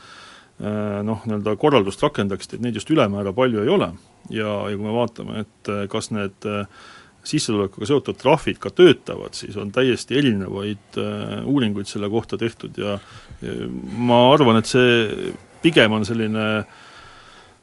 noh, 0.60 1.22
nii-öelda 1.24 1.54
korraldust 1.56 2.02
rakendaksid, 2.04 2.58
et 2.58 2.64
neid 2.64 2.74
just 2.76 2.90
ülemäära 2.92 3.32
palju 3.32 3.62
ei 3.62 3.70
ole. 3.72 3.92
ja, 4.28 4.56
ja 4.68 4.76
kui 4.76 4.84
me 4.84 4.92
vaatame, 4.92 5.44
et 5.46 5.70
kas 5.92 6.10
need 6.12 6.48
sissetulekuga 7.24 7.88
seotud 7.88 8.18
trahvid 8.20 8.60
ka 8.60 8.72
töötavad, 8.72 9.32
siis 9.36 9.56
on 9.60 9.72
täiesti 9.72 10.18
erinevaid 10.20 11.00
uuringuid 11.48 11.88
selle 11.88 12.08
kohta 12.12 12.36
tehtud 12.40 12.76
ja, 12.80 12.98
ja 13.40 13.56
ma 13.96 14.22
arvan, 14.34 14.60
et 14.60 14.68
see 14.68 15.32
pigem 15.64 15.96
on 15.96 16.04
selline 16.08 16.46
äh, 16.58 16.78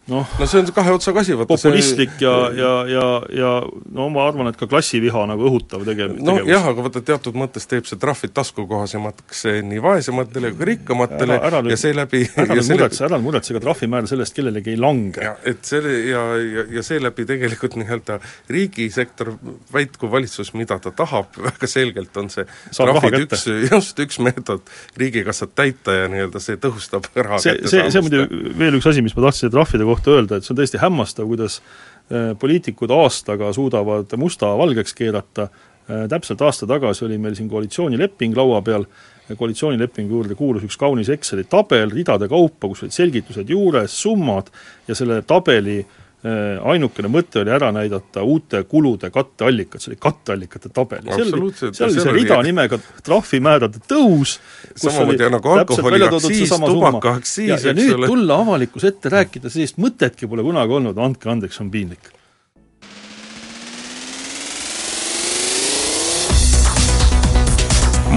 noh 0.08 0.28
no 0.40 0.48
see 0.48 0.62
on 0.62 0.70
kahe 0.72 0.94
otsaga 0.96 1.22
asi, 1.24 1.36
vaata 1.36 1.52
populistlik 1.52 2.14
see... 2.16 2.26
ja, 2.26 2.36
ja, 2.56 2.72
ja, 2.88 3.06
ja 3.36 3.52
no 3.94 4.08
ma 4.14 4.24
arvan, 4.30 4.48
et 4.52 4.60
ka 4.60 4.68
klassiviha 4.70 5.26
nagu 5.28 5.48
õhutav 5.50 5.84
tege-, 5.88 6.08
tegevus. 6.16 6.48
jah, 6.52 6.68
aga 6.72 6.86
vaata 6.86 7.02
teatud 7.10 7.36
mõttes 7.40 7.68
teeb 7.68 7.88
see 7.90 8.00
trahvid 8.00 8.34
taskukohasemaks 8.38 9.44
nii 9.68 9.82
vaesematele 9.84 10.54
kui 10.56 10.70
rikkamatele 10.72 11.36
ära, 11.38 11.60
ära 11.62 11.74
ja 11.74 11.80
seeläbi 11.80 12.24
ära 12.30 12.56
nüüd 12.56 12.72
muretse, 12.72 13.04
ära 13.10 13.20
muretse, 13.24 13.54
ega 13.54 13.64
trahvimäär 13.66 14.08
sellest 14.10 14.38
kellelegi 14.38 14.74
ei 14.76 14.80
lange. 14.80 15.34
et 15.48 15.68
selle 15.68 15.92
ja, 16.08 16.24
ja, 16.40 16.66
ja 16.78 16.86
seeläbi 16.88 17.28
tegelikult 17.28 17.76
nii-öelda 17.82 18.20
riigisektor 18.54 19.34
väitku 19.74 20.12
valitsus, 20.12 20.54
mida 20.56 20.80
ta 20.84 20.96
tahab, 20.96 21.36
väga 21.50 21.72
selgelt 21.72 22.16
on 22.18 22.32
see 22.32 22.48
Saab 22.72 22.96
trahvid 22.96 23.28
üks, 23.28 23.44
just 23.68 24.00
üks 24.00 24.22
meetod 24.24 24.64
riigikassat 25.00 25.52
täita 25.58 26.00
ja 26.00 26.08
nii-öelda 26.12 26.40
see 26.44 26.56
tõhustab 26.64 27.12
raha 27.16 27.44
see, 27.44 27.60
see, 27.68 27.90
see 27.92 28.06
muidu 28.08 28.24
veel 28.58 28.80
üks 28.80 28.88
asi, 28.88 29.04
mis 29.04 29.16
ma 29.18 29.28
tahtsin 29.28 29.52
trahvide 29.52 29.84
kohta 29.88 29.97
kohta 29.98 30.16
öelda, 30.16 30.38
et 30.38 30.46
see 30.46 30.54
on 30.54 30.62
tõesti 30.62 30.82
hämmastav, 30.82 31.28
kuidas 31.28 31.60
äh, 31.60 32.32
poliitikud 32.40 32.92
aastaga 32.94 33.52
suudavad 33.54 34.14
musta 34.18 34.54
valgeks 34.58 34.96
keerata, 34.98 35.50
äh, 35.90 36.08
täpselt 36.10 36.42
aasta 36.42 36.70
tagasi 36.70 37.06
oli 37.06 37.18
meil 37.18 37.36
siin 37.36 37.50
koalitsioonileping 37.50 38.38
laua 38.38 38.62
peal, 38.62 38.88
koalitsioonilepingu 39.28 40.14
juurde 40.14 40.36
kuulus 40.40 40.64
üks 40.64 40.78
kaunis 40.80 41.10
Exceli 41.12 41.44
tabel 41.50 41.92
ridade 41.92 42.30
kaupa, 42.32 42.70
kus 42.70 42.86
olid 42.86 42.96
selgitused 42.96 43.50
juures, 43.50 43.96
summad 44.02 44.54
ja 44.88 44.96
selle 44.96 45.20
tabeli 45.28 45.82
äh, 45.82 46.07
ainukene 46.26 47.12
mõte 47.14 47.44
oli 47.44 47.52
ära 47.54 47.70
näidata 47.72 48.24
uute 48.26 48.64
kulude 48.66 49.12
katteallikad, 49.14 49.82
see 49.84 49.92
oli 49.92 50.00
katteallikate 50.02 50.72
tabel 50.74 51.06
ja 51.06 51.14
seal 51.20 51.36
oli, 51.38 51.52
seal 51.54 51.92
oli 51.92 52.02
see 52.02 52.16
rida 52.16 52.40
oli... 52.40 52.50
nimega 52.50 52.80
trahvimäärade 53.06 53.84
tõus, 53.86 54.40
kus 54.74 54.98
oli 55.04 55.18
nagu 55.22 55.54
alkoholiaktsiis, 55.54 56.56
tubakaaktsiis, 56.58 57.52
ja, 57.54 57.60
ja 57.70 57.78
nüüd 57.78 57.94
ole. 58.00 58.10
tulla 58.10 58.42
avalikkuse 58.42 58.90
ette 58.96 59.14
rääkida, 59.14 59.52
sellist 59.54 59.78
mõtetki 59.78 60.30
pole 60.30 60.46
kunagi 60.48 60.80
olnud, 60.80 60.98
andke 60.98 61.30
andeks, 61.30 61.62
on 61.62 61.70
piinlik. 61.72 62.14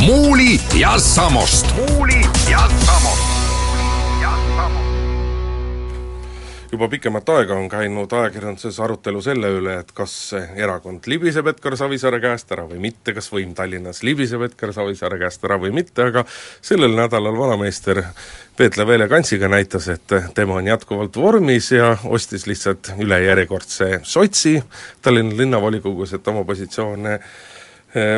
muuli 0.01 0.57
ja 0.81 0.97
Samost. 0.99 1.69
muuli 1.77 2.25
ja 2.49 2.65
Samost 2.87 3.30
juba 6.73 6.89
pikemat 6.89 7.29
aega 7.35 7.57
on 7.59 7.69
käinud 7.69 8.13
ajakirjanduses 8.15 8.79
arutelu 8.81 9.21
selle 9.25 9.49
üle, 9.59 9.75
et 9.83 9.91
kas 9.97 10.13
erakond 10.39 11.07
libiseb 11.11 11.49
Edgar 11.51 11.75
Savisaare 11.79 12.21
käest 12.23 12.53
ära 12.55 12.67
või 12.71 12.79
mitte, 12.85 13.15
kas 13.17 13.31
võim 13.33 13.55
Tallinnas 13.59 14.05
libiseb 14.07 14.45
Edgar 14.47 14.73
Savisaare 14.77 15.19
käest 15.19 15.45
ära 15.47 15.59
või 15.61 15.73
mitte, 15.75 16.07
aga 16.13 16.25
sellel 16.63 16.95
nädalal 16.95 17.39
vanameister 17.39 18.03
Peeter 18.57 18.87
Veele 18.87 19.09
Kantsiga 19.11 19.51
näitas, 19.51 19.89
et 19.91 20.15
tema 20.37 20.61
on 20.61 20.71
jätkuvalt 20.71 21.17
vormis 21.19 21.73
ja 21.75 21.97
ostis 22.05 22.47
lihtsalt 22.47 22.93
üle 23.03 23.19
järjekordse 23.25 24.03
sotsi 24.07 24.61
Tallinna 25.03 25.37
linnavolikogus, 25.43 26.15
et 26.15 26.29
oma 26.31 26.45
positsioone 26.47 27.19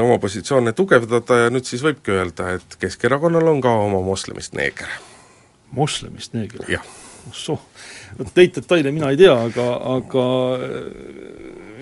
oma 0.03 0.19
positsioone 0.21 0.75
tugevdada 0.77 1.47
ja 1.47 1.53
nüüd 1.53 1.65
siis 1.65 1.81
võibki 1.81 2.13
öelda, 2.13 2.51
et 2.59 2.77
Keskerakonnal 2.81 3.49
on 3.55 3.63
ka 3.65 3.73
oma 3.87 4.03
moslemist 4.05 4.53
neeger. 4.53 4.91
moslemist 5.73 6.37
neeger? 6.37 6.69
jah. 6.69 6.85
Vot 8.19 8.37
neid 8.37 8.55
detaile 8.59 8.93
mina 8.95 9.13
ei 9.13 9.19
tea, 9.21 9.35
aga, 9.49 9.67
aga 9.97 10.27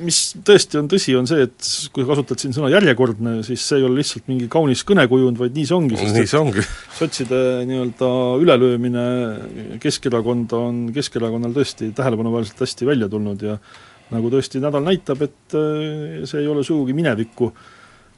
mis 0.05 0.19
tõesti 0.47 0.79
on 0.81 0.89
tõsi, 0.91 1.15
on 1.19 1.29
see, 1.29 1.45
et 1.49 1.71
kui 1.95 2.07
kasutad 2.09 2.41
siin 2.41 2.55
sõna 2.57 2.71
järjekordne, 2.73 3.41
siis 3.47 3.65
see 3.67 3.81
ei 3.81 3.87
ole 3.87 4.01
lihtsalt 4.01 4.31
mingi 4.31 4.49
kaunis 4.53 4.85
kõnekujund, 4.89 5.41
vaid 5.41 5.57
nii 5.57 5.67
see 5.69 5.77
ongi, 5.77 5.99
sest 6.01 6.17
nii 6.17 6.31
see 6.31 6.41
ongi. 6.41 6.65
sotside 7.01 7.41
nii-öelda 7.69 8.13
ülelöömine 8.45 9.07
Keskerakonda 9.83 10.63
on 10.71 10.87
Keskerakonnal 10.97 11.57
tõesti 11.57 11.91
tähelepanuväärselt 11.97 12.65
hästi 12.65 12.89
välja 12.89 13.11
tulnud 13.13 13.45
ja 13.45 13.59
nagu 14.11 14.33
tõesti 14.33 14.63
nädal 14.63 14.87
näitab, 14.87 15.21
et 15.27 15.59
eh, 15.59 16.25
see 16.29 16.43
ei 16.43 16.49
ole 16.51 16.65
sugugi 16.67 16.97
minevikku 16.97 17.51
äh, 17.53 17.69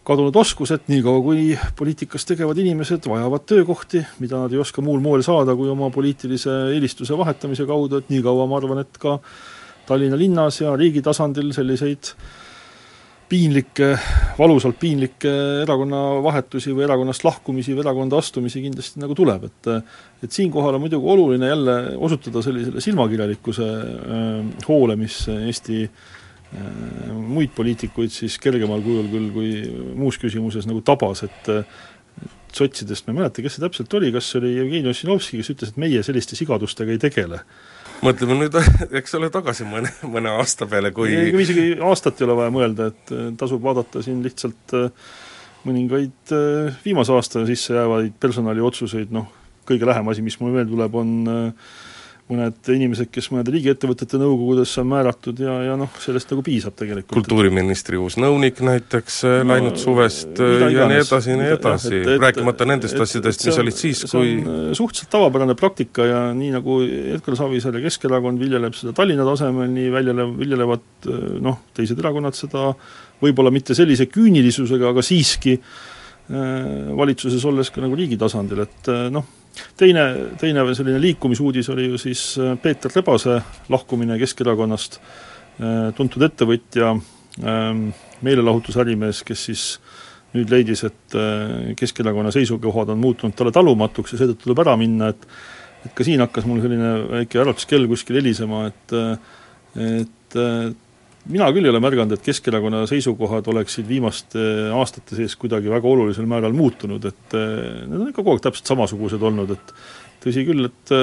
kadunud 0.06 0.36
oskused, 0.36 0.88
niikaua 0.90 1.22
kui 1.22 1.52
poliitikas 1.78 2.26
tegevad 2.26 2.58
inimesed 2.58 3.06
vajavad 3.08 3.46
töökohti, 3.46 4.02
mida 4.22 4.40
nad 4.42 4.52
ei 4.52 4.60
oska 4.62 4.82
muul 4.82 5.02
moel 5.02 5.22
saada 5.22 5.54
kui 5.58 5.70
oma 5.70 5.90
poliitilise 5.94 6.54
eelistuse 6.74 7.18
vahetamise 7.18 7.66
kaudu, 7.68 8.02
et 8.02 8.10
niikaua 8.10 8.46
ma 8.50 8.58
arvan, 8.58 8.82
et 8.82 9.02
ka 9.02 9.18
Tallinna 9.86 10.14
linnas 10.18 10.60
ja 10.60 10.76
riigi 10.78 11.02
tasandil 11.02 11.48
selliseid 11.54 12.12
piinlikke, 13.32 13.88
valusalt 14.36 14.76
piinlikke 14.78 15.30
erakonnavahetusi 15.64 16.74
või 16.76 16.84
erakonnast 16.84 17.24
lahkumisi 17.24 17.74
või 17.74 17.82
erakonda 17.86 18.20
astumisi 18.20 18.62
kindlasti 18.62 19.02
nagu 19.02 19.16
tuleb, 19.18 19.46
et 19.48 19.70
et 20.22 20.30
siinkohal 20.30 20.76
on 20.76 20.84
muidugi 20.84 21.08
oluline 21.14 21.48
jälle 21.50 21.76
osutada 21.96 22.42
sellisele 22.42 22.82
silmakirjalikkuse 22.84 23.68
äh, 23.68 24.66
hoole, 24.68 24.98
mis 25.00 25.22
Eesti 25.32 25.86
Äh, 25.86 26.21
muid 26.52 27.54
poliitikuid 27.56 28.12
siis 28.12 28.34
kergemal 28.42 28.82
kujul 28.84 29.06
küll 29.08 29.30
kui 29.32 29.52
muus 29.96 30.18
küsimuses 30.20 30.66
nagu 30.68 30.82
tabas, 30.84 31.22
et 31.24 31.48
sotsidest 32.52 33.06
ma 33.06 33.14
ei 33.14 33.18
mäleta, 33.20 33.42
kes 33.44 33.56
see 33.56 33.64
täpselt 33.64 33.94
oli, 33.96 34.10
kas 34.12 34.28
see 34.28 34.40
oli 34.42 34.52
Jevgeni 34.56 34.90
Ossinovski, 34.92 35.40
kes 35.40 35.52
ütles, 35.54 35.72
et 35.72 35.80
meie 35.80 36.02
selliste 36.04 36.36
sigadustega 36.36 36.92
ei 36.92 37.00
tegele? 37.00 37.40
Mõtleme 38.02 38.36
nüüd, 38.36 38.56
eks 38.98 39.16
ole, 39.18 39.30
tagasi 39.32 39.66
mõne, 39.68 39.92
mõne 40.10 40.32
aasta 40.36 40.68
peale, 40.70 40.92
kui 40.94 41.12
isegi 41.42 41.68
aastat 41.80 42.20
ei 42.20 42.26
ole 42.28 42.38
vaja 42.40 42.54
mõelda, 42.54 42.90
et 42.92 43.14
äh, 43.14 43.28
tasub 43.40 43.62
vaadata 43.64 44.02
siin 44.04 44.20
lihtsalt 44.24 44.76
äh, 44.76 44.90
mõningaid 45.62 46.34
viimase 46.82 47.14
aasta 47.14 47.44
sisse 47.46 47.76
jäävaid 47.76 48.18
personaliotsuseid, 48.20 49.12
noh, 49.14 49.30
kõige 49.68 49.86
lähem 49.86 50.10
asi, 50.10 50.24
mis 50.26 50.38
mul 50.40 50.56
veel 50.56 50.68
tuleb, 50.68 50.96
on 50.98 51.12
äh, 51.30 51.70
mõned 52.32 52.70
inimesed, 52.72 53.10
kes 53.12 53.28
mõnede 53.32 53.52
riigiettevõtete 53.54 54.18
nõukogudesse 54.20 54.80
on 54.82 54.88
määratud 54.90 55.40
ja, 55.42 55.54
ja 55.68 55.76
noh, 55.78 55.90
sellest 56.02 56.32
nagu 56.32 56.44
piisab 56.46 56.76
tegelikult. 56.78 57.14
kultuuriministri 57.20 58.00
uus 58.00 58.16
nõunik 58.20 58.62
näiteks 58.64 59.20
no, 59.28 59.42
läinud 59.52 59.78
suvest 59.80 60.40
ja 60.40 60.88
nii 60.90 61.02
edasi 61.02 61.32
ja 61.32 61.38
nii 61.40 61.50
edasi, 61.56 62.00
rääkimata 62.22 62.68
nendest 62.68 62.96
et, 62.96 63.04
asjadest, 63.04 63.46
mis 63.48 63.60
olid 63.62 63.78
siis, 63.78 64.04
kui 64.10 64.34
äh, 64.40 64.62
suhteliselt 64.78 65.12
tavapärane 65.12 65.56
praktika 65.58 66.08
ja 66.08 66.22
nii 66.36 66.52
nagu 66.56 66.78
Edgar 66.86 67.38
Savisaar 67.38 67.78
ja 67.78 67.84
Keskerakond 67.86 68.42
viljeleb 68.42 68.76
seda 68.78 68.94
Tallinna 68.96 69.26
tasemel, 69.28 69.70
nii 69.72 69.92
väljelev, 69.94 70.34
viljelevad 70.40 71.10
noh, 71.44 71.60
teised 71.76 72.00
erakonnad 72.02 72.38
seda 72.38 72.70
võib-olla 73.22 73.52
mitte 73.54 73.76
sellise 73.78 74.08
küünilisusega, 74.10 74.90
aga 74.90 75.04
siiski 75.06 75.58
valitsuses 76.32 77.42
olles 77.44 77.68
ka 77.74 77.82
nagu 77.82 77.96
riigi 77.98 78.16
tasandil, 78.16 78.62
et 78.64 78.90
noh, 79.12 79.26
teine, 79.76 80.04
teine 80.40 80.64
selline 80.74 81.00
liikumisuudis 81.00 81.70
oli 81.72 81.88
ju 81.90 81.98
siis 82.00 82.38
äh, 82.38 82.54
Peeter 82.62 82.92
Rebase 82.94 83.40
lahkumine 83.72 84.18
Keskerakonnast, 84.20 85.00
äh, 85.60 85.88
tuntud 85.96 86.22
ettevõtja, 86.26 86.94
ähm, 87.42 87.88
meelelahutusärimees, 88.22 89.22
kes 89.28 89.48
siis 89.50 89.66
nüüd 90.32 90.52
leidis, 90.52 90.84
et 90.88 91.18
äh, 91.18 91.72
Keskerakonna 91.78 92.32
seisukohad 92.34 92.94
on 92.94 93.02
muutunud 93.02 93.36
talle 93.36 93.52
talumatuks 93.54 94.14
ja 94.14 94.22
seetõttu 94.22 94.48
tuleb 94.48 94.64
ära 94.66 94.78
minna, 94.80 95.12
et 95.12 95.28
et 95.82 95.90
ka 95.98 96.04
siin 96.06 96.20
hakkas 96.22 96.44
mul 96.46 96.60
selline 96.62 96.92
väike 97.10 97.40
äratuskell 97.42 97.88
kuskil 97.90 98.20
helisema, 98.20 98.68
et 98.70 98.92
et 99.82 100.36
mina 101.30 101.48
küll 101.54 101.66
ei 101.66 101.70
ole 101.70 101.80
märganud, 101.82 102.16
et 102.16 102.24
Keskerakonna 102.24 102.82
seisukohad 102.90 103.46
oleksid 103.52 103.86
viimaste 103.88 104.42
aastate 104.74 105.18
sees 105.18 105.36
kuidagi 105.38 105.70
väga 105.70 105.88
olulisel 105.88 106.26
määral 106.30 106.54
muutunud, 106.56 107.04
et 107.06 107.36
eh, 107.38 107.82
need 107.86 108.00
on 108.00 108.08
ikka 108.10 108.20
kogu 108.22 108.34
aeg 108.34 108.46
täpselt 108.46 108.72
samasugused 108.72 109.22
olnud, 109.22 109.52
et 109.54 109.74
tõsi 110.24 110.46
küll, 110.48 110.66
et, 110.70 110.94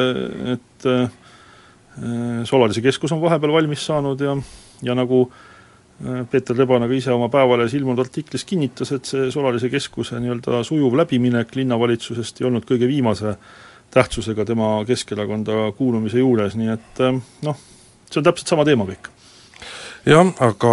et 0.55 0.89
eh, 0.91 1.05
Solarise 2.47 2.79
keskus 2.83 3.11
on 3.11 3.19
vahepeal 3.19 3.51
valmis 3.51 3.81
saanud 3.89 4.21
ja, 4.23 4.35
ja 4.87 4.93
nagu 4.95 5.25
Peeter 6.31 6.55
Rebane 6.55 6.87
ka 6.87 6.95
ise 6.95 7.11
oma 7.11 7.27
Päevalehes 7.33 7.73
ilmunud 7.75 7.99
artiklis 7.99 8.45
kinnitas, 8.47 8.93
et 8.95 9.09
see 9.09 9.27
Solarise 9.33 9.67
keskuse 9.73 10.21
nii-öelda 10.23 10.61
sujuv 10.63 10.95
läbiminek 11.01 11.51
linnavalitsusest 11.59 12.39
ei 12.39 12.47
olnud 12.47 12.63
kõige 12.69 12.87
viimase 12.87 13.35
tähtsusega 13.91 14.47
tema 14.47 14.77
Keskerakonda 14.87 15.73
kuulumise 15.75 16.23
juures, 16.23 16.55
nii 16.55 16.71
et 16.77 17.05
noh, 17.43 17.63
see 18.07 18.21
on 18.21 18.29
täpselt 18.29 18.55
sama 18.55 18.67
teema 18.69 18.87
kõik 18.87 19.11
jah, 20.07 20.29
aga 20.45 20.71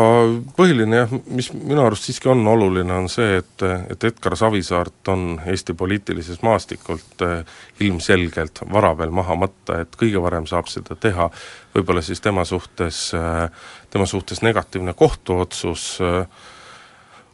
põhiline 0.56 1.00
jah, 1.00 1.12
mis 1.34 1.48
minu 1.54 1.82
arust 1.84 2.06
siiski 2.08 2.30
on 2.30 2.46
oluline, 2.48 2.92
on 2.94 3.08
see, 3.10 3.38
et, 3.40 3.64
et 3.92 4.06
Edgar 4.08 4.36
Savisaart 4.38 5.10
on 5.12 5.24
Eesti 5.46 5.74
poliitilises 5.78 6.42
maastikult 6.46 7.24
eh, 7.26 7.56
ilmselgelt 7.86 8.62
vara 8.72 8.92
veel 8.98 9.14
maha 9.14 9.38
matta, 9.46 9.80
et 9.82 9.96
kõige 9.98 10.22
varem 10.22 10.46
saab 10.50 10.70
seda 10.72 10.98
teha. 11.00 11.30
Võib-olla 11.74 12.02
siis 12.04 12.22
tema 12.24 12.44
suhtes, 12.48 13.08
eh, 13.16 13.72
tema 13.90 14.06
suhtes 14.06 14.42
negatiivne 14.46 14.94
kohtuotsus, 14.98 15.88
eh, 16.04 16.52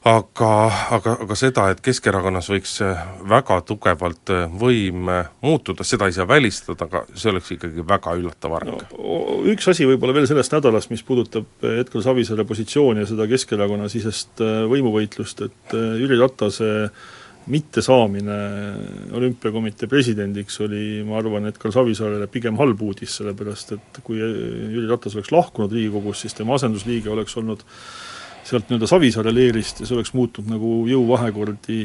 aga, 0.08 0.50
aga, 0.96 1.14
aga 1.24 1.36
seda, 1.38 1.68
et 1.72 1.80
Keskerakonnas 1.84 2.50
võiks 2.50 2.74
väga 3.30 3.60
tugevalt 3.66 4.32
võim 4.58 5.06
muutuda, 5.44 5.86
seda 5.86 6.08
ei 6.10 6.16
saa 6.16 6.26
välistada, 6.28 6.88
aga 6.88 7.04
see 7.14 7.30
oleks 7.30 7.54
ikkagi 7.56 7.86
väga 7.86 8.16
üllatav 8.18 8.58
areng 8.58 8.84
no,. 8.90 9.22
Üks 9.52 9.66
asi 9.72 9.86
võib-olla 9.88 10.14
veel 10.14 10.28
sellest 10.30 10.54
nädalast, 10.54 10.90
mis 10.92 11.02
puudutab 11.06 11.66
Edgar 11.66 12.04
Savisaare 12.04 12.46
positsiooni 12.46 13.02
ja 13.02 13.08
seda 13.10 13.26
Keskerakonna 13.30 13.88
sisest 13.90 14.42
võimuvõitlust, 14.70 15.42
et 15.48 15.74
Jüri 15.98 16.18
Ratase 16.20 16.70
mittesaamine 17.50 18.36
olümpiakomitee 19.18 19.88
presidendiks 19.90 20.60
oli, 20.62 21.02
ma 21.06 21.18
arvan, 21.18 21.48
Edgar 21.50 21.74
Savisaarele 21.74 22.28
pigem 22.30 22.58
halb 22.60 22.82
uudis, 22.86 23.16
sellepärast 23.18 23.74
et 23.76 24.02
kui 24.06 24.20
Jüri 24.20 24.86
Ratas 24.90 25.16
oleks 25.18 25.32
lahkunud 25.34 25.74
Riigikogust, 25.74 26.22
siis 26.26 26.38
tema 26.38 26.54
asendusliige 26.58 27.10
oleks 27.10 27.34
olnud 27.42 27.66
sealt 28.46 28.68
nii-öelda 28.68 28.88
Savisaare 28.90 29.32
leerist 29.34 29.80
ja 29.82 29.86
see 29.86 29.96
oleks 29.96 30.12
muutnud 30.16 30.48
nagu 30.50 30.72
jõuvahekordi 30.90 31.78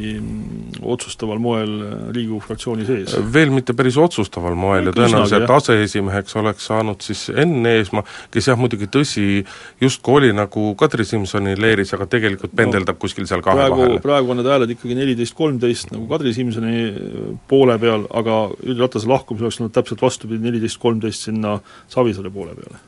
otsustaval 0.82 1.40
moel 1.42 1.74
Riigikogu 2.16 2.42
fraktsiooni 2.46 2.88
sees. 2.88 3.14
veel 3.34 3.54
mitte 3.54 3.76
päris 3.78 3.98
otsustaval 4.02 4.58
moel 4.58 4.90
ja 4.90 4.96
tõenäoliselt 4.96 5.54
aseesimeheks 5.58 6.38
oleks 6.42 6.68
saanud 6.72 7.04
siis 7.06 7.28
Enn 7.30 7.66
Eesmaa, 7.70 8.04
kes 8.34 8.50
jah, 8.50 8.60
muidugi 8.60 8.90
tõsi, 8.92 9.28
justkui 9.82 10.22
oli 10.22 10.34
nagu 10.36 10.72
Kadri 10.80 11.06
Simsoni 11.06 11.56
leeris, 11.60 11.94
aga 11.98 12.10
tegelikult 12.10 12.56
pendeldab 12.58 12.98
no, 12.98 13.02
kuskil 13.06 13.30
seal 13.30 13.46
kahe 13.46 13.62
praegu, 13.62 13.80
vahel. 13.84 14.02
praegu 14.04 14.34
on 14.34 14.42
need 14.42 14.52
hääled 14.52 14.76
ikkagi 14.76 14.98
neliteist, 14.98 15.38
kolmteist 15.38 15.94
nagu 15.94 16.10
Kadri 16.10 16.34
Simsoni 16.36 16.84
poole 17.48 17.78
peal, 17.82 18.10
aga 18.18 18.44
Jüri 18.64 18.80
Ratase 18.82 19.10
lahkumisel 19.10 19.50
oleks 19.50 19.62
olnud 19.62 19.78
täpselt 19.78 20.02
vastupidi, 20.02 20.44
neliteist, 20.44 20.82
kolmteist 20.82 21.30
sinna 21.30 21.60
Savisaare 21.94 22.34
poole 22.34 22.58
peale 22.58 22.86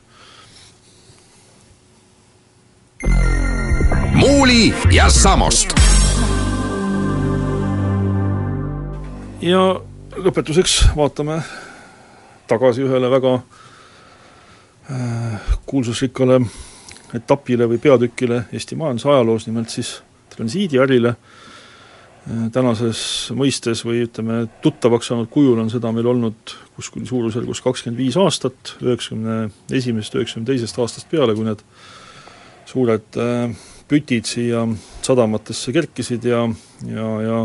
Muuli 4.20 4.68
ja 4.92 5.06
Samost. 5.08 5.70
ja 9.40 9.60
lõpetuseks 10.20 10.74
vaatame 10.92 11.38
tagasi 12.50 12.84
ühele 12.84 13.08
väga 13.08 13.30
äh, 13.38 15.46
kuulsusrikkale 15.64 16.36
etapile 17.16 17.64
või 17.70 17.80
peatükile 17.80 18.42
Eesti 18.52 18.76
majanduse 18.76 19.08
ajaloos, 19.08 19.48
nimelt 19.48 19.72
siis 19.72 19.94
transiidiärile 20.36 21.14
äh,, 21.14 22.44
tänases 22.52 23.00
mõistes 23.32 23.86
või 23.88 24.04
ütleme, 24.04 24.42
tuttavaks 24.60 25.08
saanud 25.08 25.32
kujul 25.32 25.64
on 25.64 25.72
seda 25.72 25.96
meil 25.96 26.12
olnud 26.12 26.56
kuskil 26.76 27.08
suurusjärgus 27.08 27.64
kakskümmend 27.64 28.04
viis 28.04 28.20
aastat, 28.20 28.76
üheksakümne 28.84 29.46
esimesest, 29.72 30.20
üheksakümne 30.20 30.52
teisest 30.52 30.84
aastast 30.84 31.08
peale, 31.08 31.32
kui 31.32 31.48
need 31.48 31.64
suured 32.68 33.16
äh, 33.16 33.48
pütid 33.90 34.28
siia 34.28 34.62
sadamatesse 35.02 35.72
kerkisid 35.74 36.26
ja, 36.28 36.44
ja, 36.86 37.08
ja 37.24 37.38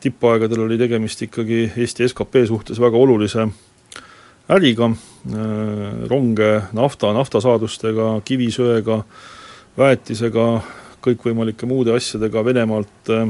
tippaegadel 0.00 0.64
oli 0.64 0.78
tegemist 0.80 1.22
ikkagi 1.26 1.66
Eesti 1.76 2.08
skp 2.08 2.46
suhtes 2.48 2.80
väga 2.80 2.96
olulise 2.96 3.46
äriga, 4.52 4.88
äh, 4.88 6.06
ronge 6.08 6.50
nafta, 6.76 7.10
naftasaadustega, 7.16 8.12
kivisöega, 8.24 9.00
väetisega, 9.76 10.46
kõikvõimalike 11.04 11.68
muude 11.68 11.96
asjadega 11.96 12.44
Venemaalt 12.46 13.12
äh, 13.12 13.26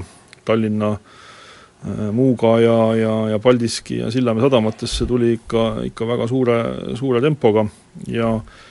Tallinna 0.47 0.92
äh, 0.92 2.07
Muuga 2.12 2.59
ja, 2.61 2.78
ja, 3.01 3.16
ja 3.32 3.40
Paldiski 3.42 4.03
ja 4.03 4.12
Sillamäe 4.12 4.44
sadamatesse 4.44 5.09
tuli 5.09 5.32
ikka, 5.38 5.66
ikka 5.88 6.09
väga 6.12 6.28
suure, 6.30 6.61
suure 7.01 7.24
tempoga. 7.24 7.66
Ja 8.12 8.34
äh, 8.36 8.64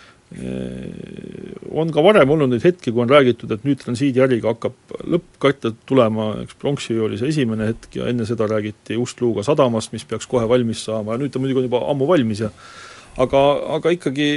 on 1.75 1.91
ka 1.93 2.01
varem 2.03 2.31
olnud 2.33 2.49
neid 2.51 2.63
hetki, 2.65 2.91
kui 2.91 3.03
on 3.03 3.11
räägitud, 3.11 3.51
et 3.53 3.65
nüüd 3.67 3.79
transiidiäriga 3.81 4.55
hakkab 4.55 4.95
lõppkatte 5.13 5.71
tulema, 5.87 6.31
eks 6.43 6.57
pronksiöö 6.61 7.05
oli 7.05 7.19
see 7.19 7.29
esimene 7.33 7.69
hetk 7.69 7.99
ja 7.99 8.09
enne 8.09 8.25
seda 8.27 8.47
räägiti 8.49 8.97
Ust-Luuga 8.99 9.45
sadamast, 9.45 9.93
mis 9.93 10.05
peaks 10.07 10.27
kohe 10.29 10.47
valmis 10.49 10.81
saama 10.87 11.15
ja 11.15 11.21
nüüd 11.21 11.33
ta 11.33 11.41
muidugi 11.41 11.61
on 11.61 11.67
juba 11.69 11.83
ammu 11.91 12.07
valmis 12.09 12.41
ja 12.41 12.49
aga, 13.21 13.43
aga 13.77 13.93
ikkagi 13.95 14.29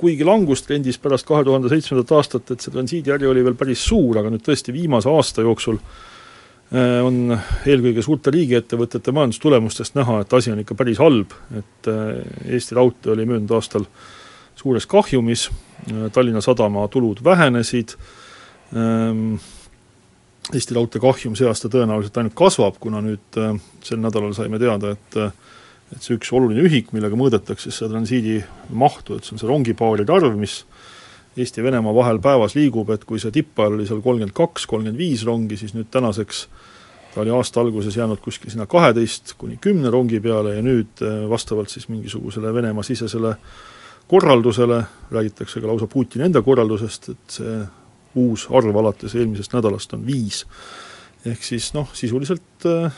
kuigi 0.00 0.28
langustrendis 0.28 1.00
pärast 1.02 1.28
kahe 1.28 1.42
tuhande 1.44 1.72
seitsmendat 1.72 2.14
aastat, 2.16 2.54
et 2.54 2.62
see 2.62 2.72
transiidiäri 2.72 3.28
oli 3.28 3.44
veel 3.44 3.58
päris 3.58 3.82
suur, 3.90 4.22
aga 4.22 4.30
nüüd 4.32 4.46
tõesti 4.46 4.72
viimase 4.76 5.10
aasta 5.10 5.44
jooksul 5.44 5.80
eh, 5.82 7.02
on 7.04 7.34
eelkõige 7.34 8.06
suurte 8.06 8.32
riigiettevõtete 8.38 9.12
majandustulemustest 9.18 9.98
näha, 9.98 10.22
et 10.22 10.38
asi 10.38 10.54
on 10.54 10.62
ikka 10.62 10.78
päris 10.78 11.02
halb, 11.02 11.36
et 11.58 11.92
Eesti 12.46 12.78
Raudtee 12.78 13.12
oli 13.16 13.26
möödunud 13.28 13.58
aastal 13.58 13.90
suures 14.60 14.86
kahjumis, 14.86 15.48
Tallinna 16.12 16.42
Sadama 16.44 16.84
tulud 16.92 17.22
vähenesid, 17.24 17.96
ehm, 18.76 19.38
Eesti 20.54 20.74
Raudtee 20.74 21.00
kahjum 21.00 21.36
see 21.38 21.46
aasta 21.48 21.70
tõenäoliselt 21.70 22.16
ainult 22.18 22.34
kasvab, 22.38 22.76
kuna 22.82 23.00
nüüd 23.04 23.38
äh, 23.38 23.54
sel 23.86 24.00
nädalal 24.02 24.34
saime 24.36 24.58
teada, 24.60 24.96
et 24.96 25.18
äh, 25.20 25.32
et 25.90 26.04
see 26.04 26.14
üks 26.14 26.30
oluline 26.34 26.62
ühik, 26.68 26.92
millega 26.94 27.18
mõõdetakse 27.18 27.72
seda 27.74 27.90
transiidi 27.96 28.36
mahtu, 28.78 29.16
et 29.16 29.26
see 29.26 29.34
on 29.34 29.40
see 29.42 29.48
rongipaaride 29.50 30.14
arv, 30.14 30.36
mis 30.38 30.60
Eesti 31.38 31.62
ja 31.62 31.66
Venemaa 31.66 31.94
vahel 31.94 32.18
päevas 32.22 32.56
liigub, 32.58 32.90
et 32.94 33.04
kui 33.06 33.20
see 33.22 33.32
tippajal 33.34 33.76
oli 33.76 33.86
seal 33.88 34.02
kolmkümmend 34.02 34.34
kaks, 34.34 34.66
kolmkümmend 34.70 34.98
viis 34.98 35.22
rongi, 35.26 35.58
siis 35.58 35.74
nüüd 35.76 35.90
tänaseks 35.94 36.44
ta 37.14 37.22
oli 37.22 37.32
aasta 37.34 37.62
alguses 37.62 37.96
jäänud 37.96 38.20
kuskil 38.22 38.52
sinna 38.52 38.66
kaheteist 38.70 39.34
kuni 39.38 39.58
kümne 39.62 39.90
rongi 39.90 40.20
peale 40.22 40.56
ja 40.56 40.62
nüüd 40.62 41.02
äh, 41.02 41.24
vastavalt 41.30 41.70
siis 41.70 41.88
mingisugusele 41.90 42.54
Venemaa 42.54 42.86
sisesele 42.86 43.34
korraldusele, 44.10 44.80
räägitakse 45.10 45.60
ka 45.60 45.68
lausa 45.70 45.86
Putini 45.86 46.26
enda 46.26 46.42
korraldusest, 46.42 47.08
et 47.12 47.36
see 47.36 47.58
uus 48.18 48.48
arv 48.50 48.76
alates 48.80 49.14
eelmisest 49.14 49.54
nädalast 49.54 49.94
on 49.94 50.02
viis. 50.06 50.44
ehk 51.26 51.42
siis 51.44 51.68
noh, 51.76 51.90
sisuliselt 51.94 52.64
äh, 52.66 52.92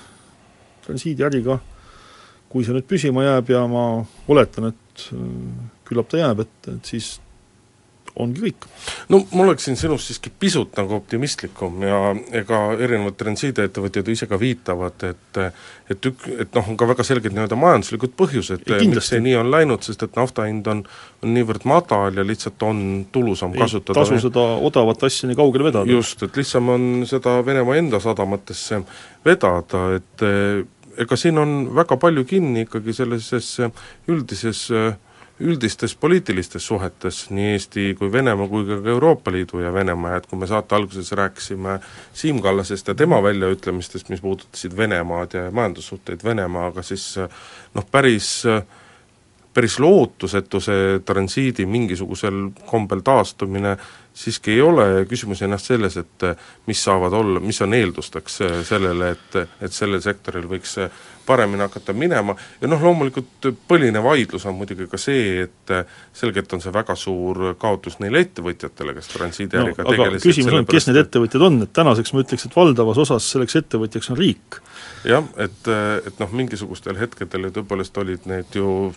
transiidiäriga, 0.87 1.59
kui 2.49 2.65
see 2.65 2.75
nüüd 2.77 2.87
püsima 2.87 3.25
jääb 3.27 3.51
ja 3.51 3.65
ma 3.69 3.85
oletan, 4.31 4.71
et 4.71 5.07
äh, 5.13 5.25
küllap 5.89 6.09
ta 6.09 6.21
jääb, 6.23 6.45
et, 6.47 6.69
et 6.71 6.93
siis 6.95 7.17
ongi 8.21 8.43
kõik. 8.45 8.67
no 9.09 9.23
ma 9.33 9.45
oleksin 9.47 9.77
sinust 9.77 10.11
siiski 10.11 10.33
pisut 10.39 10.77
nagu 10.77 10.97
optimistlikum 10.99 11.83
ja 11.87 12.01
ega 12.43 12.61
erinevad 12.77 13.17
transiidiettevõtjad 13.21 14.11
ise 14.13 14.29
ka 14.29 14.39
viitavad, 14.41 15.07
et 15.09 15.41
et 15.93 16.09
ük-, 16.09 16.27
et 16.41 16.55
noh, 16.57 16.69
on 16.73 16.77
ka 16.81 16.89
väga 16.89 17.05
selged 17.07 17.35
nii-öelda 17.35 17.57
majanduslikud 17.59 18.15
põhjused, 18.19 18.67
miks 18.69 19.11
see 19.13 19.21
nii 19.25 19.35
on 19.41 19.51
läinud, 19.53 19.85
sest 19.85 20.05
et 20.07 20.17
nafta 20.17 20.47
hind 20.49 20.69
on, 20.71 20.85
on 21.25 21.35
niivõrd 21.37 21.67
madal 21.69 22.21
ja 22.21 22.27
lihtsalt 22.27 22.63
on 22.69 22.83
tulusam 23.13 23.57
ei 23.57 23.65
kasutada 23.65 24.01
tasu 24.01 24.21
seda 24.23 24.45
odavat 24.69 25.09
asja 25.09 25.31
nii 25.31 25.39
kaugele 25.39 25.71
vedada. 25.71 25.91
just, 25.91 26.23
et 26.23 26.37
lihtsam 26.37 26.69
on 26.73 26.91
seda 27.09 27.41
Venemaa 27.47 27.81
enda 27.81 28.01
sadamatesse 28.01 28.83
vedada, 29.25 29.87
et 29.97 30.27
ega 31.01 31.17
siin 31.17 31.41
on 31.41 31.55
väga 31.75 31.97
palju 32.01 32.25
kinni 32.29 32.67
ikkagi 32.67 32.95
sellises 32.97 33.55
üldises 34.13 34.67
äh, 34.77 34.93
üldistes 35.41 35.95
poliitilistes 35.97 36.66
suhetes 36.66 37.24
nii 37.30 37.53
Eesti 37.55 37.87
kui 37.99 38.12
Venemaa 38.12 38.49
kui 38.49 38.66
ka 38.68 38.78
Euroopa 38.91 39.33
Liidu 39.33 39.62
ja 39.62 39.72
Venemaa 39.74 40.11
ja 40.11 40.20
et 40.20 40.28
kui 40.30 40.39
me 40.39 40.47
saate 40.47 40.74
alguses 40.74 41.12
rääkisime 41.12 41.78
Siim 42.12 42.43
Kallasest 42.43 42.89
ja 42.89 42.95
tema 42.95 43.22
väljaütlemistest, 43.22 44.09
mis 44.12 44.20
puudutasid 44.20 44.76
Venemaad 44.76 45.35
ja 45.35 45.51
majandussuhteid 45.51 46.24
Venemaaga, 46.24 46.83
siis 46.83 47.16
noh, 47.74 47.89
päris 47.91 48.45
päris 49.55 49.78
lootusetu 49.80 50.61
see 50.64 51.01
transiidi 51.05 51.66
mingisugusel 51.68 52.47
kombel 52.66 53.03
taastumine 53.05 53.76
siiski 54.14 54.57
ei 54.57 54.62
ole, 54.64 54.87
küsimus 55.09 55.43
ennast 55.45 55.68
selles, 55.68 55.97
et 56.01 56.26
mis 56.68 56.85
saavad 56.85 57.12
olla, 57.16 57.41
mis 57.41 57.61
on 57.64 57.74
eeldusteks 57.76 58.39
sellele, 58.68 59.12
et, 59.16 59.37
et 59.61 59.72
sellel 59.72 60.01
sektoril 60.05 60.49
võiks 60.49 60.76
paremini 61.27 61.64
hakata 61.64 61.95
minema 61.97 62.35
ja 62.61 62.70
noh, 62.70 62.83
loomulikult 62.83 63.49
põhiline 63.68 64.03
vaidlus 64.05 64.47
on 64.51 64.57
muidugi 64.59 64.89
ka 64.91 65.01
see, 65.01 65.47
et 65.47 65.75
selgelt 66.16 66.53
on 66.53 66.62
see 66.64 66.75
väga 66.75 66.97
suur 66.99 67.55
kaotus 67.61 67.99
neile 68.03 68.25
ettevõtjatele, 68.27 68.97
kes 68.99 69.12
transiidiäriga 69.14 69.87
no, 69.87 69.95
tegelesid 69.95 70.29
küsimus 70.29 70.59
on, 70.61 70.68
kes 70.68 70.89
need 70.91 71.01
ettevõtjad 71.05 71.47
on, 71.49 71.59
et 71.66 71.75
tänaseks 71.77 72.14
ma 72.14 72.25
ütleks, 72.25 72.47
et 72.49 72.57
valdavas 72.57 73.03
osas 73.07 73.33
selleks 73.35 73.59
ettevõtjaks 73.62 74.12
on 74.12 74.20
riik. 74.20 74.61
jah, 75.09 75.27
et, 75.37 75.73
et 76.07 76.23
noh, 76.23 76.39
mingisugustel 76.43 76.99
hetkedel 77.01 77.49
ju 77.49 77.57
tõepoolest 77.59 78.03
olid 78.03 78.31
need 78.31 78.59
ju 78.59 78.93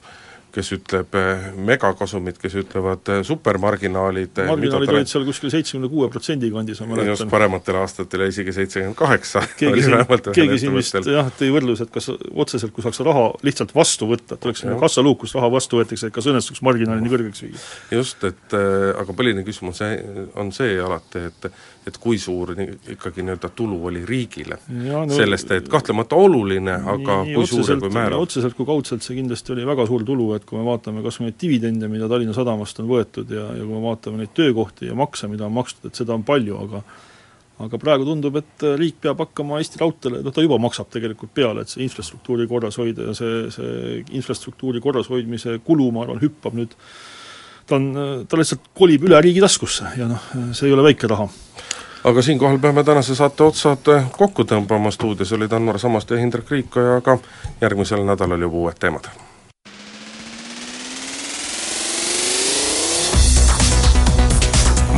kes 0.56 0.72
ütleb 0.78 1.16
eh, 1.20 1.48
megakasumid, 1.68 2.38
kes 2.40 2.56
ütlevad 2.62 3.10
eh, 3.12 3.22
supermarginaalid 3.28 4.40
eh, 4.40 4.48
marginaalid 4.48 4.94
olid 4.94 5.12
seal 5.12 5.26
kuskil 5.28 5.52
seitsmekümne 5.52 5.90
kuue 5.92 6.08
protsendi 6.14 6.52
kandis, 6.54 6.80
ma 6.84 6.94
mäletan. 6.94 7.12
just, 7.12 7.28
parematel 7.32 7.80
aastatel 7.82 8.26
isegi 8.30 8.56
seitsekümmend 8.56 8.98
kaheksa. 9.00 9.44
keegi 9.60 9.86
siin, 9.88 10.16
keegi 10.38 10.62
siin 10.64 10.76
vist 10.78 11.00
jah, 11.12 11.32
tõi 11.40 11.52
võrdluse, 11.56 11.88
et 11.88 11.94
kas 11.96 12.08
otseselt, 12.14 12.72
kui 12.76 12.86
saaks 12.86 13.04
raha 13.06 13.28
lihtsalt 13.46 13.76
vastu 13.76 14.08
võtta, 14.12 14.40
et 14.40 14.48
oleks 14.48 14.64
kassaluuk, 14.86 15.22
kus 15.26 15.36
raha 15.36 15.52
vastu 15.52 15.82
võetakse, 15.82 16.10
et 16.10 16.16
kas 16.16 16.30
õnnestuks 16.32 16.64
marginaali 16.66 17.04
nii 17.04 17.16
kõrgeks 17.18 17.46
viia. 17.48 17.64
just, 18.00 18.24
et 18.28 18.56
aga 18.56 19.12
põhiline 19.12 19.44
küsimus 19.48 19.84
on 20.40 20.56
see 20.56 20.80
alati, 20.82 21.28
et 21.32 21.52
et 21.86 21.98
kui 22.02 22.18
suur 22.22 22.54
ikkagi 22.58 23.24
nii-öelda 23.26 23.50
tulu 23.56 23.78
oli 23.90 24.02
riigile 24.08 24.58
ja, 24.88 25.04
no, 25.06 25.14
sellest, 25.14 25.52
et 25.54 25.68
kahtlemata 25.70 26.18
oluline, 26.18 26.78
aga 26.96 27.20
nii, 27.28 27.36
kui 27.38 27.50
suur 27.50 27.70
ja 27.70 27.78
kui 27.82 27.94
määrav? 27.94 28.26
otseselt 28.26 28.58
kui 28.58 28.68
kaudselt 28.68 29.06
see 29.06 29.18
kindlasti 29.20 29.54
oli 29.54 29.68
väga 29.68 29.86
suur 29.90 30.06
tulu, 30.08 30.32
et 30.38 30.48
kui 30.50 30.58
me 30.60 30.66
vaatame 30.66 31.04
kas 31.06 31.20
või 31.22 31.30
neid 31.30 31.40
dividende, 31.42 31.90
mida 31.92 32.10
Tallinna 32.12 32.34
Sadamast 32.38 32.82
on 32.82 32.90
võetud 32.90 33.34
ja, 33.34 33.48
ja 33.54 33.66
kui 33.66 33.74
me 33.74 33.84
vaatame 33.86 34.24
neid 34.24 34.34
töökohti 34.38 34.90
ja 34.90 34.98
makse, 34.98 35.30
mida 35.32 35.46
on 35.46 35.58
makstud, 35.60 35.92
et 35.92 36.02
seda 36.02 36.18
on 36.18 36.26
palju, 36.26 36.62
aga 36.66 36.86
aga 37.66 37.80
praegu 37.80 38.04
tundub, 38.04 38.36
et 38.36 38.64
riik 38.76 38.98
peab 39.06 39.22
hakkama 39.24 39.62
Eesti 39.62 39.80
Raudteele, 39.80 40.20
noh 40.26 40.34
ta 40.36 40.44
juba 40.44 40.58
maksab 40.60 40.90
tegelikult 40.92 41.32
peale, 41.38 41.64
et 41.64 41.72
see 41.72 41.86
infrastruktuuri 41.86 42.50
korras 42.52 42.76
hoida 42.82 43.12
ja 43.12 43.16
see, 43.16 43.46
see 43.54 44.02
infrastruktuuri 44.20 44.82
korrashoidmise 44.84 45.62
kulu, 45.64 45.88
ma 45.96 46.04
arvan, 46.04 46.20
hüppab 46.24 46.58
nüüd 46.58 46.76
ta 47.66 47.80
on, 47.80 47.88
ta 48.28 48.40
lihtsalt 48.40 48.74
kolib 48.78 49.08
üle 49.08 49.22
riigi 49.24 49.44
taskusse 49.44 49.96
ja 49.98 50.10
noh, 50.10 50.32
see 50.52 50.68
ei 50.68 50.76
ole 50.76 50.84
väike 50.90 51.10
raha 51.10 51.30
aga 52.06 52.22
siinkohal 52.22 52.58
peame 52.60 52.84
tänase 52.84 53.16
saate 53.16 53.44
otsad 53.44 53.90
kokku 54.18 54.46
tõmbama, 54.46 54.92
stuudios 54.94 55.32
olid 55.34 55.54
Anvar 55.54 55.80
Samaste 55.80 56.14
ja 56.16 56.22
Hindrek 56.22 56.52
Riikoja, 56.52 56.98
aga 57.02 57.18
järgmisel 57.62 58.06
nädalal 58.06 58.42
juba 58.42 58.66
uued 58.66 58.80
teemad. 58.80 59.10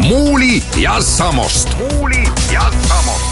muuli 0.07 0.63
ja 0.77 1.01
Samost. 1.01 1.77
muuli 1.77 2.23
ja 2.53 2.61
Samost 2.87 3.26